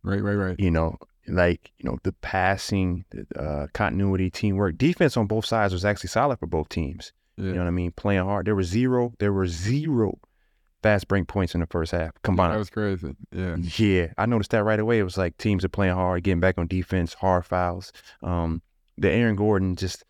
Right, 0.03 0.21
right, 0.23 0.33
right. 0.33 0.59
you 0.59 0.71
know, 0.71 0.97
like 1.31 1.71
you 1.77 1.89
know 1.89 1.97
the 2.03 2.11
passing, 2.13 3.05
uh, 3.37 3.67
continuity, 3.73 4.29
teamwork, 4.29 4.77
defense 4.77 5.17
on 5.17 5.27
both 5.27 5.45
sides 5.45 5.73
was 5.73 5.85
actually 5.85 6.09
solid 6.09 6.39
for 6.39 6.47
both 6.47 6.69
teams. 6.69 7.13
Yeah. 7.37 7.45
You 7.45 7.53
know 7.53 7.59
what 7.61 7.67
I 7.67 7.71
mean? 7.71 7.91
Playing 7.93 8.25
hard. 8.25 8.45
There 8.45 8.55
were 8.55 8.63
zero. 8.63 9.13
There 9.19 9.33
were 9.33 9.47
zero 9.47 10.19
fast 10.83 11.07
break 11.07 11.27
points 11.27 11.53
in 11.53 11.61
the 11.61 11.67
first 11.67 11.91
half 11.91 12.11
combined. 12.23 12.53
that 12.53 12.57
was 12.57 12.69
crazy. 12.69 13.15
Yeah. 13.31 13.55
Yeah, 13.77 14.07
I 14.17 14.25
noticed 14.25 14.51
that 14.51 14.63
right 14.63 14.79
away. 14.79 14.99
It 14.99 15.03
was 15.03 15.17
like 15.17 15.37
teams 15.37 15.63
are 15.63 15.69
playing 15.69 15.93
hard, 15.93 16.23
getting 16.23 16.39
back 16.39 16.57
on 16.57 16.67
defense, 16.67 17.13
hard 17.13 17.45
fouls. 17.45 17.91
Um, 18.23 18.61
the 18.97 19.09
Aaron 19.11 19.35
Gordon 19.35 19.75
just, 19.75 20.03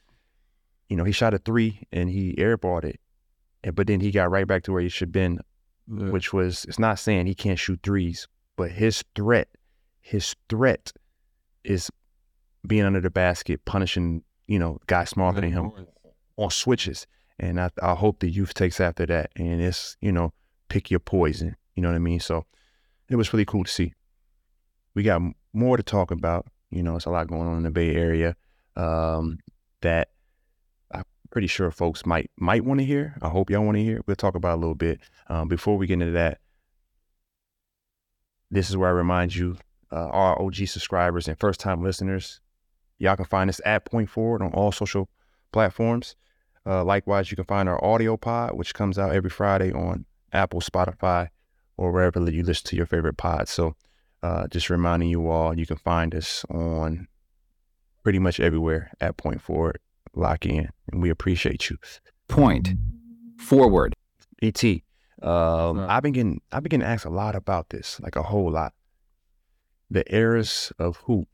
you 0.89 0.95
know, 0.95 1.03
he 1.03 1.11
shot 1.11 1.33
a 1.33 1.37
three 1.39 1.81
and 1.91 2.09
he 2.09 2.33
airballed 2.35 2.85
it, 2.85 2.99
and- 3.63 3.75
but 3.75 3.87
then 3.87 3.99
he 3.99 4.11
got 4.11 4.31
right 4.31 4.47
back 4.47 4.63
to 4.63 4.71
where 4.71 4.81
he 4.81 4.89
should 4.89 5.09
have 5.09 5.13
been 5.13 5.39
Yeah. 5.87 6.09
which 6.09 6.31
was 6.31 6.63
it's 6.65 6.79
not 6.79 6.99
saying 6.99 7.27
he 7.27 7.35
can't 7.35 7.59
shoot 7.59 7.79
threes, 7.83 8.27
but 8.55 8.71
his 8.71 9.03
threat, 9.15 9.49
his 9.99 10.35
threat 10.49 10.93
is 11.63 11.89
being 12.67 12.83
under 12.83 13.01
the 13.01 13.09
basket, 13.09 13.65
punishing, 13.65 14.23
you 14.47 14.59
know, 14.59 14.79
guys 14.87 15.09
smaller 15.09 15.39
than 15.39 15.51
him 15.51 15.71
on 16.37 16.49
switches. 16.49 17.07
And 17.39 17.59
I, 17.59 17.69
I 17.81 17.95
hope 17.95 18.19
the 18.19 18.29
youth 18.29 18.53
takes 18.53 18.79
after 18.79 19.05
that. 19.07 19.31
And 19.35 19.61
it's, 19.61 19.97
you 20.01 20.11
know, 20.11 20.33
pick 20.69 20.91
your 20.91 20.99
poison. 20.99 21.55
You 21.75 21.81
know 21.81 21.89
what 21.89 21.95
I 21.95 21.99
mean? 21.99 22.19
So 22.19 22.45
it 23.09 23.15
was 23.15 23.33
really 23.33 23.45
cool 23.45 23.63
to 23.63 23.71
see. 23.71 23.93
We 24.93 25.03
got 25.03 25.21
more 25.53 25.77
to 25.77 25.83
talk 25.83 26.11
about. 26.11 26.47
You 26.69 26.83
know, 26.83 26.95
it's 26.95 27.05
a 27.05 27.09
lot 27.09 27.27
going 27.27 27.47
on 27.47 27.57
in 27.57 27.63
the 27.63 27.71
Bay 27.71 27.95
Area 27.95 28.35
um, 28.75 29.39
that 29.81 30.09
I'm 30.93 31.03
pretty 31.29 31.47
sure 31.47 31.71
folks 31.71 32.05
might 32.05 32.29
might 32.37 32.63
want 32.63 32.79
to 32.79 32.85
hear. 32.85 33.17
I 33.21 33.29
hope 33.29 33.49
y'all 33.49 33.65
want 33.65 33.77
to 33.77 33.83
hear. 33.83 34.01
We'll 34.05 34.15
talk 34.15 34.35
about 34.35 34.55
a 34.55 34.61
little 34.61 34.75
bit. 34.75 35.01
Um, 35.27 35.47
before 35.47 35.77
we 35.77 35.87
get 35.87 35.95
into 35.95 36.11
that, 36.11 36.39
this 38.49 38.69
is 38.69 38.77
where 38.77 38.89
I 38.89 38.93
remind 38.93 39.35
you, 39.35 39.57
uh, 39.91 40.07
our 40.09 40.41
OG 40.41 40.67
subscribers 40.67 41.27
and 41.27 41.39
first 41.39 41.59
time 41.59 41.83
listeners, 41.83 42.39
y'all 42.99 43.15
can 43.15 43.25
find 43.25 43.49
us 43.49 43.59
at 43.65 43.85
Point 43.85 44.09
Forward 44.09 44.41
on 44.41 44.53
all 44.53 44.71
social 44.71 45.09
platforms. 45.51 46.15
Uh, 46.65 46.83
likewise, 46.83 47.31
you 47.31 47.35
can 47.35 47.45
find 47.45 47.67
our 47.67 47.83
audio 47.83 48.15
pod, 48.17 48.53
which 48.53 48.73
comes 48.73 48.99
out 48.99 49.13
every 49.13 49.29
Friday 49.29 49.71
on 49.71 50.05
Apple, 50.31 50.61
Spotify, 50.61 51.29
or 51.77 51.91
wherever 51.91 52.19
you 52.29 52.43
listen 52.43 52.67
to 52.67 52.75
your 52.75 52.85
favorite 52.85 53.17
pod. 53.17 53.47
So, 53.47 53.75
uh, 54.21 54.47
just 54.47 54.69
reminding 54.69 55.09
you 55.09 55.27
all, 55.29 55.57
you 55.57 55.65
can 55.65 55.77
find 55.77 56.13
us 56.13 56.45
on 56.49 57.07
pretty 58.03 58.19
much 58.19 58.39
everywhere 58.39 58.91
at 59.01 59.17
Point 59.17 59.41
Forward. 59.41 59.79
Lock 60.13 60.45
in, 60.45 60.69
and 60.91 61.01
we 61.01 61.09
appreciate 61.09 61.69
you. 61.69 61.77
Point. 62.27 62.69
Forward. 63.37 63.95
Et, 64.43 64.63
um, 65.21 65.79
Right. 65.79 65.89
I've 65.89 66.03
been 66.03 66.11
getting 66.11 66.41
I've 66.51 66.63
been 66.63 66.69
getting 66.69 66.85
asked 66.85 67.05
a 67.05 67.09
lot 67.09 67.35
about 67.35 67.69
this, 67.69 67.99
like 68.01 68.15
a 68.15 68.23
whole 68.23 68.51
lot. 68.51 68.73
The 69.91 70.15
eras 70.15 70.71
of 70.79 70.97
hoop, 71.05 71.27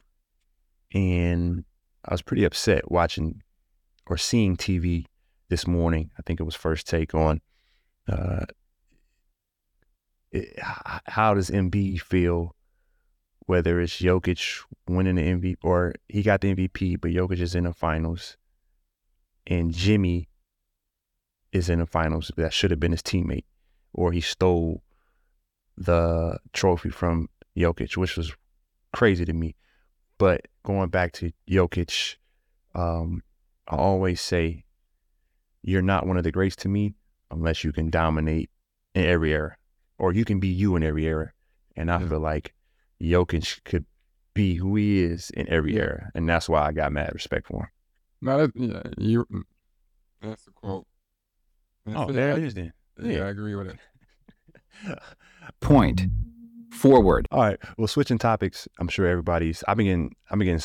and 0.91 1.63
I 2.03 2.13
was 2.15 2.23
pretty 2.23 2.43
upset 2.43 2.89
watching 2.89 3.43
or 4.07 4.17
seeing 4.17 4.57
TV 4.57 5.05
this 5.47 5.67
morning. 5.67 6.09
I 6.17 6.23
think 6.23 6.39
it 6.39 6.43
was 6.43 6.55
first 6.55 6.87
take 6.87 7.13
on. 7.13 7.41
Uh, 8.11 8.45
it, 10.31 10.57
how 11.05 11.35
does 11.35 11.51
Embiid 11.51 12.01
feel? 12.01 12.55
Whether 13.45 13.79
it's 13.79 14.01
Jokic 14.01 14.65
winning 14.89 15.15
the 15.15 15.21
MVP 15.21 15.57
or 15.63 15.93
he 16.09 16.23
got 16.23 16.41
the 16.41 16.53
MVP, 16.55 16.99
but 16.99 17.11
Jokic 17.11 17.39
is 17.39 17.53
in 17.53 17.63
the 17.65 17.73
finals, 17.73 18.37
and 19.45 19.71
Jimmy 19.71 20.29
is 21.53 21.69
in 21.69 21.79
the 21.79 21.85
finals. 21.85 22.31
That 22.35 22.53
should 22.53 22.71
have 22.71 22.79
been 22.79 22.91
his 22.91 23.03
teammate, 23.03 23.45
or 23.93 24.11
he 24.11 24.19
stole 24.19 24.81
the 25.77 26.39
trophy 26.53 26.89
from 26.89 27.29
Jokic, 27.55 27.95
which 27.95 28.17
was 28.17 28.33
crazy 28.97 29.25
to 29.25 29.33
me. 29.33 29.55
But 30.17 30.47
going 30.63 30.89
back 30.89 31.11
to 31.13 31.31
Jokic, 31.47 32.15
um, 32.73 33.21
I 33.67 33.75
always 33.75 34.19
say 34.19 34.65
you're 35.61 35.83
not 35.83 36.07
one 36.07 36.17
of 36.17 36.23
the 36.23 36.31
greats 36.31 36.55
to 36.57 36.67
me 36.67 36.95
unless 37.29 37.63
you 37.63 37.71
can 37.71 37.91
dominate 37.91 38.49
in 38.95 39.05
every 39.05 39.33
era, 39.33 39.55
or 39.99 40.13
you 40.13 40.25
can 40.25 40.39
be 40.39 40.47
you 40.47 40.75
in 40.75 40.81
every 40.83 41.05
era. 41.05 41.31
And 41.75 41.91
I 41.91 41.99
Yeah. 41.99 42.07
feel 42.09 42.19
like 42.19 42.55
Jokic 42.99 43.63
could 43.65 43.85
be 44.33 44.55
who 44.55 44.75
he 44.75 45.03
is 45.03 45.29
in 45.29 45.47
every 45.47 45.77
era, 45.77 46.09
and 46.15 46.27
that's 46.27 46.49
why 46.49 46.65
I 46.65 46.71
got 46.71 46.91
mad 46.91 47.11
respect 47.13 47.47
for 47.47 47.63
him. 47.65 47.69
No, 48.21 48.37
that, 48.47 48.51
yeah, 48.55 48.81
you. 48.97 49.25
mm, 49.25 49.43
That's 50.21 50.45
the 50.45 50.51
quote. 50.51 50.87
That's 51.85 51.99
Oh, 51.99 52.11
there 52.11 52.31
it 52.31 52.43
is 52.43 52.55
then. 52.55 52.73
Yeah, 52.99 53.25
I 53.25 53.29
agree 53.29 53.53
with 53.53 53.67
it. 53.67 53.77
Point. 55.59 56.07
Forward. 56.77 57.27
All 57.31 57.41
right. 57.41 57.59
Well, 57.77 57.87
switching 57.87 58.17
topics. 58.17 58.67
I'm 58.79 58.87
sure 58.87 59.07
everybody's. 59.07 59.63
I've 59.67 59.77
been 59.77 59.85
getting. 59.87 60.15
I've 60.29 60.37
been 60.37 60.47
getting 60.47 60.61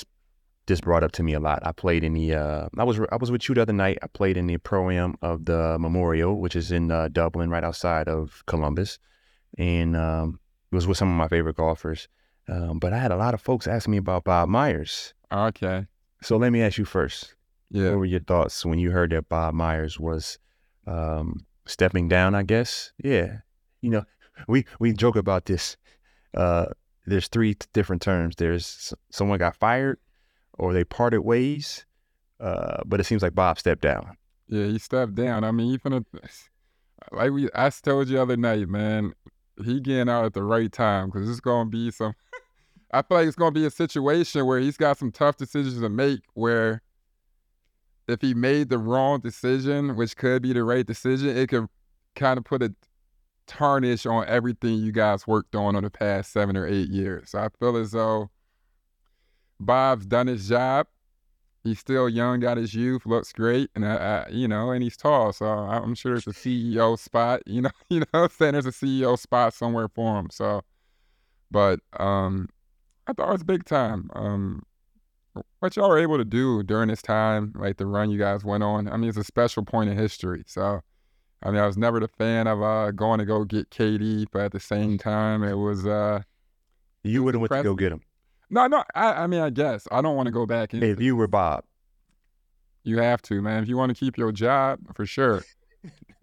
this 0.67 0.81
brought 0.81 1.03
up 1.03 1.13
to 1.13 1.23
me 1.23 1.33
a 1.33 1.41
lot. 1.41 1.67
I 1.67 1.73
played 1.73 2.05
in 2.05 2.13
the. 2.13 2.35
Uh, 2.35 2.69
I 2.77 2.85
was. 2.85 3.01
I 3.11 3.17
was 3.17 3.31
with 3.31 3.49
you 3.49 3.55
the 3.55 3.63
other 3.63 3.73
night. 3.73 3.99
I 4.03 4.07
played 4.09 4.37
in 4.37 4.47
the 4.47 4.59
pro 4.59 4.91
am 4.91 5.15
of 5.23 5.45
the 5.45 5.79
Memorial, 5.79 6.41
which 6.41 6.55
is 6.55 6.71
in 6.71 6.91
uh, 6.91 7.09
Dublin, 7.09 7.51
right 7.51 7.65
outside 7.65 8.09
of 8.09 8.43
Columbus, 8.47 8.99
and 9.59 9.97
um, 9.97 10.39
it 10.71 10.75
was 10.75 10.87
with 10.87 10.99
some 10.99 11.11
of 11.11 11.17
my 11.17 11.29
favorite 11.29 11.57
golfers. 11.57 12.09
Um, 12.49 12.79
but 12.79 12.93
I 12.93 12.99
had 12.99 13.13
a 13.13 13.17
lot 13.17 13.35
of 13.35 13.41
folks 13.41 13.67
asking 13.67 13.93
me 13.93 13.99
about 13.99 14.25
Bob 14.25 14.49
Myers. 14.49 15.15
Okay. 15.33 15.87
So 16.23 16.37
let 16.37 16.53
me 16.53 16.63
ask 16.63 16.79
you 16.79 16.85
first. 16.85 17.35
Yeah. 17.71 17.91
What 17.91 17.99
were 17.99 18.05
your 18.05 18.21
thoughts 18.21 18.65
when 18.65 18.79
you 18.79 18.91
heard 18.91 19.11
that 19.11 19.29
Bob 19.29 19.55
Myers 19.55 19.99
was 19.99 20.39
um, 20.87 21.47
stepping 21.67 22.09
down? 22.09 22.35
I 22.35 22.43
guess. 22.43 22.93
Yeah. 23.03 23.39
You 23.81 23.91
know, 23.91 24.05
we 24.47 24.67
we 24.79 24.93
joke 24.93 25.17
about 25.17 25.47
this. 25.47 25.77
Uh, 26.35 26.67
there's 27.07 27.29
three 27.29 27.57
different 27.73 28.03
terms. 28.03 28.37
There's 28.37 28.95
someone 29.11 29.39
got 29.39 29.57
fired, 29.57 29.99
or 30.59 30.73
they 30.73 30.85
parted 30.85 31.23
ways. 31.23 31.85
Uh, 32.41 32.83
but 32.85 33.01
it 33.01 33.05
seems 33.05 33.23
like 33.23 33.35
Bob 33.35 33.59
stepped 33.59 33.83
down. 33.83 34.17
Yeah, 34.49 34.67
he 34.67 34.79
stepped 34.79 35.15
down. 35.15 35.45
I 35.45 35.53
mean, 35.53 35.73
even 35.73 36.05
like 37.13 37.31
we, 37.31 37.49
I 37.55 37.71
told 37.71 38.09
you 38.09 38.17
the 38.17 38.23
other 38.23 38.37
night, 38.37 38.69
man. 38.69 39.13
he 39.65 39.81
getting 39.81 40.09
out 40.09 40.25
at 40.25 40.35
the 40.35 40.43
right 40.43 40.71
time 40.71 41.11
because 41.11 41.29
it's 41.31 41.41
gonna 41.41 41.71
be 41.71 41.91
some. 41.91 42.15
I 42.95 43.03
feel 43.03 43.19
like 43.19 43.27
it's 43.27 43.37
gonna 43.37 43.53
be 43.53 43.65
a 43.65 43.71
situation 43.71 44.45
where 44.45 44.59
he's 44.59 44.77
got 44.77 44.99
some 44.99 45.13
tough 45.13 45.37
decisions 45.37 45.81
to 45.81 45.89
make. 45.89 46.21
Where 46.35 46.83
if 48.09 48.21
he 48.21 48.35
made 48.35 48.69
the 48.69 48.79
wrong 48.79 49.21
decision, 49.21 49.97
which 49.97 50.17
could 50.17 50.43
be 50.43 50.53
the 50.53 50.65
right 50.65 50.87
decision, 50.87 51.37
it 51.37 51.49
could 51.49 51.69
kind 52.15 52.39
of 52.39 52.45
put 52.45 52.63
a 52.63 52.75
tarnish 53.47 54.07
on 54.07 54.27
everything 54.27 54.79
you 54.79 54.93
guys 54.93 55.27
worked 55.27 55.55
on 55.55 55.77
on 55.77 55.83
the 55.83 55.91
past 55.91 56.33
seven 56.33 56.57
or 56.57 56.67
eight 56.67 56.89
years. 56.89 57.31
So 57.31 57.39
I 57.39 57.49
feel 57.59 57.77
as 57.77 57.93
though 57.93 58.31
Bob's 59.61 60.07
done 60.07 60.27
his 60.27 60.49
job. 60.49 60.87
He's 61.65 61.79
still 61.79 62.09
young, 62.09 62.41
got 62.41 62.57
his 62.57 62.75
youth, 62.75 63.07
looks 63.07 63.33
great, 63.33 63.71
and 63.77 63.87
I, 63.87 63.95
I, 63.95 64.29
you 64.31 64.49
know, 64.49 64.73
and 64.73 64.83
he's 64.83 64.97
tall. 64.97 65.33
So 65.33 65.47
I'm 65.47 65.95
sure 65.95 66.15
it's 66.15 66.27
a 66.27 66.31
CEO 66.31 66.99
spot. 66.99 67.43
You 67.47 67.63
know, 67.63 67.71
you 67.89 68.01
know, 68.01 68.07
I'm 68.13 68.31
saying 68.31 68.53
there's 68.53 68.67
a 68.67 68.71
CEO 68.71 69.17
spot 69.17 69.55
somewhere 69.55 69.89
for 69.89 70.19
him. 70.19 70.29
So, 70.31 70.63
but 71.51 71.79
um, 72.01 72.49
I 73.07 73.13
thought 73.13 73.29
it 73.29 73.33
was 73.33 73.45
big 73.45 73.65
time. 73.65 74.11
Um, 74.15 74.63
what 75.61 75.77
y'all 75.77 75.89
were 75.89 75.99
able 75.99 76.19
to 76.19 76.25
do 76.25 76.63
during 76.63 76.89
this 76.89 77.03
time, 77.03 77.53
like 77.57 77.77
the 77.77 77.87
run 77.87 78.11
you 78.11 78.19
guys 78.19 78.45
went 78.45 78.65
on. 78.65 78.89
I 78.89 78.97
mean, 78.97 79.09
it's 79.09 79.19
a 79.19 79.25
special 79.25 79.65
point 79.65 79.89
in 79.89 79.97
history. 79.97 80.43
So, 80.47 80.83
I 81.43 81.51
mean, 81.51 81.61
I 81.61 81.67
was 81.67 81.77
never 81.77 81.99
the 82.01 82.09
fan 82.09 82.47
of 82.47 82.63
uh, 82.63 82.91
going 82.93 83.19
to 83.19 83.25
go 83.25 83.45
get 83.45 83.71
KD, 83.71 84.27
but 84.31 84.43
at 84.43 84.53
the 84.53 84.61
same 84.61 84.97
time, 84.99 85.43
it 85.43 85.55
was. 85.55 85.87
Uh, 85.87 86.23
You 87.03 87.23
would 87.25 87.35
have 87.35 87.41
went 87.41 87.51
to 87.53 87.63
go 87.63 87.75
get 87.75 87.93
him 87.93 88.03
no, 88.51 88.67
no. 88.67 88.85
I, 88.95 89.25
I 89.25 89.27
mean, 89.27 89.41
I 89.41 89.49
guess 89.49 89.89
I 89.91 90.03
don't 90.03 90.15
want 90.15 90.27
to 90.27 90.31
go 90.33 90.45
back 90.45 90.75
in. 90.75 90.83
if 90.83 91.01
you 91.01 91.17
were 91.17 91.27
Bob. 91.27 91.65
You 92.85 92.99
have 92.99 93.23
to, 93.23 93.41
man. 93.41 93.63
If 93.63 93.69
you 93.69 93.77
want 93.79 93.89
to 93.91 93.95
keep 93.95 94.19
your 94.19 94.31
job, 94.31 94.79
for 94.95 95.07
sure. 95.07 95.43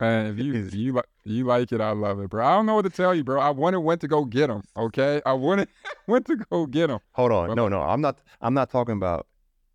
Man, 0.00 0.26
if 0.26 0.38
you 0.38 0.52
Is- 0.54 0.74
you 0.74 0.92
like 0.94 1.06
you 1.24 1.44
like 1.44 1.70
it, 1.70 1.80
I 1.80 1.92
love 1.92 2.18
it, 2.18 2.28
bro. 2.30 2.44
I 2.44 2.56
don't 2.56 2.66
know 2.66 2.74
what 2.74 2.82
to 2.82 2.90
tell 2.90 3.14
you, 3.14 3.22
bro. 3.22 3.40
I 3.40 3.50
wanted 3.50 3.78
went 3.80 4.00
to 4.00 4.08
go 4.08 4.24
get 4.24 4.50
him. 4.50 4.64
Okay, 4.76 5.22
I 5.24 5.32
wanted 5.34 5.68
went 6.08 6.26
to 6.26 6.34
go 6.36 6.66
get 6.66 6.90
him. 6.90 6.98
Hold 7.12 7.30
on, 7.30 7.46
Well- 7.48 7.56
no, 7.56 7.68
no, 7.68 7.82
I'm 7.82 8.00
not. 8.00 8.18
I'm 8.40 8.52
not 8.54 8.68
talking 8.68 8.96
about. 8.96 9.28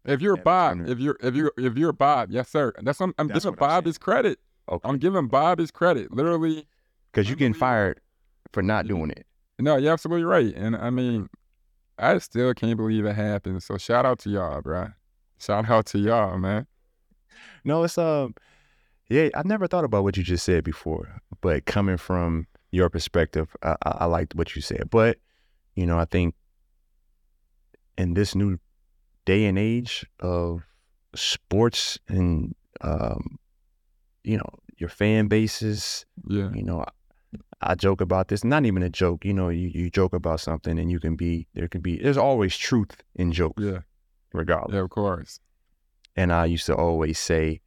If 0.08 0.22
you're 0.22 0.38
Bob, 0.38 0.88
if 0.88 1.00
you're 1.00 1.18
if 1.22 1.36
you 1.36 1.52
if 1.58 1.78
you're 1.78 1.94
Bob, 1.94 2.32
yes 2.32 2.50
sir. 2.50 2.74
That's 2.82 3.00
I'm, 3.02 3.14
I'm 3.20 3.28
That's 3.28 3.44
giving 3.46 3.58
Bob 3.58 3.86
his 3.86 3.98
credit. 3.98 4.40
Okay. 4.70 4.88
I'm 4.90 4.98
giving 4.98 5.28
Bob 5.28 5.60
his 5.60 5.70
credit. 5.72 6.12
Literally, 6.14 6.66
Because 7.12 7.28
you're 7.30 7.36
getting 7.38 7.54
fired 7.54 8.00
for 8.54 8.62
not 8.64 8.86
Mhm. 8.86 8.88
doing 8.90 9.10
it. 9.12 9.26
no, 9.60 9.76
you're 9.78 9.92
absolutely 9.94 10.24
right. 10.26 10.54
And 10.56 10.76
I 10.76 10.90
mean, 10.90 11.30
I 12.00 12.18
still 12.20 12.54
can't 12.54 12.78
believe 12.78 13.06
it 13.06 13.16
happened. 13.16 13.64
So 13.64 13.78
shout 13.78 14.06
out 14.06 14.20
to 14.20 14.30
y'all, 14.30 14.62
bro. 14.62 14.90
Shout 15.40 15.70
out 15.70 15.86
to 15.88 16.00
y'all, 16.00 16.38
man. 16.38 16.68
No, 17.64 17.84
it's 17.84 17.98
um, 17.98 18.34
yeah. 19.10 19.30
I've 19.36 19.46
never 19.46 19.68
thought 19.68 19.84
about 19.84 20.04
what 20.04 20.16
you 20.18 20.24
just 20.24 20.46
said 20.46 20.64
before, 20.64 21.22
but 21.42 21.66
coming 21.66 21.98
from 21.98 22.48
your 22.72 22.90
perspective, 22.90 23.56
I, 23.64 23.76
I, 23.86 23.90
I 24.02 24.06
liked 24.06 24.36
what 24.36 24.56
you 24.56 24.62
said. 24.62 24.90
But 24.90 25.18
you 25.76 25.86
know, 25.86 25.98
I 26.00 26.06
think 26.06 26.34
in 27.98 28.14
this 28.14 28.36
new 28.36 28.58
day 29.28 29.46
and 29.46 29.60
age 29.60 30.06
of 30.22 30.64
sports 31.14 32.00
and 32.08 32.56
um, 32.82 33.38
you 34.24 34.38
know, 34.38 34.50
your 34.78 34.90
fan 34.90 35.28
bases, 35.28 36.06
Yeah, 36.28 36.52
you 36.54 36.64
know, 36.64 36.82
I, 36.82 37.72
I 37.72 37.76
joke 37.76 38.02
about 38.02 38.30
this. 38.30 38.44
Not 38.44 38.66
even 38.66 38.84
a 38.84 38.90
joke. 38.90 39.26
You 39.26 39.34
know, 39.34 39.50
you, 39.50 39.68
you 39.68 39.90
joke 39.90 40.14
about 40.14 40.40
something, 40.40 40.80
and 40.80 40.90
you 40.92 41.00
can 41.00 41.16
be 41.16 41.48
there. 41.54 41.68
Can 41.68 41.82
be 41.82 41.98
there's 41.98 42.18
always 42.18 42.58
truth 42.58 43.04
in 43.16 43.32
jokes, 43.34 43.64
yeah, 43.64 43.80
regardless. 44.34 44.76
yeah. 44.76 44.82
Of 44.82 44.90
course. 44.90 45.40
And 46.16 46.34
I 46.34 46.46
used 46.46 46.66
to 46.68 46.76
always 46.76 47.20
say, 47.20 47.62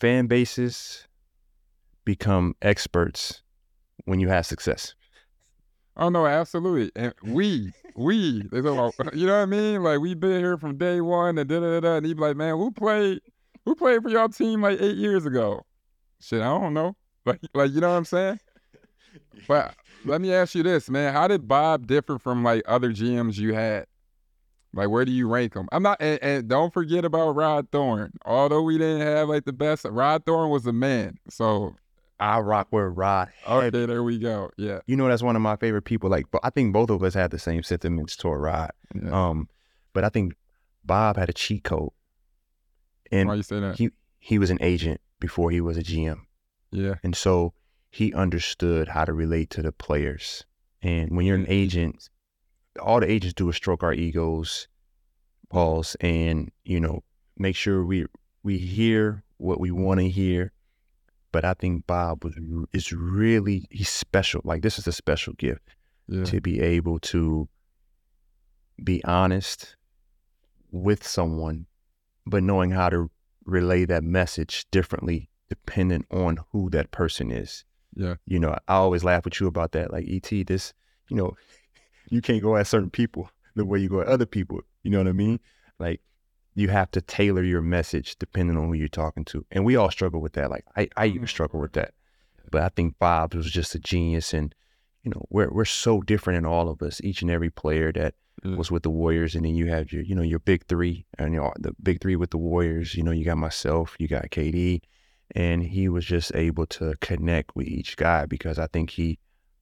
fan 0.00 0.26
bases 0.26 1.06
become 2.04 2.54
experts 2.62 3.42
when 4.04 4.20
you 4.20 4.28
have 4.28 4.46
success. 4.46 4.94
Oh 5.96 6.08
no, 6.08 6.26
absolutely. 6.26 6.90
And 6.96 7.14
we, 7.22 7.72
we, 7.94 8.42
they 8.50 8.62
talk 8.62 8.94
you 9.14 9.26
know 9.26 9.36
what 9.36 9.42
I 9.42 9.46
mean? 9.46 9.82
Like 9.82 10.00
we 10.00 10.14
been 10.14 10.38
here 10.38 10.56
from 10.56 10.76
day 10.76 11.00
one 11.00 11.38
and 11.38 11.48
da 11.48 11.60
da 11.60 11.80
da. 11.80 11.96
And 11.96 12.06
he 12.06 12.14
be 12.14 12.20
like, 12.20 12.36
man, 12.36 12.56
who 12.56 12.70
played, 12.70 13.20
who 13.64 13.74
played 13.74 14.02
for 14.02 14.08
y'all 14.08 14.28
team 14.28 14.62
like 14.62 14.80
eight 14.80 14.96
years 14.96 15.26
ago? 15.26 15.64
Shit, 16.20 16.40
I 16.40 16.46
don't 16.46 16.74
know. 16.74 16.96
Like, 17.26 17.40
like 17.52 17.70
you 17.72 17.82
know 17.82 17.90
what 17.90 17.96
I'm 17.96 18.06
saying? 18.06 18.40
But 19.46 19.74
let 20.06 20.22
me 20.22 20.32
ask 20.32 20.54
you 20.54 20.62
this, 20.62 20.88
man. 20.88 21.12
How 21.12 21.28
did 21.28 21.46
Bob 21.46 21.86
differ 21.86 22.18
from 22.18 22.42
like 22.42 22.62
other 22.66 22.90
GMs 22.92 23.36
you 23.36 23.52
had? 23.52 23.84
Like, 24.72 24.88
where 24.88 25.04
do 25.04 25.12
you 25.12 25.28
rank 25.28 25.54
him? 25.54 25.68
I'm 25.72 25.82
not, 25.82 26.00
and, 26.00 26.18
and 26.22 26.48
don't 26.48 26.72
forget 26.72 27.04
about 27.04 27.32
Rod 27.32 27.70
Thorn. 27.72 28.12
Although 28.24 28.62
we 28.62 28.78
didn't 28.78 29.02
have 29.02 29.28
like 29.28 29.44
the 29.44 29.52
best, 29.52 29.84
Rod 29.84 30.24
Thorn 30.24 30.50
was 30.50 30.66
a 30.66 30.72
man. 30.72 31.18
So 31.28 31.74
I 32.20 32.38
rock 32.40 32.68
with 32.70 32.92
Rod. 32.96 33.30
okay, 33.48 33.86
there 33.86 34.02
we 34.02 34.18
go. 34.18 34.50
Yeah, 34.56 34.80
You 34.86 34.96
know, 34.96 35.08
that's 35.08 35.22
one 35.22 35.36
of 35.36 35.42
my 35.42 35.56
favorite 35.56 35.82
people. 35.82 36.10
Like, 36.10 36.26
but 36.30 36.40
I 36.44 36.50
think 36.50 36.72
both 36.72 36.90
of 36.90 37.02
us 37.02 37.14
had 37.14 37.30
the 37.30 37.38
same 37.38 37.62
sentiments 37.62 38.14
toward 38.16 38.42
Rod. 38.42 38.70
yeah. 38.94 39.10
Um, 39.28 39.48
but 39.92 40.04
I 40.04 40.08
think 40.10 40.34
Bob 40.84 41.16
had 41.16 41.28
a 41.28 41.32
cheat 41.32 41.64
code, 41.64 41.90
and 43.10 43.26
Why 43.28 43.34
are 43.34 43.36
you 43.36 43.42
say 43.42 43.60
that? 43.60 43.76
he 43.76 43.90
he 44.18 44.38
was 44.38 44.50
an 44.50 44.58
agent 44.60 45.00
before 45.18 45.50
he 45.50 45.60
was 45.60 45.76
a 45.78 45.82
GM. 45.82 46.20
yeah, 46.70 46.94
And 47.02 47.16
so 47.16 47.54
he 47.90 48.12
understood 48.14 48.88
how 48.88 49.04
to 49.04 49.12
relate 49.12 49.50
to 49.50 49.62
the 49.62 49.72
players. 49.72 50.44
And 50.82 51.16
when 51.16 51.26
you're 51.26 51.36
an 51.36 51.46
agent, 51.48 52.08
all 52.80 53.00
the 53.00 53.10
agents 53.10 53.34
do 53.34 53.48
is 53.48 53.56
stroke 53.56 53.82
our 53.82 53.92
egos, 53.92 54.68
pause, 55.48 55.96
and 56.00 56.50
you 56.64 56.80
know, 56.80 57.02
make 57.36 57.56
sure 57.56 57.84
we 57.84 58.06
we 58.42 58.58
hear 58.58 59.24
what 59.38 59.58
we 59.60 59.70
want 59.70 60.00
to 60.00 60.08
hear. 60.08 60.52
But 61.32 61.44
I 61.44 61.54
think 61.54 61.86
Bob 61.86 62.24
was 62.24 62.34
is 62.72 62.92
really 62.92 63.66
he's 63.70 63.88
special. 63.88 64.40
Like 64.44 64.62
this 64.62 64.78
is 64.78 64.86
a 64.86 64.92
special 64.92 65.34
gift 65.34 65.76
yeah, 66.08 66.24
to 66.24 66.40
be 66.40 66.60
able 66.60 66.98
to 67.00 67.48
be 68.82 69.04
honest 69.04 69.76
with 70.70 71.06
someone, 71.06 71.66
but 72.26 72.42
knowing 72.42 72.70
how 72.70 72.88
to 72.88 73.10
relay 73.44 73.84
that 73.84 74.04
message 74.04 74.66
differently 74.70 75.30
depending 75.50 76.06
on 76.10 76.38
who 76.52 76.70
that 76.70 76.90
person 76.92 77.30
is. 77.30 77.64
yeah. 77.94 78.14
You 78.24 78.38
know, 78.38 78.56
I 78.68 78.74
always 78.74 79.04
laugh 79.04 79.24
with 79.24 79.40
you 79.40 79.48
about 79.48 79.72
that. 79.72 79.92
Like, 79.92 80.06
ET, 80.08 80.46
this, 80.46 80.72
you 81.08 81.16
know, 81.16 81.36
you 82.08 82.22
can't 82.22 82.40
go 82.40 82.56
at 82.56 82.68
certain 82.68 82.88
people 82.88 83.28
the 83.56 83.64
way 83.64 83.80
you 83.80 83.88
go 83.88 84.00
at 84.00 84.06
other 84.06 84.26
people. 84.26 84.60
You 84.84 84.92
know 84.92 84.98
what 84.98 85.08
I 85.08 85.12
mean? 85.12 85.40
Like, 85.78 86.00
you 86.54 86.68
have 86.68 86.90
to 86.92 87.00
tailor 87.00 87.42
your 87.42 87.62
message 87.62 88.16
depending 88.18 88.56
on 88.56 88.66
who 88.66 88.74
you're 88.74 88.88
talking 88.88 89.24
to. 89.26 89.44
And 89.50 89.64
we 89.64 89.76
all 89.76 89.90
struggle 89.90 90.20
with 90.20 90.32
that. 90.34 90.50
Like, 90.50 90.64
I, 90.76 90.88
I 90.96 91.06
even 91.06 91.18
mm-hmm. 91.18 91.26
struggle 91.26 91.60
with 91.60 91.72
that. 91.74 91.94
But 92.50 92.62
I 92.62 92.68
think 92.70 92.98
Bob's 92.98 93.36
was 93.36 93.50
just 93.50 93.74
a 93.74 93.78
genius. 93.78 94.34
And, 94.34 94.54
you 95.04 95.10
know, 95.10 95.24
we're, 95.30 95.50
we're 95.50 95.64
so 95.64 96.00
different 96.00 96.38
in 96.38 96.46
all 96.46 96.68
of 96.68 96.82
us, 96.82 97.00
each 97.02 97.22
and 97.22 97.30
every 97.30 97.50
player 97.50 97.92
that 97.92 98.14
Yeah. 98.42 98.56
was 98.56 98.70
with 98.70 98.82
the 98.82 98.90
Warriors. 98.90 99.34
And 99.34 99.44
then 99.44 99.54
you 99.54 99.66
have 99.68 99.92
your, 99.92 100.02
you 100.02 100.14
know, 100.14 100.22
your 100.22 100.40
big 100.40 100.66
three 100.66 101.06
and 101.18 101.32
you 101.34 101.40
know, 101.40 101.52
the 101.58 101.72
big 101.82 102.00
three 102.00 102.16
with 102.16 102.30
the 102.30 102.38
Warriors. 102.38 102.94
You 102.94 103.04
know, 103.04 103.12
you 103.12 103.24
got 103.24 103.38
myself, 103.38 103.96
you 103.98 104.08
got 104.08 104.30
KD. 104.30 104.80
And 105.36 105.62
he 105.62 105.88
was 105.88 106.04
just 106.04 106.34
able 106.34 106.66
to 106.66 106.94
connect 107.00 107.54
with 107.54 107.68
each 107.68 107.96
guy 107.96 108.26
because 108.26 108.58
I 108.58 108.66
think 108.66 108.90
he 108.90 109.20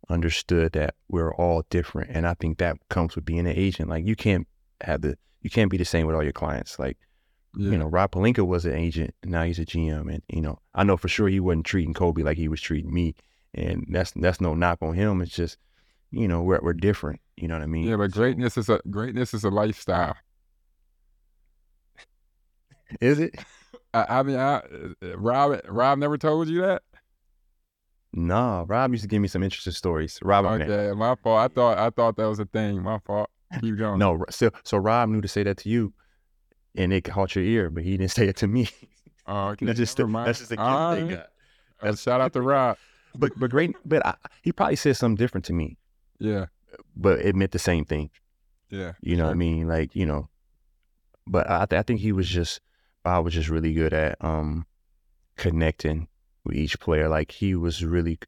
understood 0.09 0.73
that 0.73 0.95
we're 1.09 1.35
all 1.35 1.65
different. 1.69 2.11
And 2.11 2.27
I 2.27 2.33
think 2.35 2.57
that 2.59 2.77
comes 2.89 3.15
with 3.15 3.27
being 3.27 3.41
an 3.41 3.49
agent. 3.49 3.91
Like 3.91 4.07
you 4.07 4.17
can't 4.17 4.49
have 4.81 5.03
the 5.03 5.19
you 5.43 5.51
can't 5.51 5.71
be 5.71 5.77
the 5.77 5.85
same 5.85 6.07
with 6.07 6.17
all 6.17 6.23
your 6.23 6.33
clients. 6.33 6.79
Like, 6.79 6.99
yeah. 7.57 7.71
you 7.71 7.79
know, 7.79 7.87
Rob 7.87 8.13
Pelinka 8.13 8.47
was 8.47 8.65
an 8.65 8.75
agent 8.75 9.15
and 9.23 9.33
now 9.33 9.45
he's 9.45 9.59
a 9.59 9.65
GM. 9.65 10.13
And, 10.13 10.23
you 10.29 10.41
know, 10.41 10.59
I 10.75 10.85
know 10.85 10.97
for 10.97 11.09
sure 11.09 11.29
he 11.29 11.41
wasn't 11.41 11.67
treating 11.67 11.95
Kobe 11.95 12.23
like 12.23 12.37
he 12.37 12.49
was 12.49 12.61
treating 12.61 12.93
me. 12.93 13.15
And 13.55 13.87
that's 13.89 14.13
that's 14.13 14.41
no 14.41 14.55
knock 14.55 14.79
on 14.83 14.95
him. 14.95 15.21
It's 15.21 15.35
just, 15.35 15.57
you 16.11 16.29
know, 16.29 16.43
we're 16.43 16.61
we're 16.63 16.75
different. 16.75 17.21
You 17.37 17.49
know 17.49 17.55
what 17.55 17.63
I 17.63 17.67
mean? 17.67 17.85
Yeah, 17.85 17.97
but 17.97 18.11
greatness 18.11 18.57
is 18.57 18.69
a 18.69 18.81
greatness 18.91 19.33
is 19.33 19.45
a 19.45 19.51
lifestyle. 19.51 20.17
Is 23.01 23.19
it? 23.19 23.35
I, 23.95 24.07
I 24.09 24.23
mean, 24.23 24.37
I, 24.37 24.63
Rob 25.17 25.61
Rob 25.69 25.99
never 25.99 26.19
told 26.19 26.49
you 26.49 26.61
that. 26.63 26.83
No, 28.13 28.65
Rob 28.69 28.91
used 28.93 29.03
to 29.03 29.09
give 29.09 29.21
me 29.21 29.29
some 29.29 29.43
interesting 29.43 29.73
stories. 29.73 30.19
Rob, 30.23 30.47
Okay, 30.47 30.93
my 30.95 31.15
fault. 31.17 31.39
I 31.39 31.49
thought 31.55 31.79
I 31.79 31.91
thought 31.91 32.17
that 32.17 32.27
was 32.27 32.39
a 32.39 32.47
thing. 32.47 32.83
My 32.83 32.99
fault. 32.99 33.31
Keep 33.61 33.79
going. 33.79 33.99
no, 33.99 34.25
so 34.31 34.51
so 34.65 34.77
Rob 34.79 35.09
knew 35.09 35.21
to 35.21 35.29
say 35.29 35.43
that 35.43 35.57
to 35.59 35.69
you, 35.69 35.93
and 36.77 36.93
it 36.93 37.03
caught 37.05 37.35
your 37.35 37.45
ear, 37.45 37.71
but 37.71 37.83
he 37.83 37.97
didn't 37.97 38.11
say 38.19 38.29
it 38.29 38.37
to 38.37 38.47
me. 38.49 38.69
Oh, 39.27 39.49
okay. 39.53 39.67
that's 39.67 39.79
just 39.79 39.99
mind. 39.99 40.29
that's 40.29 40.39
just 40.41 40.53
a 40.53 40.57
kid 40.57 40.63
All 40.63 40.95
thing. 40.95 41.09
right. 41.09 41.27
Uh, 41.81 41.95
shout 41.95 42.21
out 42.21 42.33
to 42.33 42.43
Rob. 42.43 42.77
But 43.15 43.33
but 43.39 43.51
great, 43.51 43.75
but 43.85 44.05
I, 44.07 44.15
he 44.43 44.53
probably 44.53 44.77
said 44.77 44.97
something 44.97 45.17
different 45.17 45.45
to 45.47 45.53
me, 45.53 45.79
Yeah, 46.19 46.47
but 46.97 47.21
it 47.21 47.35
meant 47.35 47.53
the 47.53 47.59
same 47.59 47.85
thing. 47.85 48.11
yeah. 48.71 48.93
You 49.01 49.17
know 49.17 49.25
what 49.25 49.31
I 49.33 49.35
mean? 49.35 49.67
Like 49.67 49.95
you 49.97 50.05
know, 50.07 50.29
but 51.27 51.49
I 51.51 51.65
th- 51.67 51.79
I 51.79 51.83
think 51.83 52.01
he 52.01 52.13
was 52.13 52.29
just 52.29 52.61
Bob 53.05 53.25
was 53.25 53.33
just 53.35 53.49
really 53.49 53.73
good 53.73 53.95
at 53.95 54.17
um 54.23 54.67
connecting 55.37 56.09
with 56.45 56.57
each 56.57 56.79
player. 56.81 57.09
Like 57.09 57.33
he 57.33 57.55
was 57.55 57.83
really 57.85 58.19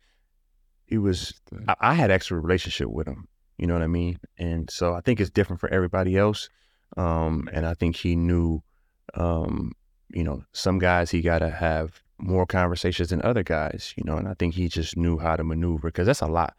he 0.86 0.96
was 0.98 1.34
I, 1.68 1.74
I 1.80 1.94
had 1.94 2.10
extra 2.10 2.38
relationship 2.40 2.88
with 2.88 3.06
him. 3.06 3.28
You 3.60 3.66
know 3.66 3.74
what 3.74 3.82
I 3.82 3.88
mean? 3.88 4.18
And 4.38 4.70
so 4.70 4.94
I 4.94 5.02
think 5.02 5.20
it's 5.20 5.28
different 5.28 5.60
for 5.60 5.68
everybody 5.68 6.16
else. 6.16 6.48
Um, 6.96 7.46
and 7.52 7.66
I 7.66 7.74
think 7.74 7.94
he 7.94 8.16
knew, 8.16 8.62
um, 9.12 9.72
you 10.08 10.24
know, 10.24 10.42
some 10.52 10.78
guys 10.78 11.10
he 11.10 11.20
got 11.20 11.40
to 11.40 11.50
have 11.50 12.02
more 12.16 12.46
conversations 12.46 13.10
than 13.10 13.20
other 13.20 13.42
guys, 13.42 13.92
you 13.96 14.04
know, 14.04 14.16
and 14.16 14.26
I 14.26 14.32
think 14.32 14.54
he 14.54 14.68
just 14.68 14.96
knew 14.96 15.18
how 15.18 15.36
to 15.36 15.44
maneuver 15.44 15.88
because 15.88 16.06
that's 16.06 16.22
a 16.22 16.26
lot 16.26 16.54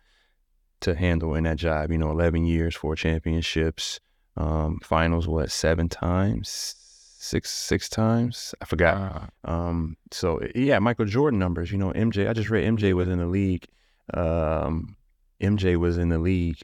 to 0.82 0.94
handle 0.94 1.34
in 1.34 1.46
that 1.46 1.58
job. 1.58 1.92
You 1.92 1.98
know, 1.98 2.12
11 2.12 2.46
years, 2.46 2.76
four 2.76 2.96
championships, 2.96 4.00
um, 4.38 4.80
finals, 4.84 5.28
what, 5.28 5.50
seven 5.50 5.90
times, 5.90 6.76
six, 7.18 7.50
six 7.50 7.90
times? 7.90 8.54
I 8.62 8.66
forgot. 8.66 9.34
Um, 9.44 9.98
so 10.12 10.40
yeah, 10.54 10.78
Michael 10.78 11.06
Jordan 11.06 11.40
numbers. 11.40 11.72
You 11.72 11.80
know, 11.80 11.94
MJ. 11.94 12.30
I 12.30 12.34
just 12.34 12.52
read 12.52 12.64
MJ 12.64 12.94
was 12.94 13.08
in 13.08 13.18
the 13.18 13.26
league. 13.26 13.66
Um, 14.14 14.96
MJ 15.42 15.78
was 15.78 15.98
in 15.98 16.10
the 16.10 16.20
league 16.20 16.60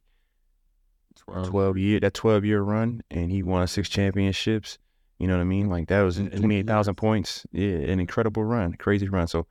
12. 1.27 1.49
twelve 1.49 1.77
year 1.77 1.99
that 1.99 2.13
twelve 2.13 2.45
year 2.45 2.61
run, 2.61 3.01
and 3.11 3.31
he 3.31 3.43
won 3.43 3.67
six 3.67 3.89
championships. 3.89 4.77
You 5.19 5.27
know 5.27 5.35
what 5.35 5.41
I 5.41 5.45
mean? 5.45 5.69
Like 5.69 5.87
that 5.87 6.01
was 6.01 6.17
In- 6.17 6.27
in 6.29 6.39
twenty 6.39 6.57
eight 6.57 6.67
thousand 6.67 6.95
points. 6.95 7.45
Yeah, 7.51 7.69
an 7.69 7.99
incredible 7.99 8.43
run, 8.43 8.73
crazy 8.73 9.09
run. 9.09 9.27
So, 9.27 9.47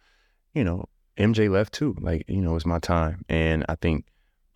you 0.55 0.65
know, 0.65 0.85
MJ 1.19 1.51
left 1.51 1.73
too. 1.73 1.97
Like 2.01 2.25
you 2.29 2.41
know, 2.41 2.57
it's 2.57 2.67
my 2.67 2.79
time, 2.79 3.25
and 3.29 3.65
I 3.69 3.75
think 3.75 4.07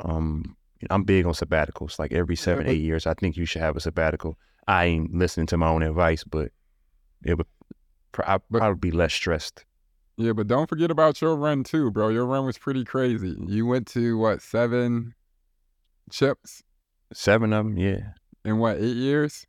um, 0.00 0.56
I'm 0.88 1.04
big 1.04 1.26
on 1.26 1.32
sabbaticals. 1.32 1.98
Like 1.98 2.12
every 2.12 2.36
seven, 2.36 2.66
eight 2.66 2.80
years, 2.80 3.06
I 3.06 3.14
think 3.14 3.36
you 3.36 3.44
should 3.44 3.62
have 3.62 3.76
a 3.76 3.80
sabbatical. 3.80 4.38
I 4.68 4.84
ain't 4.86 5.14
listening 5.14 5.46
to 5.48 5.56
my 5.56 5.68
own 5.68 5.82
advice, 5.82 6.24
but 6.24 6.52
it 7.24 7.36
would. 7.36 7.46
I'd 8.24 8.40
probably 8.50 8.90
be 8.90 8.96
less 8.96 9.12
stressed. 9.14 9.64
Yeah, 10.16 10.32
but 10.32 10.48
don't 10.48 10.68
forget 10.68 10.90
about 10.90 11.20
your 11.22 11.34
run 11.36 11.64
too, 11.64 11.90
bro. 11.90 12.08
Your 12.08 12.26
run 12.26 12.44
was 12.44 12.58
pretty 12.58 12.84
crazy. 12.84 13.36
You 13.46 13.66
went 13.66 13.86
to 13.88 14.18
what 14.18 14.42
seven 14.42 15.14
chips 16.10 16.62
Seven 17.12 17.52
of 17.52 17.66
them, 17.66 17.76
yeah, 17.78 18.12
in 18.44 18.58
what 18.58 18.76
eight 18.78 18.96
years? 18.96 19.46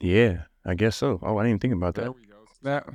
yeah. 0.00 0.42
I 0.64 0.74
guess 0.74 0.94
so. 0.96 1.18
Oh, 1.22 1.38
I 1.38 1.42
didn't 1.42 1.48
even 1.48 1.58
think 1.58 1.74
about 1.74 1.94
There 1.96 2.04
that. 2.04 2.12
we 2.12 2.22
go. 2.24 2.36
Snap, 2.60 2.94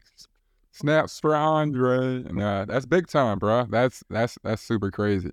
snaps 0.71 1.19
for 1.19 1.35
Andre. 1.35 2.23
Nah, 2.23 2.63
that's 2.63 2.85
big 2.85 3.07
time, 3.07 3.39
bro. 3.39 3.65
That's 3.69 4.03
that's 4.09 4.37
that's 4.41 4.61
super 4.61 4.89
crazy. 4.89 5.31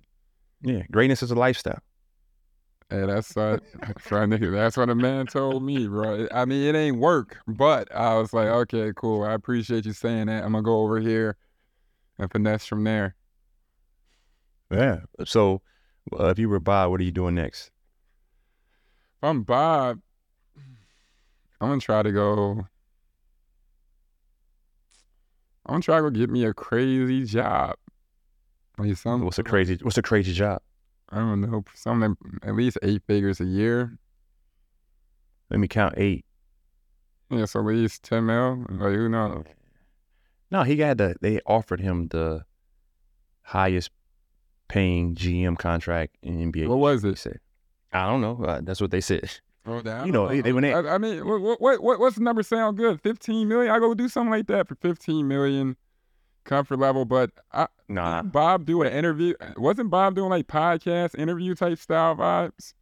Yeah, 0.63 0.83
greatness 0.91 1.23
is 1.23 1.31
a 1.31 1.37
lifestyle. 1.37 1.79
Hey, 2.91 3.07
that's 3.07 3.37
uh, 3.37 3.59
trying 3.99 4.31
to. 4.31 4.51
That's 4.51 4.77
what 4.77 4.91
a 4.91 4.97
man 4.97 5.27
told 5.27 5.63
me, 5.63 5.87
bro. 5.87 6.27
I 6.33 6.45
mean, 6.45 6.63
it 6.75 6.77
ain't 6.77 6.99
work, 6.99 7.39
but 7.47 7.95
I 7.95 8.15
was 8.19 8.33
like, 8.33 8.49
okay, 8.49 8.93
cool. 8.97 9.23
I 9.23 9.35
appreciate 9.35 9.87
you 9.87 9.93
saying 9.93 10.27
that. 10.27 10.43
I'm 10.45 10.53
gonna 10.53 10.65
go 10.65 10.81
over 10.83 10.99
here 10.99 11.37
and 12.19 12.31
finesse 12.33 12.67
from 12.67 12.83
there. 12.83 13.15
Yeah. 14.73 15.01
So, 15.25 15.63
uh, 16.13 16.27
if 16.27 16.39
you 16.39 16.49
were 16.49 16.61
Bob, 16.61 16.91
what 16.91 17.01
are 17.01 17.05
you 17.05 17.13
doing 17.13 17.35
next? 17.35 17.71
If 19.19 19.25
I'm 19.25 19.43
Bob, 19.43 20.01
I'm 21.61 21.69
gonna 21.69 21.81
try 21.81 22.03
to 22.03 22.13
go. 22.13 22.67
I'm 25.67 25.75
gonna 25.75 25.83
try 25.83 25.97
to 25.97 26.03
go 26.03 26.11
get 26.11 26.31
me 26.31 26.45
a 26.45 26.53
crazy 26.53 27.25
job. 27.25 27.77
Like 28.77 28.97
some, 28.97 29.25
What's 29.25 29.39
a 29.39 29.43
crazy 29.45 29.79
What's 29.83 29.99
a 29.99 30.03
crazy 30.03 30.33
job? 30.33 30.61
I 31.11 31.19
don't 31.19 31.41
know, 31.41 31.65
something 31.75 32.17
at 32.43 32.55
least 32.55 32.79
eight 32.83 33.03
figures 33.07 33.41
a 33.41 33.45
year. 33.45 33.97
Let 35.51 35.61
me 35.61 35.69
count 35.69 35.95
eight. 35.97 36.25
Yeah, 37.31 37.45
so 37.45 37.61
at 37.61 37.67
least 37.67 38.03
ten 38.03 38.27
mil. 38.27 38.65
Like 38.69 38.95
who 38.95 39.09
knows? 39.09 39.45
No, 40.51 40.63
he 40.63 40.77
got 40.77 40.99
the. 40.99 41.15
They 41.21 41.41
offered 41.47 41.81
him 41.81 42.09
the 42.09 42.45
highest 43.43 43.91
paying 44.69 45.15
GM 45.15 45.59
contract 45.59 46.17
in 46.23 46.53
NBA. 46.53 46.69
What 46.69 46.79
was 46.79 47.05
it? 47.05 47.19
said, 47.19 47.41
I 47.93 48.07
don't 48.07 48.21
know. 48.21 48.43
Uh, 48.45 48.61
that's 48.63 48.81
what 48.81 48.91
they 48.91 49.01
said. 49.01 49.31
Oh, 49.67 49.81
damn. 49.81 50.05
You 50.07 50.13
know, 50.13 50.29
they- 50.29 50.53
when 50.53 50.63
they- 50.63 50.75
I, 50.75 50.95
I 50.95 50.99
mean, 50.99 51.27
what, 51.27 51.61
what, 51.61 51.83
what, 51.83 51.99
what's 52.01 52.17
the 52.17 52.23
number 52.23 52.43
sound 52.43 52.77
good? 52.77 53.01
Fifteen 53.01 53.49
million. 53.49 53.73
I 53.73 53.79
go 53.79 53.95
do 53.95 54.09
something 54.09 54.31
like 54.31 54.47
that 54.49 54.69
for 54.69 54.75
fifteen 54.77 55.27
million, 55.29 55.77
comfort 56.45 56.79
level. 56.79 57.05
But 57.05 57.31
I, 57.53 57.67
Nah, 57.89 58.23
didn't 58.23 58.33
Bob 58.33 58.65
do 58.67 58.83
an 58.83 58.93
interview. 58.93 59.35
Wasn't 59.57 59.91
Bob 59.91 60.15
doing 60.17 60.31
like 60.31 60.47
podcast 60.49 61.19
interview 61.19 61.55
type 61.55 61.79
style 61.79 62.17
vibes? 62.17 62.75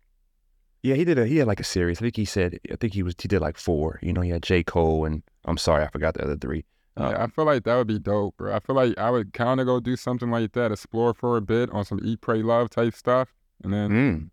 yeah, 0.83 0.95
he 0.97 1.05
did 1.05 1.19
a. 1.19 1.27
He 1.27 1.37
had 1.37 1.47
like 1.47 1.61
a 1.61 1.65
series. 1.65 1.99
I 1.99 2.03
think 2.03 2.17
he 2.17 2.25
said. 2.25 2.59
I 2.71 2.77
think 2.77 2.95
he 2.95 3.03
was. 3.05 3.15
He 3.21 3.29
did 3.29 3.41
like 3.41 3.57
four. 3.57 4.01
You 4.03 4.13
know, 4.13 4.21
he 4.21 4.31
had 4.31 4.43
J 4.43 4.63
Cole 4.65 5.05
and 5.05 5.23
I'm 5.45 5.59
sorry, 5.59 5.85
I 5.85 5.89
forgot 5.91 6.15
the 6.15 6.25
other 6.25 6.37
three. 6.37 6.65
Uh, 6.99 7.11
yeah, 7.11 7.25
I 7.25 7.27
feel 7.29 7.45
like 7.47 7.65
that 7.65 7.77
would 7.77 7.87
be 7.87 7.99
dope, 7.99 8.37
bro. 8.37 8.55
I 8.55 8.61
feel 8.61 8.77
like 8.77 8.99
I 8.99 9.11
would 9.11 9.33
kind 9.33 9.61
of 9.61 9.67
go 9.67 9.81
do 9.81 9.97
something 9.97 10.31
like 10.31 10.53
that, 10.53 10.73
explore 10.73 11.15
for 11.15 11.37
a 11.37 11.41
bit 11.41 11.71
on 11.71 11.85
some 11.85 12.01
eat, 12.03 12.21
pray, 12.21 12.43
love 12.43 12.69
type 12.71 12.95
stuff, 12.95 13.33
and 13.65 13.73
then 13.73 13.91
mm, 13.91 14.31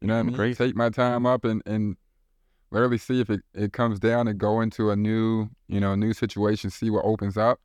you 0.00 0.08
know 0.08 0.14
what 0.14 0.20
I 0.20 0.22
mean. 0.24 0.34
Great. 0.34 0.56
Take 0.56 0.74
my 0.74 0.90
time 0.90 1.24
up 1.24 1.44
and 1.44 1.62
and 1.66 1.96
literally 2.72 2.98
see 2.98 3.20
if 3.20 3.30
it, 3.30 3.40
it 3.54 3.72
comes 3.72 4.00
down 4.00 4.28
and 4.28 4.38
go 4.38 4.60
into 4.60 4.90
a 4.90 4.96
new 4.96 5.48
you 5.68 5.78
know 5.78 5.94
new 5.94 6.12
situation, 6.12 6.70
see 6.70 6.90
what 6.90 7.04
opens 7.04 7.36
up, 7.36 7.60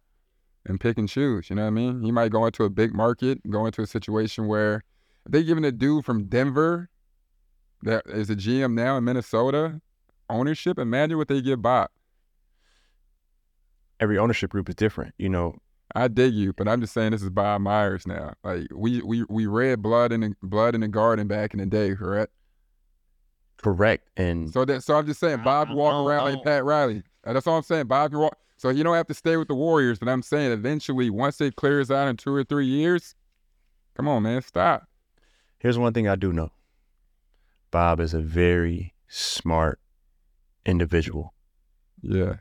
and 0.65 0.79
pick 0.79 0.97
and 0.99 1.09
choose. 1.09 1.49
You 1.49 1.55
know 1.55 1.63
what 1.63 1.69
I 1.69 1.71
mean? 1.71 2.01
He 2.01 2.11
might 2.11 2.31
go 2.31 2.45
into 2.45 2.65
a 2.65 2.69
big 2.69 2.93
market, 2.93 3.39
go 3.49 3.65
into 3.65 3.81
a 3.81 3.87
situation 3.87 4.47
where 4.47 4.83
they 5.27 5.43
giving 5.43 5.65
a 5.65 5.71
dude 5.71 6.05
from 6.05 6.25
Denver 6.25 6.89
that 7.81 8.03
is 8.07 8.29
a 8.29 8.35
GM 8.35 8.73
now 8.73 8.97
in 8.97 9.03
Minnesota 9.03 9.81
ownership, 10.29 10.79
imagine 10.79 11.17
what 11.17 11.27
they 11.27 11.41
give 11.41 11.61
Bob. 11.61 11.89
Every 13.99 14.17
ownership 14.17 14.51
group 14.51 14.69
is 14.69 14.75
different. 14.75 15.13
You 15.17 15.29
know, 15.29 15.55
I 15.93 16.07
dig 16.07 16.33
you, 16.33 16.53
but 16.53 16.67
I'm 16.67 16.81
just 16.81 16.93
saying 16.93 17.11
this 17.11 17.23
is 17.23 17.29
Bob 17.29 17.61
Myers 17.61 18.05
now. 18.07 18.33
Like 18.43 18.67
we 18.73 19.01
we 19.01 19.25
we 19.29 19.45
read 19.45 19.81
blood 19.81 20.11
in 20.11 20.21
the 20.21 20.35
blood 20.41 20.75
in 20.75 20.81
the 20.81 20.87
garden 20.87 21.27
back 21.27 21.53
in 21.53 21.59
the 21.59 21.65
day, 21.65 21.95
correct? 21.95 22.31
correct 23.57 24.09
and 24.15 24.51
So 24.51 24.63
that 24.65 24.83
so 24.83 24.95
I'm 24.95 25.07
just 25.07 25.19
saying 25.19 25.41
Bob 25.43 25.71
walk 25.71 26.05
around 26.05 26.25
like 26.25 26.43
Pat 26.43 26.63
Riley. 26.63 27.01
Uh, 27.25 27.33
That's 27.33 27.47
all 27.47 27.57
I'm 27.57 27.63
saying. 27.63 27.87
Bob 27.87 28.11
can 28.11 28.19
walk. 28.19 28.37
So 28.57 28.69
you 28.69 28.83
don't 28.83 28.95
have 28.95 29.07
to 29.07 29.13
stay 29.13 29.37
with 29.37 29.47
the 29.47 29.55
Warriors, 29.55 29.97
but 29.99 30.07
I'm 30.07 30.21
saying 30.21 30.51
eventually 30.51 31.09
once 31.09 31.41
it 31.41 31.55
clears 31.55 31.89
out 31.89 32.07
in 32.07 32.15
two 32.15 32.33
or 32.33 32.43
three 32.43 32.67
years, 32.67 33.15
come 33.95 34.07
on, 34.07 34.23
man, 34.23 34.41
stop. 34.41 34.87
Here's 35.59 35.77
one 35.79 35.93
thing 35.93 36.07
I 36.07 36.15
do 36.15 36.31
know. 36.31 36.51
Bob 37.71 37.99
is 37.99 38.13
a 38.13 38.19
very 38.19 38.93
smart 39.07 39.79
individual. 40.65 41.33
Yeah. 42.01 42.35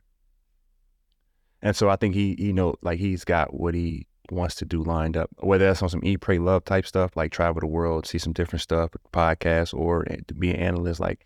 And 1.64 1.74
so 1.74 1.88
I 1.88 1.96
think 1.96 2.14
he 2.14 2.36
he 2.38 2.52
know 2.52 2.76
like 2.82 3.00
he's 3.00 3.24
got 3.24 3.54
what 3.54 3.74
he 3.74 4.06
wants 4.30 4.54
to 4.56 4.66
do 4.66 4.82
lined 4.82 5.16
up. 5.16 5.30
Whether 5.38 5.64
that's 5.64 5.82
on 5.82 5.88
some 5.88 6.04
eat, 6.04 6.18
pray, 6.18 6.38
love 6.38 6.64
type 6.64 6.86
stuff, 6.86 7.16
like 7.16 7.32
travel 7.32 7.60
the 7.60 7.66
world, 7.66 8.06
see 8.06 8.18
some 8.18 8.34
different 8.34 8.60
stuff, 8.60 8.90
podcasts, 9.12 9.72
or 9.72 10.04
to 10.04 10.34
be 10.34 10.50
an 10.50 10.56
analyst, 10.56 11.00
like 11.00 11.24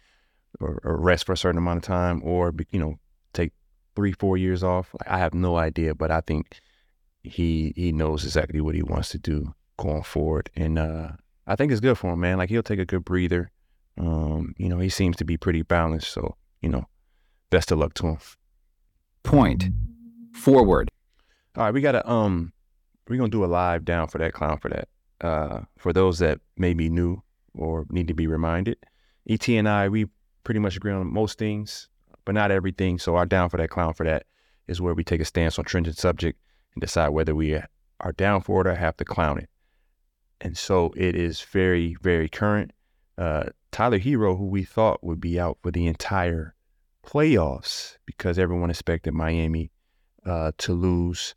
or, 0.60 0.80
or 0.84 0.96
rest 0.96 1.26
for 1.26 1.32
a 1.32 1.36
certain 1.36 1.58
amount 1.58 1.78
of 1.78 1.82
time, 1.82 2.22
or 2.24 2.54
you 2.70 2.78
know 2.78 3.00
take 3.32 3.52
three 3.96 4.12
four 4.12 4.36
years 4.36 4.62
off. 4.62 4.94
Like 5.00 5.10
I 5.10 5.18
have 5.18 5.34
no 5.34 5.56
idea, 5.56 5.92
but 5.92 6.12
I 6.12 6.20
think 6.20 6.60
he 7.24 7.72
he 7.74 7.90
knows 7.90 8.24
exactly 8.24 8.60
what 8.60 8.76
he 8.76 8.82
wants 8.82 9.08
to 9.10 9.18
do 9.18 9.54
going 9.76 10.04
forward, 10.04 10.50
and 10.54 10.78
uh, 10.78 11.08
I 11.48 11.56
think 11.56 11.72
it's 11.72 11.80
good 11.80 11.98
for 11.98 12.12
him, 12.12 12.20
man. 12.20 12.38
Like 12.38 12.48
he'll 12.48 12.62
take 12.62 12.78
a 12.78 12.86
good 12.86 13.04
breather. 13.04 13.50
Um, 13.98 14.54
you 14.56 14.68
know, 14.68 14.78
he 14.78 14.88
seems 14.88 15.16
to 15.16 15.24
be 15.24 15.36
pretty 15.36 15.62
balanced, 15.62 16.12
so 16.12 16.36
you 16.62 16.68
know, 16.68 16.86
best 17.50 17.72
of 17.72 17.78
luck 17.78 17.94
to 17.94 18.06
him. 18.06 18.18
Point. 19.24 19.64
Forward. 20.34 20.90
All 21.56 21.64
right, 21.64 21.74
we 21.74 21.80
gotta 21.80 22.08
um 22.08 22.52
we're 23.08 23.16
gonna 23.16 23.28
do 23.28 23.44
a 23.44 23.46
live 23.46 23.84
down 23.84 24.08
for 24.08 24.18
that 24.18 24.32
clown 24.32 24.58
for 24.58 24.68
that. 24.68 24.88
Uh 25.20 25.62
for 25.76 25.92
those 25.92 26.18
that 26.20 26.40
may 26.56 26.74
be 26.74 26.88
new 26.88 27.22
or 27.54 27.86
need 27.90 28.08
to 28.08 28.14
be 28.14 28.26
reminded. 28.26 28.78
ET 29.28 29.48
and 29.48 29.68
I, 29.68 29.88
we 29.88 30.06
pretty 30.44 30.60
much 30.60 30.76
agree 30.76 30.92
on 30.92 31.12
most 31.12 31.38
things, 31.38 31.88
but 32.24 32.34
not 32.34 32.50
everything. 32.50 32.98
So 32.98 33.16
our 33.16 33.26
down 33.26 33.50
for 33.50 33.56
that 33.56 33.70
clown 33.70 33.94
for 33.94 34.04
that 34.04 34.24
is 34.66 34.80
where 34.80 34.94
we 34.94 35.04
take 35.04 35.20
a 35.20 35.24
stance 35.24 35.58
on 35.58 35.64
trending 35.64 35.92
subject 35.92 36.38
and 36.74 36.80
decide 36.80 37.08
whether 37.08 37.34
we 37.34 37.60
are 38.00 38.12
down 38.12 38.40
for 38.42 38.60
it 38.60 38.66
or 38.66 38.74
have 38.74 38.96
to 38.98 39.04
clown 39.04 39.38
it. 39.38 39.50
And 40.40 40.56
so 40.56 40.92
it 40.96 41.16
is 41.16 41.40
very, 41.40 41.96
very 42.00 42.28
current. 42.28 42.72
Uh 43.16 43.44
Tyler 43.72 43.98
Herro, 43.98 44.38
who 44.38 44.46
we 44.46 44.62
thought 44.62 45.04
would 45.04 45.20
be 45.20 45.38
out 45.38 45.58
for 45.62 45.70
the 45.70 45.86
entire 45.86 46.54
playoffs 47.04 47.96
because 48.06 48.38
everyone 48.38 48.70
expected 48.70 49.14
Miami 49.14 49.70
uh, 50.28 50.52
to 50.58 50.72
lose 50.74 51.34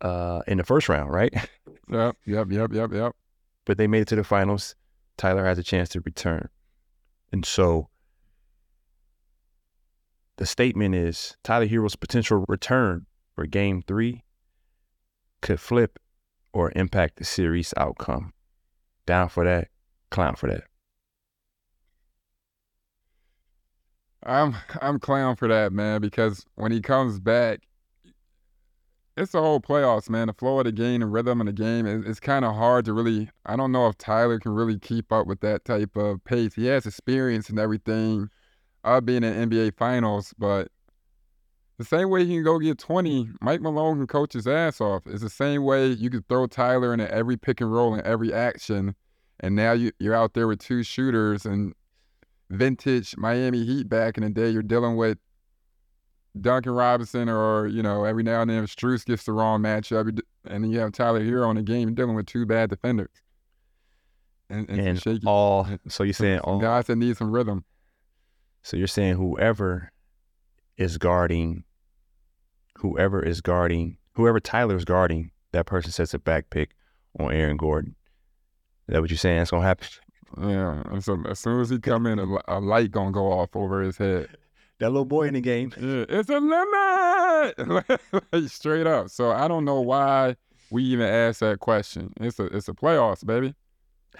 uh, 0.00 0.40
in 0.46 0.58
the 0.58 0.64
first 0.64 0.88
round, 0.88 1.12
right? 1.12 1.32
Yep. 1.90 2.18
Yep. 2.24 2.52
Yep. 2.52 2.72
Yep. 2.72 2.92
Yep. 2.92 3.16
but 3.64 3.76
they 3.76 3.88
made 3.88 4.02
it 4.02 4.08
to 4.08 4.16
the 4.16 4.22
finals. 4.22 4.76
Tyler 5.16 5.44
has 5.44 5.58
a 5.58 5.62
chance 5.64 5.88
to 5.88 6.00
return. 6.00 6.48
And 7.32 7.44
so 7.44 7.88
the 10.36 10.46
statement 10.46 10.94
is 10.94 11.36
Tyler 11.42 11.66
Herro's 11.66 11.96
potential 11.96 12.44
return 12.46 13.06
for 13.34 13.44
game 13.44 13.82
three 13.82 14.22
could 15.42 15.58
flip 15.58 15.98
or 16.52 16.72
impact 16.76 17.16
the 17.16 17.24
series 17.24 17.74
outcome. 17.76 18.32
Down 19.04 19.28
for 19.28 19.44
that, 19.44 19.66
clown 20.10 20.36
for 20.36 20.48
that. 20.48 20.64
I'm 24.22 24.54
I'm 24.80 25.00
clown 25.00 25.34
for 25.34 25.48
that, 25.48 25.72
man, 25.72 26.00
because 26.00 26.44
when 26.54 26.70
he 26.70 26.80
comes 26.80 27.18
back, 27.18 27.62
it's 29.20 29.32
the 29.32 29.40
whole 29.40 29.60
playoffs, 29.60 30.08
man. 30.08 30.28
The 30.28 30.32
flow 30.32 30.58
of 30.58 30.64
the 30.64 30.72
game, 30.72 31.00
the 31.00 31.06
rhythm 31.06 31.40
of 31.40 31.46
the 31.46 31.52
game, 31.52 31.86
it, 31.86 32.06
it's 32.06 32.20
kind 32.20 32.44
of 32.44 32.54
hard 32.54 32.84
to 32.86 32.92
really. 32.92 33.30
I 33.46 33.56
don't 33.56 33.72
know 33.72 33.86
if 33.86 33.98
Tyler 33.98 34.38
can 34.38 34.52
really 34.52 34.78
keep 34.78 35.12
up 35.12 35.26
with 35.26 35.40
that 35.40 35.64
type 35.64 35.96
of 35.96 36.24
pace. 36.24 36.54
He 36.54 36.66
has 36.66 36.86
experience 36.86 37.48
and 37.48 37.58
everything 37.58 38.30
of 38.84 39.04
being 39.04 39.22
in 39.22 39.50
NBA 39.50 39.76
Finals, 39.76 40.34
but 40.38 40.68
the 41.78 41.84
same 41.84 42.10
way 42.10 42.26
he 42.26 42.34
can 42.34 42.44
go 42.44 42.58
get 42.58 42.78
20, 42.78 43.30
Mike 43.40 43.62
Malone 43.62 43.98
can 43.98 44.06
coach 44.06 44.34
his 44.34 44.46
ass 44.46 44.82
off. 44.82 45.02
It's 45.06 45.22
the 45.22 45.30
same 45.30 45.64
way 45.64 45.88
you 45.88 46.10
could 46.10 46.28
throw 46.28 46.46
Tyler 46.46 46.92
into 46.92 47.10
every 47.10 47.38
pick 47.38 47.60
and 47.62 47.72
roll 47.72 47.94
and 47.94 48.02
every 48.02 48.34
action. 48.34 48.94
And 49.40 49.56
now 49.56 49.72
you, 49.72 49.90
you're 49.98 50.14
out 50.14 50.34
there 50.34 50.46
with 50.46 50.58
two 50.58 50.82
shooters 50.82 51.46
and 51.46 51.72
vintage 52.50 53.16
Miami 53.16 53.64
Heat 53.64 53.88
back 53.88 54.18
in 54.18 54.24
the 54.24 54.28
day. 54.28 54.50
You're 54.50 54.62
dealing 54.62 54.96
with 54.96 55.16
Duncan 56.38 56.72
Robinson 56.72 57.28
or, 57.28 57.66
you 57.66 57.82
know, 57.82 58.04
every 58.04 58.22
now 58.22 58.42
and 58.42 58.50
then 58.50 58.64
if 58.64 58.74
Strus 58.74 59.04
gets 59.04 59.24
the 59.24 59.32
wrong 59.32 59.60
matchup 59.60 60.20
and 60.44 60.64
then 60.64 60.70
you 60.70 60.78
have 60.78 60.92
Tyler 60.92 61.20
Herro 61.20 61.50
in 61.50 61.56
the 61.56 61.62
game, 61.62 61.88
you're 61.88 61.94
dealing 61.94 62.14
with 62.14 62.26
two 62.26 62.46
bad 62.46 62.70
defenders. 62.70 63.10
And, 64.48 64.68
and, 64.68 64.80
And 64.80 65.02
shaky, 65.02 65.26
all 65.26 65.66
so 65.88 66.02
you're 66.02 66.12
saying 66.12 66.40
all 66.40 66.58
guys 66.58 66.86
that 66.86 66.96
need 66.96 67.16
some 67.16 67.30
rhythm. 67.30 67.64
so 68.62 68.76
you're 68.76 68.86
saying 68.88 69.14
whoever 69.14 69.92
is 70.76 70.98
guarding 70.98 71.64
whoever 72.78 73.22
is 73.22 73.40
guarding 73.40 73.96
whoever 74.14 74.40
Tyler 74.40 74.76
is 74.76 74.84
guarding, 74.84 75.30
that 75.52 75.66
person 75.66 75.92
sets 75.92 76.14
a 76.14 76.18
back 76.18 76.50
pick 76.50 76.70
on 77.18 77.32
Aaron 77.32 77.56
Gordon. 77.56 77.94
Is 78.88 78.94
that 78.94 79.00
what 79.00 79.10
you're 79.10 79.18
saying? 79.18 79.38
That's 79.38 79.50
gonna 79.50 79.66
happen? 79.66 79.88
Yeah. 80.40 80.82
And 80.90 81.02
so 81.02 81.22
as 81.28 81.38
soon 81.38 81.60
as 81.60 81.70
he 81.70 81.78
come 81.78 82.06
in, 82.06 82.18
a, 82.18 82.26
a 82.48 82.60
light 82.60 82.90
gonna 82.90 83.12
go 83.12 83.32
off 83.32 83.54
over 83.54 83.82
his 83.82 83.96
head. 83.96 84.28
That 84.80 84.88
little 84.90 85.04
boy 85.04 85.28
in 85.28 85.34
the 85.34 85.40
game. 85.40 85.72
Yeah, 85.78 86.04
it's 86.08 86.28
a 86.30 86.40
limit, 86.40 88.00
like, 88.32 88.48
straight 88.50 88.86
up. 88.86 89.10
So 89.10 89.30
I 89.30 89.46
don't 89.46 89.64
know 89.64 89.80
why 89.80 90.36
we 90.70 90.82
even 90.84 91.06
asked 91.06 91.40
that 91.40 91.60
question. 91.60 92.12
It's 92.20 92.38
a 92.38 92.44
it's 92.46 92.68
a 92.68 92.72
playoffs, 92.72 93.24
baby. 93.24 93.54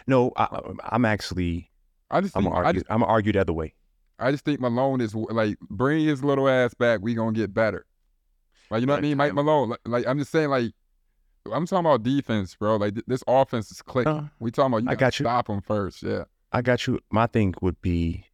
No, 0.07 0.33
I, 0.37 0.61
I'm 0.85 1.05
actually 1.05 1.71
I 2.11 2.21
just 2.21 2.37
I'm 2.37 2.43
think, 2.45 2.53
gonna 2.55 2.65
I 2.65 2.67
argue. 2.69 2.81
just 2.83 2.93
I'm 2.93 3.01
gonna 3.01 3.11
argue 3.11 3.33
the 3.33 3.41
other 3.41 3.53
way. 3.53 3.75
I 4.19 4.31
just 4.31 4.45
think 4.45 4.61
Malone 4.61 5.01
is 5.01 5.15
like 5.15 5.59
bring 5.61 6.05
his 6.05 6.23
little 6.23 6.49
ass 6.49 6.75
back. 6.75 7.01
We 7.03 7.15
gonna 7.15 7.33
get 7.33 7.55
better. 7.55 7.87
Like 8.71 8.81
you 8.81 8.87
know 8.87 8.93
what 8.93 8.99
I 8.99 9.03
mean, 9.03 9.17
Mike 9.17 9.35
Malone. 9.35 9.71
Like, 9.71 9.81
like 9.87 10.07
I'm 10.07 10.19
just 10.19 10.31
saying, 10.31 10.51
like 10.51 10.73
I'm 11.51 11.67
talking 11.67 11.87
about 11.87 12.03
defense, 12.03 12.55
bro. 12.55 12.77
Like 12.77 12.95
th- 12.95 13.07
this 13.07 13.25
offense 13.27 13.71
is 13.71 13.81
clicking. 13.81 14.13
Uh, 14.13 14.29
we 14.39 14.51
talking 14.51 14.75
about 14.75 14.83
you 14.83 14.91
I 14.91 14.93
gotta 14.93 15.01
got 15.07 15.19
you. 15.21 15.25
stop 15.25 15.47
them 15.47 15.63
first. 15.63 16.03
Yeah. 16.03 16.25
I 16.53 16.63
got 16.63 16.87
you. 16.87 17.01
My 17.11 17.27
thing 17.27 17.55
would 17.63 17.81
be 17.81 18.27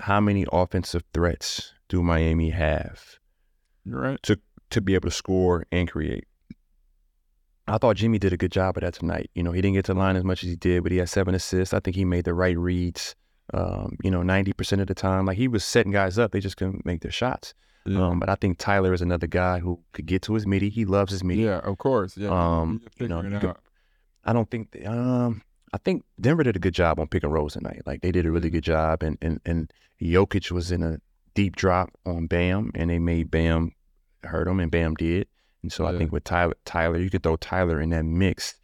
how 0.00 0.20
many 0.20 0.46
offensive 0.52 1.02
threats 1.12 1.72
do 1.88 2.02
Miami 2.02 2.50
have 2.50 3.18
right. 3.86 4.22
to 4.22 4.38
to 4.70 4.80
be 4.80 4.94
able 4.94 5.08
to 5.08 5.14
score 5.14 5.64
and 5.72 5.90
create? 5.90 6.24
I 7.66 7.76
thought 7.78 7.96
Jimmy 7.96 8.18
did 8.18 8.32
a 8.32 8.36
good 8.36 8.52
job 8.52 8.76
of 8.78 8.82
that 8.82 8.94
tonight. 8.94 9.30
You 9.34 9.42
know, 9.42 9.52
he 9.52 9.60
didn't 9.60 9.74
get 9.74 9.84
to 9.86 9.94
the 9.94 9.98
line 9.98 10.16
as 10.16 10.24
much 10.24 10.42
as 10.42 10.48
he 10.48 10.56
did, 10.56 10.82
but 10.82 10.92
he 10.92 10.98
had 10.98 11.08
seven 11.08 11.34
assists. 11.34 11.74
I 11.74 11.80
think 11.80 11.96
he 11.96 12.04
made 12.04 12.24
the 12.24 12.34
right 12.34 12.56
reads. 12.56 13.14
Um, 13.54 13.96
you 14.02 14.10
know, 14.10 14.22
ninety 14.22 14.52
percent 14.52 14.80
of 14.80 14.88
the 14.88 14.94
time, 14.94 15.24
like 15.24 15.38
he 15.38 15.48
was 15.48 15.64
setting 15.64 15.92
guys 15.92 16.18
up, 16.18 16.32
they 16.32 16.40
just 16.40 16.56
couldn't 16.56 16.84
make 16.84 17.00
their 17.00 17.10
shots. 17.10 17.54
Yeah. 17.86 18.08
Um, 18.08 18.20
but 18.20 18.28
I 18.28 18.34
think 18.34 18.58
Tyler 18.58 18.92
is 18.92 19.00
another 19.00 19.26
guy 19.26 19.60
who 19.60 19.80
could 19.92 20.04
get 20.04 20.20
to 20.22 20.34
his 20.34 20.46
midi. 20.46 20.68
He 20.68 20.84
loves 20.84 21.12
his 21.12 21.24
midi. 21.24 21.42
yeah, 21.42 21.60
of 21.60 21.78
course. 21.78 22.16
Yeah. 22.16 22.28
Um, 22.28 22.82
you, 22.98 23.08
know, 23.08 23.22
could- 23.22 23.56
I 24.24 24.34
don't 24.34 24.50
think 24.50 24.72
they, 24.72 24.84
um 24.84 25.40
I 25.72 25.78
think 25.78 26.04
Denver 26.20 26.42
did 26.42 26.56
a 26.56 26.60
good 26.60 26.74
job 26.74 26.98
on 26.98 27.08
pick 27.08 27.22
and 27.22 27.32
rolls 27.32 27.54
tonight. 27.54 27.82
Like 27.86 28.00
they 28.00 28.12
did 28.12 28.26
a 28.26 28.32
really 28.32 28.50
good 28.50 28.64
job 28.64 29.02
and 29.02 29.18
and 29.20 29.40
and 29.44 29.72
Jokic 30.00 30.50
was 30.50 30.70
in 30.70 30.82
a 30.82 30.98
deep 31.34 31.56
drop 31.56 31.90
on 32.06 32.26
Bam 32.26 32.70
and 32.74 32.90
they 32.90 32.98
made 32.98 33.30
Bam 33.30 33.72
hurt 34.24 34.48
him 34.48 34.60
and 34.60 34.70
Bam 34.70 34.94
did. 34.94 35.28
And 35.62 35.72
so 35.72 35.86
I 35.86 35.96
think 35.96 36.12
with 36.12 36.24
Tyler 36.24 36.54
Tyler, 36.64 36.98
you 36.98 37.10
could 37.10 37.22
throw 37.22 37.36
Tyler 37.36 37.80
in 37.80 37.90
that 37.90 38.04
mix. 38.04 38.54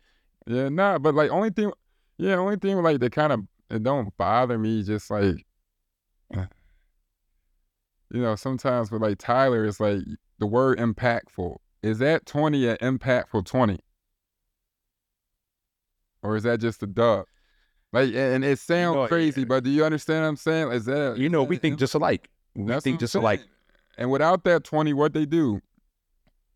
Yeah, 0.47 0.69
nah, 0.69 0.99
but 0.99 1.15
like 1.15 1.31
only 1.31 1.51
thing, 1.51 1.73
yeah, 2.19 2.37
only 2.37 2.57
thing 2.57 2.81
like 2.83 3.01
that 3.01 3.13
kind 3.13 3.33
of 3.33 3.41
it 3.71 3.83
don't 3.83 4.17
bother 4.17 4.59
me. 4.59 4.83
Just 4.83 5.11
like, 5.11 5.45
you 6.35 6.47
know, 8.11 8.37
sometimes 8.37 8.91
with 8.91 9.03
like 9.03 9.19
Tyler, 9.19 9.65
it's 9.65 9.81
like 9.81 10.03
the 10.39 10.47
word 10.47 10.79
impactful. 10.79 11.57
Is 11.83 11.99
that 11.99 12.27
twenty 12.27 12.69
an 12.69 12.77
impactful 12.77 13.45
twenty, 13.45 13.81
or 16.25 16.37
is 16.37 16.43
that 16.43 16.59
just 16.59 16.83
a 16.83 16.87
dub? 16.87 17.27
Like, 17.93 18.13
and 18.15 18.45
it 18.45 18.59
sounds 18.59 18.97
know, 18.97 19.05
eh, 19.05 19.09
crazy, 19.09 19.43
eh, 19.43 19.45
but 19.45 19.63
do 19.63 19.71
you 19.71 19.85
understand 19.85 20.23
what 20.23 20.29
I'm 20.29 20.37
saying? 20.37 20.73
Is 20.73 20.87
that 20.87 21.17
You 21.17 21.29
know, 21.29 21.45
we 21.45 21.57
think 21.59 21.79
just 21.85 21.95
alike. 21.95 22.29
We 22.57 22.81
think 22.81 22.99
just 22.99 23.15
alike. 23.15 23.43
And 23.97 24.11
without 24.11 24.43
that 24.45 24.65
twenty, 24.65 24.93
what 24.93 25.13
they 25.13 25.27
do? 25.27 25.61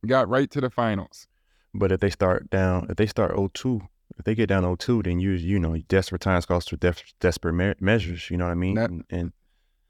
Got 0.04 0.28
right 0.28 0.50
to 0.50 0.60
the 0.60 0.70
finals. 0.70 1.28
But 1.74 1.92
if 1.92 2.00
they 2.00 2.10
start 2.10 2.50
down, 2.50 2.86
if 2.88 2.96
they 2.96 3.06
start 3.06 3.36
0-2, 3.36 3.86
if 4.18 4.24
they 4.24 4.34
get 4.34 4.48
down 4.48 4.64
0-2, 4.64 5.04
then 5.04 5.20
you 5.20 5.32
you 5.32 5.58
know 5.58 5.76
desperate 5.88 6.22
times 6.22 6.46
calls 6.46 6.66
for 6.66 6.76
def- 6.76 7.12
desperate 7.20 7.52
me- 7.52 7.74
measures. 7.78 8.30
You 8.30 8.36
know 8.38 8.46
what 8.46 8.52
I 8.52 8.54
mean? 8.54 8.74
That- 8.74 8.90
and, 8.90 9.04
and 9.10 9.32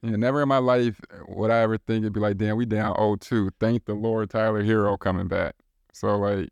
Yeah, 0.03 0.17
never 0.17 0.43
in 0.43 0.49
my 0.49 0.59
life 0.59 1.01
would 1.29 1.51
I 1.51 1.61
ever 1.61 1.79
think 1.79 2.03
it'd 2.03 2.13
be 2.13 2.21
like, 2.21 2.37
damn, 2.37 2.57
we 2.57 2.67
down 2.67 2.95
0-2. 2.97 3.51
Thank 3.61 3.85
the 3.85 3.95
Lord 3.95 4.29
Tyler 4.29 4.63
Herro 4.63 4.99
coming 4.99 5.29
back. 5.29 5.55
So 5.93 6.19
like, 6.19 6.51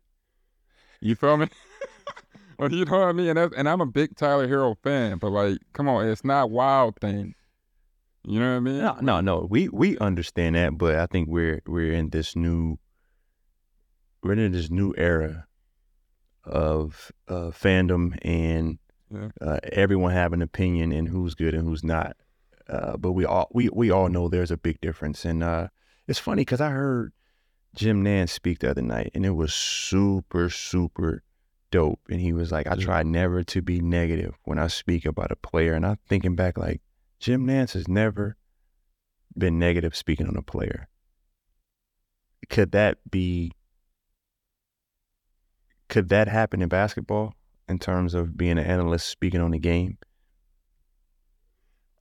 you 1.01 1.15
feel 1.15 1.37
me? 1.37 1.47
well, 2.57 2.71
you 2.71 2.85
know 2.85 2.99
what 2.99 3.07
I 3.07 3.11
mean? 3.11 3.29
And, 3.29 3.37
that's, 3.37 3.55
and 3.55 3.69
I'm 3.69 3.81
a 3.81 3.85
big 3.85 4.15
Tyler 4.15 4.47
Herro 4.47 4.75
fan, 4.83 5.17
but 5.17 5.29
like, 5.31 5.59
come 5.73 5.87
on, 5.87 6.07
it's 6.07 6.23
not 6.23 6.49
wild 6.49 6.95
thing. 6.99 7.35
You 8.23 8.39
know 8.39 8.51
what 8.51 8.57
I 8.57 8.59
mean? 8.59 8.77
No, 8.79 8.97
no, 9.01 9.21
no. 9.21 9.47
We 9.49 9.69
we 9.69 9.97
understand 9.99 10.55
that, 10.55 10.77
but 10.77 10.95
I 10.95 11.05
think 11.05 11.29
we're 11.29 11.61
we're 11.65 11.93
in 11.93 12.09
this 12.09 12.35
new 12.35 12.77
we're 14.21 14.33
in 14.33 14.51
this 14.51 14.69
new 14.69 14.93
era 14.97 15.45
of 16.43 17.11
uh, 17.27 17.51
fandom 17.51 18.17
and 18.23 18.79
Yeah. 19.09 19.29
uh, 19.39 19.59
everyone 19.71 20.11
have 20.11 20.33
an 20.33 20.41
opinion 20.41 20.91
and 20.91 21.07
who's 21.07 21.35
good 21.35 21.53
and 21.53 21.63
who's 21.65 21.83
not. 21.83 22.17
Uh, 22.67 22.97
but 22.97 23.13
we 23.13 23.23
all 23.23 23.47
we 23.53 23.69
we 23.69 23.91
all 23.91 24.09
know 24.09 24.27
there's 24.27 24.51
a 24.51 24.57
big 24.57 24.81
difference, 24.81 25.23
and 25.23 25.41
uh, 25.41 25.69
it's 26.07 26.19
funny 26.19 26.41
because 26.41 26.59
I 26.59 26.69
heard 26.71 27.13
Jim 27.75 28.03
Nantz 28.03 28.31
speak 28.31 28.59
the 28.59 28.71
other 28.71 28.81
night, 28.81 29.11
and 29.13 29.25
it 29.25 29.35
was 29.35 29.53
super 29.53 30.49
super 30.49 31.23
dope. 31.71 31.99
And 32.09 32.19
he 32.19 32.33
was 32.33 32.51
like, 32.51 32.67
"I 32.67 32.75
mm. 32.75 32.81
try 32.81 33.03
never 33.03 33.43
to 33.43 33.61
be 33.61 33.79
negative 33.79 34.35
when 34.43 34.59
I 34.59 34.67
speak 34.67 35.05
about 35.05 35.31
a 35.31 35.35
player." 35.35 35.73
And 35.73 35.85
I'm 35.85 35.97
thinking 36.07 36.35
back, 36.35 36.57
like 36.57 36.81
Jim 37.19 37.45
Nantz 37.45 37.73
has 37.73 37.87
never 37.87 38.37
been 39.37 39.59
negative 39.59 39.95
speaking 39.95 40.27
on 40.27 40.35
a 40.35 40.41
player. 40.41 40.87
Could 42.49 42.71
that 42.71 42.99
be? 43.09 43.51
Could 45.89 46.09
that 46.09 46.27
happen 46.27 46.61
in 46.61 46.69
basketball 46.69 47.33
in 47.67 47.79
terms 47.79 48.13
of 48.13 48.37
being 48.37 48.57
an 48.57 48.65
analyst 48.65 49.07
speaking 49.07 49.41
on 49.41 49.51
the 49.51 49.59
game, 49.59 49.97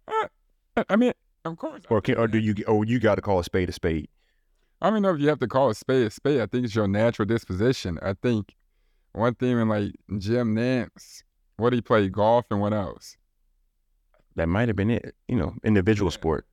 uh, 0.08 0.28
I- 0.76 0.84
I 0.90 0.96
mean, 0.96 1.12
of 1.44 1.56
course. 1.56 1.82
or 1.90 2.00
can, 2.00 2.16
or 2.16 2.28
do 2.28 2.38
you 2.38 2.54
or 2.66 2.84
you 2.84 2.98
got 3.00 3.16
to 3.16 3.22
call 3.22 3.38
a 3.38 3.44
spade 3.44 3.68
a 3.68 3.72
spade? 3.72 4.08
I 4.80 4.90
don't 4.90 5.02
know 5.02 5.14
if 5.14 5.20
you 5.20 5.28
have 5.28 5.38
to 5.40 5.48
call 5.48 5.70
a 5.70 5.74
spade 5.74 6.06
a 6.06 6.10
spade. 6.10 6.40
I 6.40 6.46
think 6.46 6.64
it's 6.64 6.74
your 6.74 6.86
natural 6.86 7.26
disposition. 7.26 7.98
I 8.02 8.14
think 8.14 8.54
one 9.16 9.34
thing 9.34 9.58
in 9.58 9.68
like 9.68 9.92
Jim 10.18 10.54
Nantz, 10.54 11.22
what 11.56 11.72
he 11.72 11.80
played 11.80 12.12
golf 12.12 12.46
and 12.50 12.60
what 12.60 12.72
else? 12.72 13.16
That 14.34 14.48
might 14.48 14.68
have 14.68 14.76
been 14.76 14.90
it. 14.90 15.14
You 15.28 15.36
know, 15.36 15.54
individual 15.64 16.10
Yeah. 16.10 16.14
sport. 16.14 16.46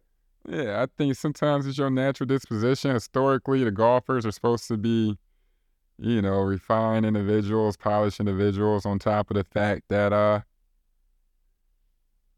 Yeah, 0.48 0.82
I 0.84 0.88
think 0.98 1.16
sometimes 1.16 1.66
it's 1.68 1.78
your 1.78 1.90
natural 1.90 2.28
disposition. 2.28 2.92
Historically, 2.92 3.64
the 3.64 3.72
golfers 3.72 4.26
are 4.26 4.32
supposed 4.32 4.68
to 4.68 4.78
be, 4.78 5.18
you 5.98 6.22
know, 6.22 6.40
refined 6.42 7.06
individuals, 7.06 7.78
polished 7.78 8.20
individuals, 8.20 8.86
on 8.86 9.00
top 9.00 9.32
of 9.32 9.36
the 9.36 9.46
fact 9.46 9.84
that, 9.90 10.12
uh, 10.12 10.42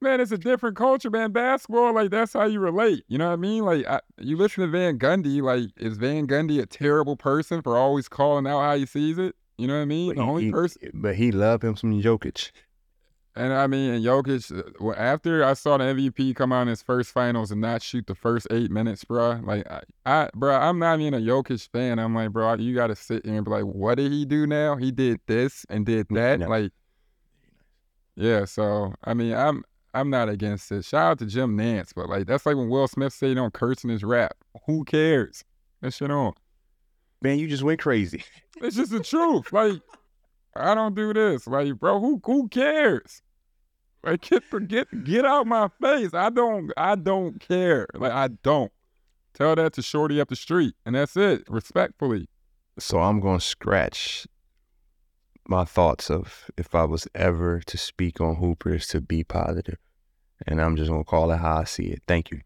man, 0.02 0.20
it's 0.22 0.32
a 0.32 0.38
different 0.38 0.76
culture, 0.76 1.10
man. 1.10 1.32
Basketball, 1.32 1.94
like, 1.94 2.12
that's 2.12 2.34
how 2.34 2.46
you 2.46 2.60
relate. 2.60 3.04
You 3.08 3.18
know 3.18 3.28
what 3.28 3.34
I 3.34 3.38
mean? 3.38 3.64
Like, 3.66 3.88
I, 3.88 4.02
you 4.20 4.38
listen 4.38 4.62
to 4.64 4.68
Van 4.68 5.00
Gundy, 5.00 5.42
like, 5.42 5.72
is 5.78 5.98
Van 5.98 6.28
Gundy 6.28 6.62
a 6.62 6.66
terrible 6.68 7.16
person 7.16 7.62
for 7.64 7.76
always 7.76 8.08
calling 8.08 8.46
out 8.46 8.62
how 8.62 8.76
he 8.76 8.86
sees 8.86 9.18
it? 9.18 9.36
You 9.58 9.68
know 9.68 9.76
what 9.76 9.82
I 9.82 9.86
mean? 9.86 10.10
But 10.10 10.16
the 10.18 10.24
he- 10.24 10.30
only 10.30 10.44
he- 10.46 10.52
person. 10.52 10.92
but 10.94 11.16
he 11.16 11.32
loved 11.32 11.64
him 11.64 11.76
some 11.76 11.92
Jokic. 12.02 12.52
And 13.38 13.52
I 13.52 13.68
mean, 13.68 13.94
and 13.96 14.06
Jokic, 14.06 14.58
uh, 14.58 14.64
well, 14.80 14.96
after 14.98 15.44
I 15.44 15.56
saw 15.56 15.78
the 15.78 15.84
MVP 15.84 16.34
come 16.38 16.54
out 16.54 16.62
in 16.64 16.68
his 16.70 16.82
first 16.82 17.12
finals 17.12 17.52
and 17.52 17.60
not 17.60 17.82
shoot 17.82 18.08
the 18.08 18.16
first 18.16 18.48
eight 18.50 18.72
minutes, 18.72 19.04
bro, 19.04 19.42
like, 19.44 19.70
I, 19.70 19.82
I 20.06 20.30
bro, 20.34 20.56
I'm 20.56 20.80
not 20.80 21.02
even 21.02 21.14
a 21.16 21.20
Jokic 21.20 21.68
fan. 21.70 22.00
I'm 22.00 22.16
like, 22.16 22.32
bro, 22.32 22.54
you 22.54 22.74
got 22.74 22.88
to 22.88 22.96
sit 22.96 23.26
here 23.26 23.36
and 23.36 23.44
be 23.44 23.52
like, 23.52 23.66
what 23.66 23.96
did 23.96 24.14
he 24.14 24.24
do 24.24 24.48
now? 24.48 24.78
He 24.78 24.90
did 24.90 25.20
this 25.28 25.66
and 25.70 25.86
did 25.86 26.08
that. 26.12 26.40
no. 26.40 26.48
Like, 26.48 26.72
yeah, 28.16 28.46
so, 28.46 28.94
I 29.04 29.14
mean, 29.14 29.34
I'm 29.34 29.64
I'm 29.94 30.10
not 30.10 30.30
against 30.30 30.72
it. 30.72 30.86
Shout 30.86 31.12
out 31.12 31.20
to 31.20 31.26
Jim 31.26 31.58
Nantz, 31.58 31.92
but 31.96 32.08
like, 32.10 32.28
that's 32.28 32.46
like 32.46 32.56
when 32.56 32.70
Will 32.70 32.88
Smith 32.88 33.14
said, 33.14 33.30
he 33.30 33.36
don't 33.36 33.54
curse 33.54 33.84
in 33.84 33.90
his 33.90 34.04
rap. 34.04 34.34
Who 34.66 34.84
cares? 34.86 35.44
That 35.82 35.94
shit 35.94 36.12
on. 36.12 36.34
Man, 37.26 37.40
you 37.40 37.48
just 37.48 37.64
went 37.64 37.82
crazy. 37.82 38.24
It's 38.62 38.78
just 38.78 38.92
the 38.92 39.02
truth. 39.02 39.52
Like, 39.52 39.82
I 40.56 40.76
don't 40.76 40.96
do 40.96 41.12
this. 41.12 41.46
Like, 41.46 41.78
bro, 41.78 42.00
who 42.00 42.22
who 42.24 42.48
cares? 42.48 43.22
Like, 44.02 44.22
get 44.22 44.50
the 44.50 44.62
get 44.62 45.04
get 45.04 45.26
out 45.26 45.46
my 45.46 45.68
face. 45.82 46.14
I 46.14 46.30
don't 46.30 46.72
I 46.78 46.96
don't 46.96 47.38
care. 47.38 47.86
Like, 47.94 48.14
I 48.14 48.30
don't. 48.30 48.72
Tell 49.34 49.56
that 49.56 49.74
to 49.74 49.82
Shorty 49.82 50.22
up 50.22 50.30
the 50.30 50.38
street, 50.38 50.74
and 50.86 50.96
that's 50.96 51.18
it. 51.18 51.44
Respectfully. 51.50 52.30
So 52.80 53.00
I'm 53.00 53.20
going 53.20 53.40
to 53.40 53.46
scratch 53.46 54.26
my 55.46 55.66
thoughts 55.66 56.10
of 56.10 56.46
if 56.56 56.74
I 56.74 56.86
was 56.86 57.10
ever 57.14 57.60
to 57.66 57.78
speak 57.78 58.22
on 58.22 58.36
Hoopers 58.36 58.88
to 58.88 59.02
be 59.02 59.26
positive, 59.26 59.80
and 60.48 60.62
I'm 60.62 60.78
just 60.78 60.90
going 60.90 61.04
to 61.04 61.10
call 61.10 61.30
it 61.32 61.40
how 61.40 61.58
I 61.58 61.64
see 61.66 61.88
it. 61.88 62.04
Thank 62.08 62.32
you. 62.32 62.40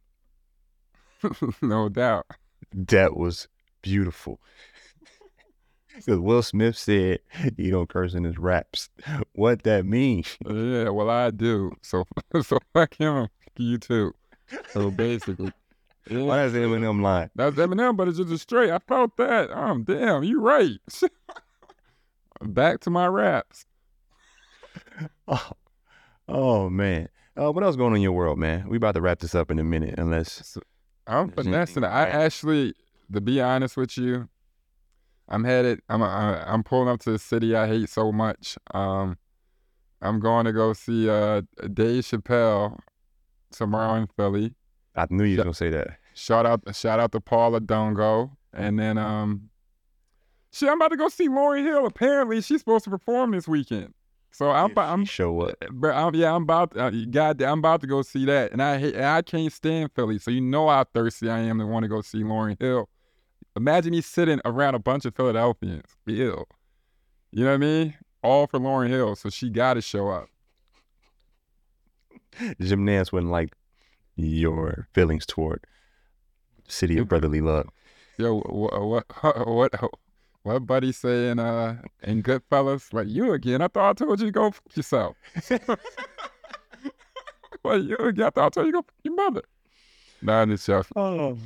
no 1.62 1.88
doubt. 1.88 2.26
That 2.74 3.16
was 3.16 3.48
beautiful. 3.82 4.40
Because 5.96 6.20
Will 6.20 6.42
Smith 6.42 6.78
said 6.78 7.20
he 7.58 7.72
don't 7.72 7.90
curse 7.90 8.14
in 8.14 8.24
his 8.24 8.38
raps. 8.38 8.90
What 9.34 9.64
that 9.64 9.86
mean? 9.86 10.24
Yeah, 10.48 10.90
well, 10.90 11.10
I 11.10 11.32
do. 11.32 11.74
So, 11.82 12.06
so 12.42 12.60
fuck 12.74 12.96
him. 12.96 13.28
You 13.58 13.78
too. 13.78 14.14
So 14.72 14.90
basically, 14.92 15.52
yeah, 16.10 16.20
Why 16.24 16.44
is 16.46 16.54
Eminem 16.54 17.02
lying? 17.02 17.30
that's 17.36 17.56
Eminem, 17.56 17.96
but 17.96 18.08
it's 18.08 18.18
just 18.18 18.32
a 18.32 18.38
straight. 18.38 18.72
I 18.72 18.80
felt 18.80 19.16
that. 19.18 19.52
Um, 19.52 19.84
damn, 19.84 20.24
you 20.24 20.42
right. 20.42 20.80
Back 22.42 22.80
to 22.82 22.90
my 22.90 23.06
raps. 23.08 23.66
Oh, 25.28 25.52
oh 26.28 26.70
man. 26.70 27.10
Uh, 27.40 27.52
what 27.52 27.64
else 27.64 27.76
going 27.76 27.92
on 27.92 27.98
in 27.98 28.02
your 28.02 28.12
world, 28.12 28.40
man? 28.40 28.68
We 28.68 28.78
about 28.78 28.96
to 28.96 29.02
wrap 29.02 29.20
this 29.20 29.36
up 29.36 29.52
in 29.52 29.60
a 29.60 29.64
minute, 29.64 29.96
unless 29.98 30.58
I'm 31.08 31.28
There's 31.28 31.48
anything 31.48 31.54
finessing 31.54 31.84
it. 31.84 31.88
I 31.88 32.08
actually, 32.08 32.74
to 33.14 33.22
be 33.22 33.42
honest 33.42 33.78
with 33.78 33.98
you, 33.98 34.30
I'm 35.28 35.44
headed. 35.44 35.82
I'm 35.90 36.02
I, 36.02 36.44
I'm 36.52 36.64
pulling 36.64 36.90
up 36.90 37.00
to 37.02 37.12
the 37.12 37.20
city 37.20 37.56
I 37.56 37.68
hate 37.68 37.90
so 37.90 38.12
much. 38.12 38.58
Um, 38.74 39.18
I'm 40.02 40.20
going 40.20 40.46
to 40.46 40.54
go 40.54 40.74
see 40.74 41.10
uh 41.10 41.42
Dave 41.74 42.04
Chappelle 42.04 42.80
tomorrow 43.52 43.96
in 43.96 44.08
Philly. 44.08 44.56
I 44.96 45.08
knew 45.10 45.24
you 45.24 45.36
Shut- 45.38 45.46
gonna 45.46 45.54
say 45.54 45.70
that. 45.70 45.98
Shout 46.14 46.46
out, 46.46 46.76
shout 46.76 47.00
out 47.00 47.12
to 47.14 47.22
Paula 47.22 47.62
Dongo, 47.62 48.32
and 48.54 48.78
then 48.78 48.98
um, 48.98 49.50
shit, 50.52 50.68
I'm 50.68 50.76
about 50.76 50.90
to 50.92 50.98
go 50.98 51.08
see 51.08 51.30
Lauryn 51.30 51.64
Hill. 51.64 51.86
Apparently, 51.86 52.42
she's 52.42 52.60
supposed 52.60 52.84
to 52.86 52.90
perform 52.90 53.32
this 53.32 53.48
weekend. 53.48 53.94
So 54.32 54.52
I'm, 54.52 54.72
If 54.72 54.78
I'm 54.78 55.06
show 55.06 55.42
up. 55.42 55.56
but 55.72 55.96
I'm, 55.96 56.14
yeah, 56.16 56.36
I'm 56.36 56.44
about 56.44 56.76
uh, 56.78 56.90
God, 57.10 57.42
I'm 57.42 57.60
about 57.60 57.82
to 57.82 57.88
go 57.88 58.02
see 58.02 58.26
that, 58.26 58.52
and 58.52 58.62
I 58.62 58.78
hate, 58.80 58.96
and 58.96 59.06
I 59.06 59.22
can't 59.22 59.52
stand 59.52 59.92
Philly, 59.96 60.20
so 60.20 60.30
you 60.30 60.42
know 60.42 60.68
how 60.68 60.84
thirsty 60.84 61.30
I 61.30 61.40
am 61.40 61.60
to 61.60 61.66
want 61.66 61.84
to 61.84 61.88
go 61.88 62.02
see 62.02 62.22
Lauryn 62.24 62.60
Hill. 62.62 62.90
Imagine 63.60 63.92
me 63.92 64.00
sitting 64.00 64.40
around 64.46 64.76
a 64.76 64.80
bunch 64.80 65.04
of 65.04 65.14
Philadelphians, 65.14 65.84
Ew. 66.06 66.46
You 67.32 67.44
know 67.44 67.50
what 67.50 67.56
I 67.56 67.58
mean? 67.58 67.94
All 68.24 68.48
for 68.48 68.58
Lauryn 68.58 68.88
Hill, 68.88 69.18
so 69.18 69.30
she 69.30 69.50
got 69.50 69.74
to 69.74 69.82
show 69.82 70.08
up. 70.08 70.30
Jim 72.62 72.86
Nantz 72.86 73.12
wouldn't 73.12 73.34
like 73.34 73.54
your 74.16 74.88
feelings 74.94 75.26
toward 75.26 75.66
city 76.70 76.98
of 77.00 77.10
brotherly 77.10 77.42
love. 77.42 77.68
Yo, 78.18 78.40
what, 78.40 79.06
what, 79.22 79.48
what, 79.48 79.92
what, 80.44 80.66
buddy 80.66 80.94
saying? 80.94 81.40
Uh, 81.40 81.82
in 82.04 82.24
Goodfellas, 82.24 82.94
like 82.94 83.10
you 83.10 83.34
again? 83.34 83.62
I 83.62 83.68
thought 83.68 84.02
I 84.02 84.06
told 84.06 84.22
you 84.22 84.28
to 84.28 84.32
go 84.32 84.52
fuck 84.52 84.78
yourself. 84.78 85.18
What 87.62 87.84
you 87.84 87.98
again? 87.98 88.28
I 88.28 88.30
thought 88.30 88.46
I 88.46 88.50
told 88.50 88.68
you 88.68 88.72
to 88.72 88.78
go 88.78 88.82
fuck 88.84 88.96
your 89.04 89.16
mother. 89.16 89.44
Nah, 90.22 90.44
it's 90.44 90.66
just 90.66 90.90
Oh. 90.96 91.38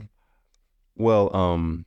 Well, 0.95 1.35
um, 1.35 1.85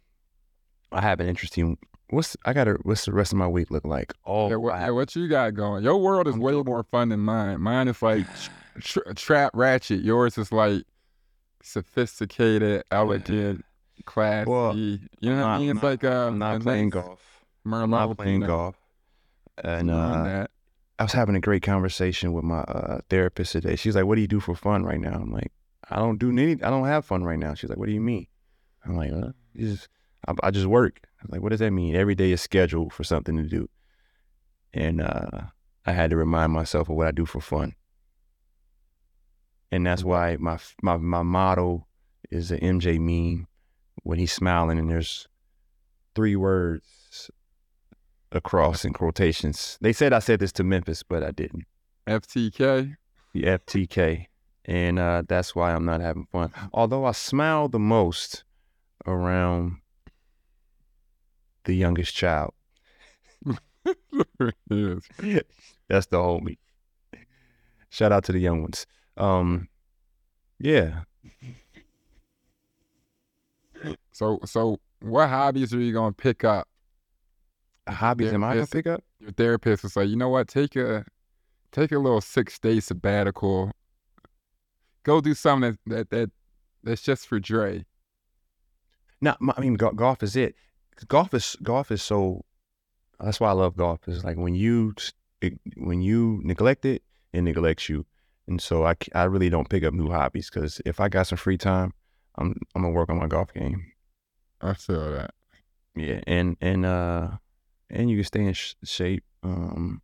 I 0.96 1.02
have 1.02 1.20
an 1.20 1.28
interesting. 1.28 1.78
What's 2.10 2.36
I 2.44 2.52
got? 2.52 2.68
What's 2.84 3.04
the 3.04 3.12
rest 3.12 3.32
of 3.32 3.38
my 3.38 3.48
week 3.48 3.70
look 3.70 3.84
like? 3.84 4.12
Oh, 4.24 4.48
Yeah, 4.48 4.56
what, 4.56 4.74
yeah, 4.78 4.90
what 4.90 5.14
you 5.16 5.28
got 5.28 5.54
going? 5.54 5.82
Your 5.84 5.96
world 5.98 6.28
is 6.28 6.34
I'm 6.34 6.40
way 6.40 6.52
doing- 6.52 6.64
more 6.64 6.82
fun 6.84 7.08
than 7.10 7.20
mine. 7.20 7.60
Mine 7.60 7.88
is 7.88 8.00
like 8.00 8.26
tra- 8.80 9.14
trap 9.16 9.50
ratchet. 9.54 10.00
Yours 10.02 10.38
is 10.38 10.52
like 10.52 10.84
sophisticated, 11.62 12.84
elegant, 12.90 13.64
classy. 14.04 14.50
Well, 14.50 14.76
you 14.76 14.98
know 15.22 15.36
what 15.40 15.46
I 15.46 15.58
mean? 15.58 15.70
It's 15.70 15.82
like 15.82 16.04
uh, 16.04 16.28
I'm 16.28 16.38
not 16.38 16.62
playing 16.62 16.90
golf. 16.90 17.20
Merlot 17.66 17.88
Not 17.90 18.16
playing 18.16 18.40
golf. 18.40 18.76
And 19.62 19.90
uh. 19.90 20.46
I 20.98 21.02
was 21.02 21.12
having 21.12 21.34
a 21.36 21.40
great 21.40 21.62
conversation 21.62 22.32
with 22.32 22.44
my 22.44 22.60
uh, 22.60 23.00
therapist 23.10 23.52
today. 23.52 23.76
She's 23.76 23.94
like, 23.96 24.06
"What 24.06 24.14
do 24.14 24.22
you 24.22 24.26
do 24.28 24.40
for 24.40 24.54
fun 24.54 24.82
right 24.84 24.98
now?" 25.00 25.12
I'm 25.12 25.30
like, 25.30 25.52
"I 25.90 25.96
don't 25.96 26.18
do 26.18 26.30
any. 26.30 26.52
I 26.52 26.70
don't 26.70 26.86
have 26.86 27.04
fun 27.04 27.22
right 27.22 27.38
now." 27.38 27.52
She's 27.52 27.68
like, 27.68 27.78
"What 27.78 27.86
do 27.86 27.92
you 27.92 28.00
mean?" 28.00 28.26
I'm 28.82 28.96
like, 28.96 29.12
uh, 29.12 29.32
you 29.52 29.72
just, 29.72 29.88
I, 30.26 30.34
I 30.42 30.50
just 30.50 30.66
work." 30.66 31.00
I'm 31.22 31.28
like, 31.30 31.42
"What 31.42 31.50
does 31.50 31.60
that 31.60 31.70
mean?" 31.70 31.96
Every 31.96 32.14
day 32.14 32.32
is 32.32 32.40
scheduled 32.40 32.92
for 32.92 33.04
something 33.04 33.36
to 33.36 33.44
do, 33.44 33.68
and 34.72 35.00
uh, 35.00 35.42
I 35.84 35.92
had 35.92 36.10
to 36.10 36.16
remind 36.16 36.52
myself 36.52 36.88
of 36.88 36.96
what 36.96 37.06
I 37.06 37.12
do 37.12 37.26
for 37.26 37.40
fun, 37.40 37.74
and 39.70 39.86
that's 39.86 40.04
why 40.04 40.36
my 40.38 40.58
my 40.82 40.96
my 40.96 41.22
motto 41.22 41.86
is 42.30 42.48
the 42.48 42.58
MJ 42.58 42.98
meme 42.98 43.46
when 44.02 44.18
he's 44.18 44.32
smiling 44.32 44.78
and 44.78 44.90
there's 44.90 45.28
three 46.14 46.36
words 46.36 47.30
across 48.32 48.84
in 48.84 48.92
quotations. 48.92 49.78
They 49.80 49.92
said 49.92 50.12
I 50.12 50.18
said 50.18 50.40
this 50.40 50.52
to 50.52 50.64
Memphis, 50.64 51.02
but 51.02 51.22
I 51.22 51.30
didn't. 51.30 51.64
FTK. 52.06 52.96
The 53.32 53.42
FTK. 53.42 54.26
And 54.64 54.98
uh, 54.98 55.22
that's 55.28 55.54
why 55.54 55.72
I'm 55.72 55.84
not 55.84 56.00
having 56.00 56.26
fun. 56.32 56.52
Although 56.72 57.04
I 57.04 57.12
smile 57.12 57.68
the 57.68 57.78
most 57.78 58.44
around 59.06 59.76
the 61.66 61.74
youngest 61.74 62.14
child. 62.14 62.54
yes. 64.70 65.00
That's 65.88 66.06
the 66.06 66.16
homie. 66.16 66.58
Shout 67.90 68.12
out 68.12 68.24
to 68.24 68.32
the 68.32 68.38
young 68.38 68.62
ones. 68.62 68.86
Um, 69.16 69.68
yeah. 70.58 71.02
So, 74.12 74.40
so 74.44 74.80
what 75.00 75.28
hobbies 75.28 75.74
are 75.74 75.80
you 75.80 75.92
gonna 75.92 76.12
pick 76.12 76.44
up? 76.44 76.66
Hobbies 77.88 78.32
am 78.32 78.42
I 78.42 78.54
gonna 78.54 78.66
pick 78.66 78.86
up? 78.86 79.04
Your 79.20 79.32
therapist 79.32 79.84
is 79.84 79.96
like, 79.96 80.08
you 80.08 80.16
know 80.16 80.30
what? 80.30 80.48
Take 80.48 80.74
a 80.76 81.04
take 81.72 81.92
a 81.92 81.98
little 81.98 82.20
six 82.20 82.58
day 82.58 82.80
sabbatical. 82.80 83.70
Go 85.02 85.20
do 85.20 85.34
something 85.34 85.78
that 85.86 86.10
that, 86.10 86.10
that 86.10 86.30
that's 86.82 87.02
just 87.02 87.26
for 87.26 87.38
Dre. 87.38 87.84
No, 89.20 89.34
I 89.56 89.60
mean 89.60 89.74
golf 89.74 90.22
is 90.22 90.36
it. 90.36 90.54
Golf 91.08 91.34
is 91.34 91.56
golf 91.62 91.90
is 91.90 92.02
so. 92.02 92.44
That's 93.20 93.40
why 93.40 93.50
I 93.50 93.52
love 93.52 93.76
golf. 93.76 94.08
Is 94.08 94.24
like 94.24 94.36
when 94.36 94.54
you 94.54 94.94
when 95.76 96.00
you 96.00 96.40
neglect 96.42 96.84
it, 96.84 97.02
it 97.32 97.42
neglects 97.42 97.88
you, 97.88 98.06
and 98.46 98.60
so 98.60 98.86
I, 98.86 98.94
I 99.14 99.24
really 99.24 99.50
don't 99.50 99.68
pick 99.68 99.84
up 99.84 99.94
new 99.94 100.10
hobbies 100.10 100.50
because 100.50 100.80
if 100.84 101.00
I 101.00 101.08
got 101.08 101.26
some 101.26 101.38
free 101.38 101.58
time, 101.58 101.92
I'm 102.36 102.54
I'm 102.74 102.82
gonna 102.82 102.94
work 102.94 103.10
on 103.10 103.18
my 103.18 103.26
golf 103.26 103.52
game. 103.52 103.92
I 104.60 104.74
feel 104.74 105.12
that. 105.12 105.32
Yeah, 105.94 106.20
and 106.26 106.56
and 106.60 106.86
uh 106.86 107.28
and 107.90 108.10
you 108.10 108.16
can 108.16 108.24
stay 108.24 108.44
in 108.44 108.52
sh- 108.52 108.74
shape. 108.84 109.24
Um, 109.42 110.02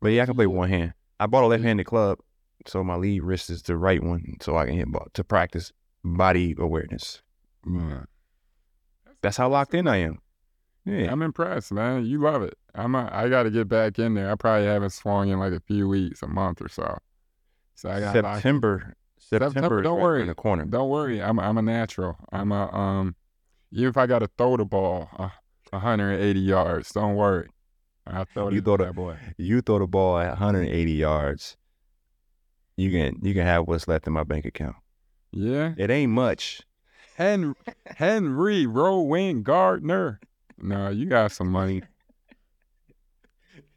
but 0.00 0.08
yeah, 0.08 0.22
I 0.22 0.26
can 0.26 0.34
play 0.34 0.46
one 0.46 0.68
hand. 0.68 0.94
I 1.18 1.26
bought 1.26 1.44
a 1.44 1.46
left-handed 1.46 1.84
club, 1.84 2.18
so 2.66 2.84
my 2.84 2.96
lead 2.96 3.22
wrist 3.22 3.50
is 3.50 3.62
the 3.62 3.76
right 3.76 4.02
one, 4.02 4.36
so 4.40 4.56
I 4.56 4.66
can 4.66 4.74
hit 4.74 4.90
ball 4.90 5.08
to 5.14 5.24
practice 5.24 5.72
body 6.04 6.54
awareness. 6.58 7.22
Yeah. 7.66 8.04
That's 9.22 9.36
how 9.36 9.48
locked 9.48 9.74
in 9.74 9.88
I 9.88 9.96
am. 9.98 10.18
Yeah. 10.84 11.10
I'm 11.10 11.22
impressed, 11.22 11.72
man. 11.72 12.04
You 12.04 12.18
love 12.20 12.42
it. 12.42 12.54
I'm 12.74 12.94
a, 12.94 13.08
I 13.12 13.28
got 13.28 13.44
to 13.44 13.50
get 13.50 13.68
back 13.68 13.98
in 13.98 14.14
there. 14.14 14.30
I 14.30 14.34
probably 14.34 14.66
haven't 14.66 14.90
swung 14.90 15.28
in 15.30 15.38
like 15.38 15.52
a 15.52 15.60
few 15.60 15.88
weeks, 15.88 16.22
a 16.22 16.26
month 16.26 16.60
or 16.60 16.68
so. 16.68 16.98
So 17.74 17.88
I 17.90 18.00
got 18.00 18.12
September. 18.12 18.94
September. 19.18 19.52
September, 19.52 19.78
is 19.80 19.84
don't 19.84 19.96
right 19.96 20.02
worry. 20.02 20.20
in 20.22 20.26
the 20.28 20.34
corner. 20.34 20.64
Don't 20.66 20.88
worry, 20.90 21.22
I'm 21.22 21.40
I'm 21.40 21.56
a 21.58 21.62
natural. 21.62 22.16
I'm 22.32 22.52
a 22.52 22.70
um. 22.74 23.16
Even 23.72 23.88
if 23.88 23.96
I 23.96 24.06
got 24.06 24.18
to 24.20 24.28
throw 24.38 24.56
the 24.56 24.64
ball 24.64 25.08
uh, 25.18 25.30
180 25.70 26.38
yards, 26.38 26.92
don't 26.92 27.16
worry. 27.16 27.48
I 28.06 28.24
throw 28.24 28.50
You 28.50 28.60
throw 28.60 28.76
the- 28.76 28.92
boy. 28.92 29.16
You 29.38 29.62
throw 29.62 29.78
the 29.78 29.86
ball 29.86 30.18
at 30.18 30.28
180 30.28 30.92
yards. 30.92 31.56
You 32.76 32.90
can 32.90 33.18
you 33.22 33.32
can 33.34 33.44
have 33.46 33.66
what's 33.66 33.88
left 33.88 34.06
in 34.06 34.12
my 34.12 34.24
bank 34.24 34.44
account. 34.44 34.76
Yeah, 35.32 35.72
It 35.78 35.90
ain't 35.90 36.12
much. 36.12 36.60
Henry 37.16 37.54
Henry 37.86 38.66
Rowengartner. 38.66 40.18
No, 40.58 40.88
you 40.90 41.06
got 41.06 41.32
some 41.32 41.48
money. 41.50 41.82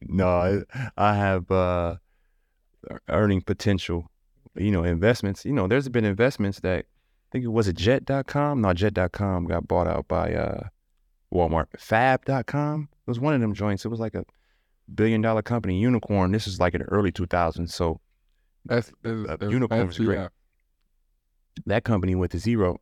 No, 0.02 0.28
I- 0.28 0.90
I 0.96 1.16
have 1.16 1.50
uh 1.52 1.96
earning 3.10 3.42
potential. 3.42 4.10
You 4.56 4.72
know, 4.72 4.84
investments. 4.84 5.44
You 5.46 5.54
know, 5.54 5.68
there's 5.68 5.90
been 5.90 6.06
investments 6.06 6.60
that 6.62 6.80
I 6.86 7.28
think 7.32 7.46
it 7.46 7.50
was 7.50 7.68
a 7.68 7.74
jet.com. 7.74 8.62
No, 8.62 8.74
jet.com 8.74 9.46
got 9.46 9.68
bought 9.68 9.88
out 9.88 10.08
by 10.08 10.34
uh 10.34 10.68
Walmart. 11.34 11.66
Fab.com 11.78 12.90
was 13.06 13.20
one 13.20 13.34
of 13.34 13.42
them 13.42 13.54
joints. 13.54 13.86
It 13.86 13.90
was 13.90 14.00
like 14.00 14.16
a 14.16 14.24
billion 14.94 15.22
dollar 15.22 15.42
company, 15.42 15.80
unicorn. 15.80 16.32
This 16.32 16.48
is 16.48 16.60
like 16.60 16.74
in 16.74 16.82
the 16.82 16.88
early 16.88 17.12
2000s. 17.12 17.70
So 17.72 18.00
That's, 18.66 18.92
that's, 19.04 19.30
Uh, 19.30 19.38
that's 19.38 19.52
unicorn's 19.52 19.98
great. 19.98 20.18
FTF. 20.20 20.30
that 21.66 21.84
company 21.84 22.16
went 22.16 22.32
to 22.32 22.40
zero. 22.40 22.80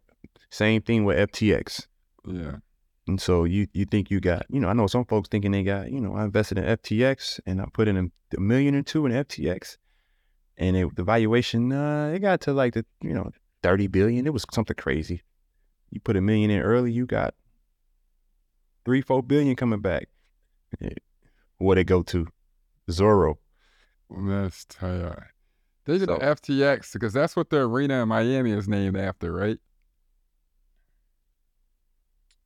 Same 0.51 0.81
thing 0.81 1.05
with 1.05 1.17
FTX. 1.31 1.87
Yeah. 2.27 2.57
And 3.08 3.22
so 3.22 3.43
you 3.43 3.68
you 3.74 3.86
think 3.86 4.10
you 4.10 4.20
got, 4.20 4.45
you 4.49 4.60
know, 4.60 4.68
I 4.68 4.74
know 4.74 4.88
some 4.88 5.06
folks 5.06 5.30
thinking 5.30 5.51
they 5.51 5.64
got, 5.64 5.91
you 5.91 6.01
know, 6.01 6.16
I 6.16 6.24
invested 6.26 6.58
in 6.58 6.64
FTX 6.66 7.39
and 7.45 7.62
I 7.62 7.66
put 7.72 7.88
in 7.88 7.97
a, 7.97 8.36
a 8.36 8.39
million 8.39 8.74
or 8.76 8.82
two 8.82 9.06
in 9.06 9.12
FTX. 9.12 9.78
And 10.58 10.76
it, 10.76 10.95
the 10.95 11.03
valuation, 11.03 11.72
uh, 11.72 12.14
it 12.16 12.20
got 12.20 12.41
to 12.41 12.53
like 12.53 12.74
the, 12.74 12.86
you 13.01 13.14
know, 13.14 13.30
30 13.62 13.88
billion. 13.88 14.26
It 14.26 14.34
was 14.34 14.45
something 14.51 14.76
crazy. 14.76 15.22
You 15.91 15.99
put 15.99 16.16
a 16.16 16.22
million 16.22 16.49
in 16.49 16.62
early, 16.62 16.91
you 16.91 17.06
got 17.06 17.36
three, 18.86 19.01
four 19.01 19.22
billion 19.22 19.56
coming 19.56 19.82
back. 19.82 20.08
Eh, 20.82 20.89
What'd 21.58 21.82
it 21.82 21.86
go 21.86 22.01
to? 22.03 22.28
Zorro. 22.89 23.36
Let's 24.10 24.66
tell 24.66 24.95
you. 24.95 25.14
They 25.86 25.97
did 25.99 26.08
So- 26.10 26.18
FTX 26.18 26.93
because 26.93 27.14
that's 27.14 27.36
what 27.36 27.49
the 27.49 27.58
arena 27.62 28.01
in 28.03 28.08
Miami 28.10 28.51
is 28.51 28.68
named 28.68 28.97
after, 28.97 29.32
right? 29.32 29.58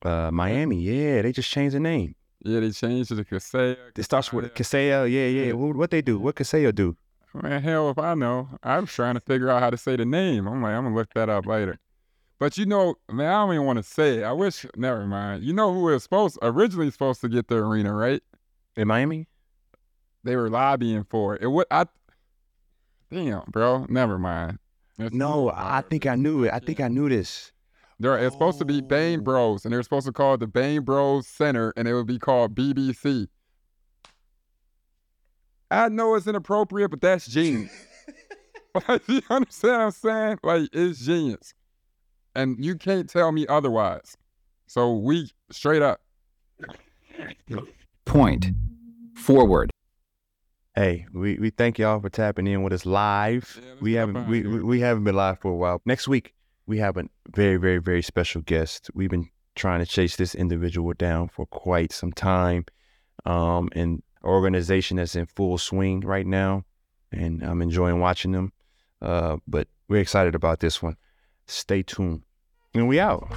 Uh, 0.01 0.31
Miami, 0.31 0.79
yeah, 0.81 1.21
they 1.21 1.31
just 1.31 1.49
changed 1.49 1.75
the 1.75 1.79
name. 1.79 2.15
Yeah, 2.41 2.61
they 2.61 2.71
changed 2.71 3.11
it 3.11 3.15
to 3.17 3.25
Kaseya. 3.25 3.75
It 3.97 4.03
starts 4.03 4.31
with 4.31 4.53
Kaseya, 4.53 5.11
yeah, 5.11 5.27
yeah. 5.27 5.51
What, 5.53 5.75
what 5.75 5.91
they 5.91 6.01
do? 6.01 6.17
What 6.19 6.35
Kaseya 6.35 6.73
do? 6.73 6.95
Man, 7.33 7.61
hell 7.61 7.89
if 7.89 7.99
I 7.99 8.13
know. 8.15 8.47
I 8.63 8.79
was 8.79 8.91
trying 8.91 9.15
to 9.15 9.19
figure 9.21 9.49
out 9.49 9.61
how 9.61 9.69
to 9.69 9.77
say 9.77 9.95
the 9.95 10.05
name. 10.05 10.47
I'm 10.47 10.61
like, 10.63 10.73
I'm 10.73 10.83
gonna 10.85 10.95
look 10.95 11.13
that 11.13 11.29
up 11.29 11.45
later. 11.45 11.77
But 12.39 12.57
you 12.57 12.65
know, 12.65 12.95
man, 13.11 13.27
I 13.27 13.45
don't 13.45 13.53
even 13.53 13.65
want 13.65 13.77
to 13.77 13.83
say 13.83 14.19
it. 14.19 14.23
I 14.23 14.31
wish. 14.31 14.65
Never 14.77 15.05
mind. 15.05 15.43
You 15.43 15.53
know 15.53 15.73
who 15.73 15.81
was 15.81 16.01
supposed 16.03 16.39
originally 16.41 16.89
supposed 16.89 17.19
to 17.21 17.27
get 17.29 17.49
the 17.49 17.57
arena, 17.57 17.93
right? 17.93 18.23
In 18.77 18.87
Miami? 18.87 19.27
They 20.23 20.35
were 20.37 20.49
lobbying 20.49 21.03
for 21.09 21.35
it. 21.35 21.43
It 21.43 21.47
would. 21.47 21.67
I. 21.69 21.85
Damn, 23.11 23.43
bro. 23.49 23.85
Never 23.89 24.17
mind. 24.17 24.59
It's- 24.97 25.13
No, 25.13 25.51
I 25.53 25.81
think 25.81 26.05
I 26.05 26.15
knew 26.15 26.45
it. 26.45 26.53
I 26.53 26.59
think 26.59 26.79
I 26.79 26.87
knew 26.87 27.09
this. 27.09 27.51
They're, 27.99 28.17
it's 28.17 28.33
supposed 28.33 28.59
to 28.59 28.65
be 28.65 28.79
Bang 28.79 29.21
Bros, 29.21 29.65
and 29.65 29.73
they're 29.73 29.83
supposed 29.83 30.05
to 30.05 30.13
call 30.13 30.35
it 30.35 30.39
the 30.39 30.47
Bang 30.47 30.81
Bros 30.81 31.27
Center, 31.27 31.73
and 31.75 31.87
it 31.87 31.93
would 31.93 32.07
be 32.07 32.17
called 32.17 32.55
BBC. 32.55 33.27
I 35.69 35.89
know 35.89 36.15
it's 36.15 36.25
inappropriate, 36.25 36.91
but 36.91 37.01
that's 37.01 37.27
genius. 37.27 37.71
like, 38.87 39.01
you 39.07 39.21
understand 39.29 39.73
what 39.73 39.81
I'm 39.81 39.91
saying? 39.91 40.39
Like, 40.43 40.69
it's 40.71 41.05
genius. 41.05 41.53
And 42.35 42.63
you 42.63 42.75
can't 42.75 43.09
tell 43.09 43.31
me 43.33 43.45
otherwise. 43.47 44.15
So 44.67 44.93
we 44.93 45.29
straight 45.51 45.81
up. 45.81 45.99
Point. 48.05 48.51
Forward. 49.15 49.71
Hey, 50.73 51.05
we, 51.11 51.37
we 51.37 51.49
thank 51.49 51.77
y'all 51.77 51.99
for 51.99 52.09
tapping 52.09 52.47
in 52.47 52.63
with 52.63 52.71
us 52.71 52.85
live. 52.85 53.59
Yeah, 53.61 53.73
we 53.81 53.93
haven't 53.93 54.29
we, 54.29 54.43
we 54.43 54.63
we 54.63 54.79
haven't 54.79 55.03
been 55.03 55.15
live 55.15 55.39
for 55.39 55.51
a 55.51 55.55
while. 55.55 55.81
Next 55.85 56.07
week 56.07 56.33
we 56.69 56.77
have 56.77 56.97
a 56.97 57.05
very 57.27 57.57
very 57.57 57.79
very 57.79 58.03
special 58.03 58.41
guest. 58.41 58.91
We've 58.93 59.09
been 59.09 59.29
trying 59.55 59.79
to 59.79 59.87
chase 59.87 60.15
this 60.15 60.35
individual 60.35 60.93
down 60.93 61.27
for 61.27 61.47
quite 61.47 61.91
some 61.91 62.13
time, 62.13 62.65
um, 63.25 63.69
and 63.73 64.03
organization 64.23 64.97
that's 64.97 65.15
in 65.15 65.25
full 65.25 65.57
swing 65.57 66.01
right 66.01 66.27
now, 66.27 66.63
and 67.11 67.41
I'm 67.43 67.63
enjoying 67.63 67.99
watching 67.99 68.33
them. 68.33 68.53
Uh, 69.01 69.37
but 69.47 69.67
we're 69.87 69.99
excited 69.99 70.35
about 70.35 70.59
this 70.59 70.81
one. 70.81 70.95
Stay 71.47 71.81
tuned, 71.81 72.21
and 72.75 72.87
we 72.87 72.99
out. 72.99 73.27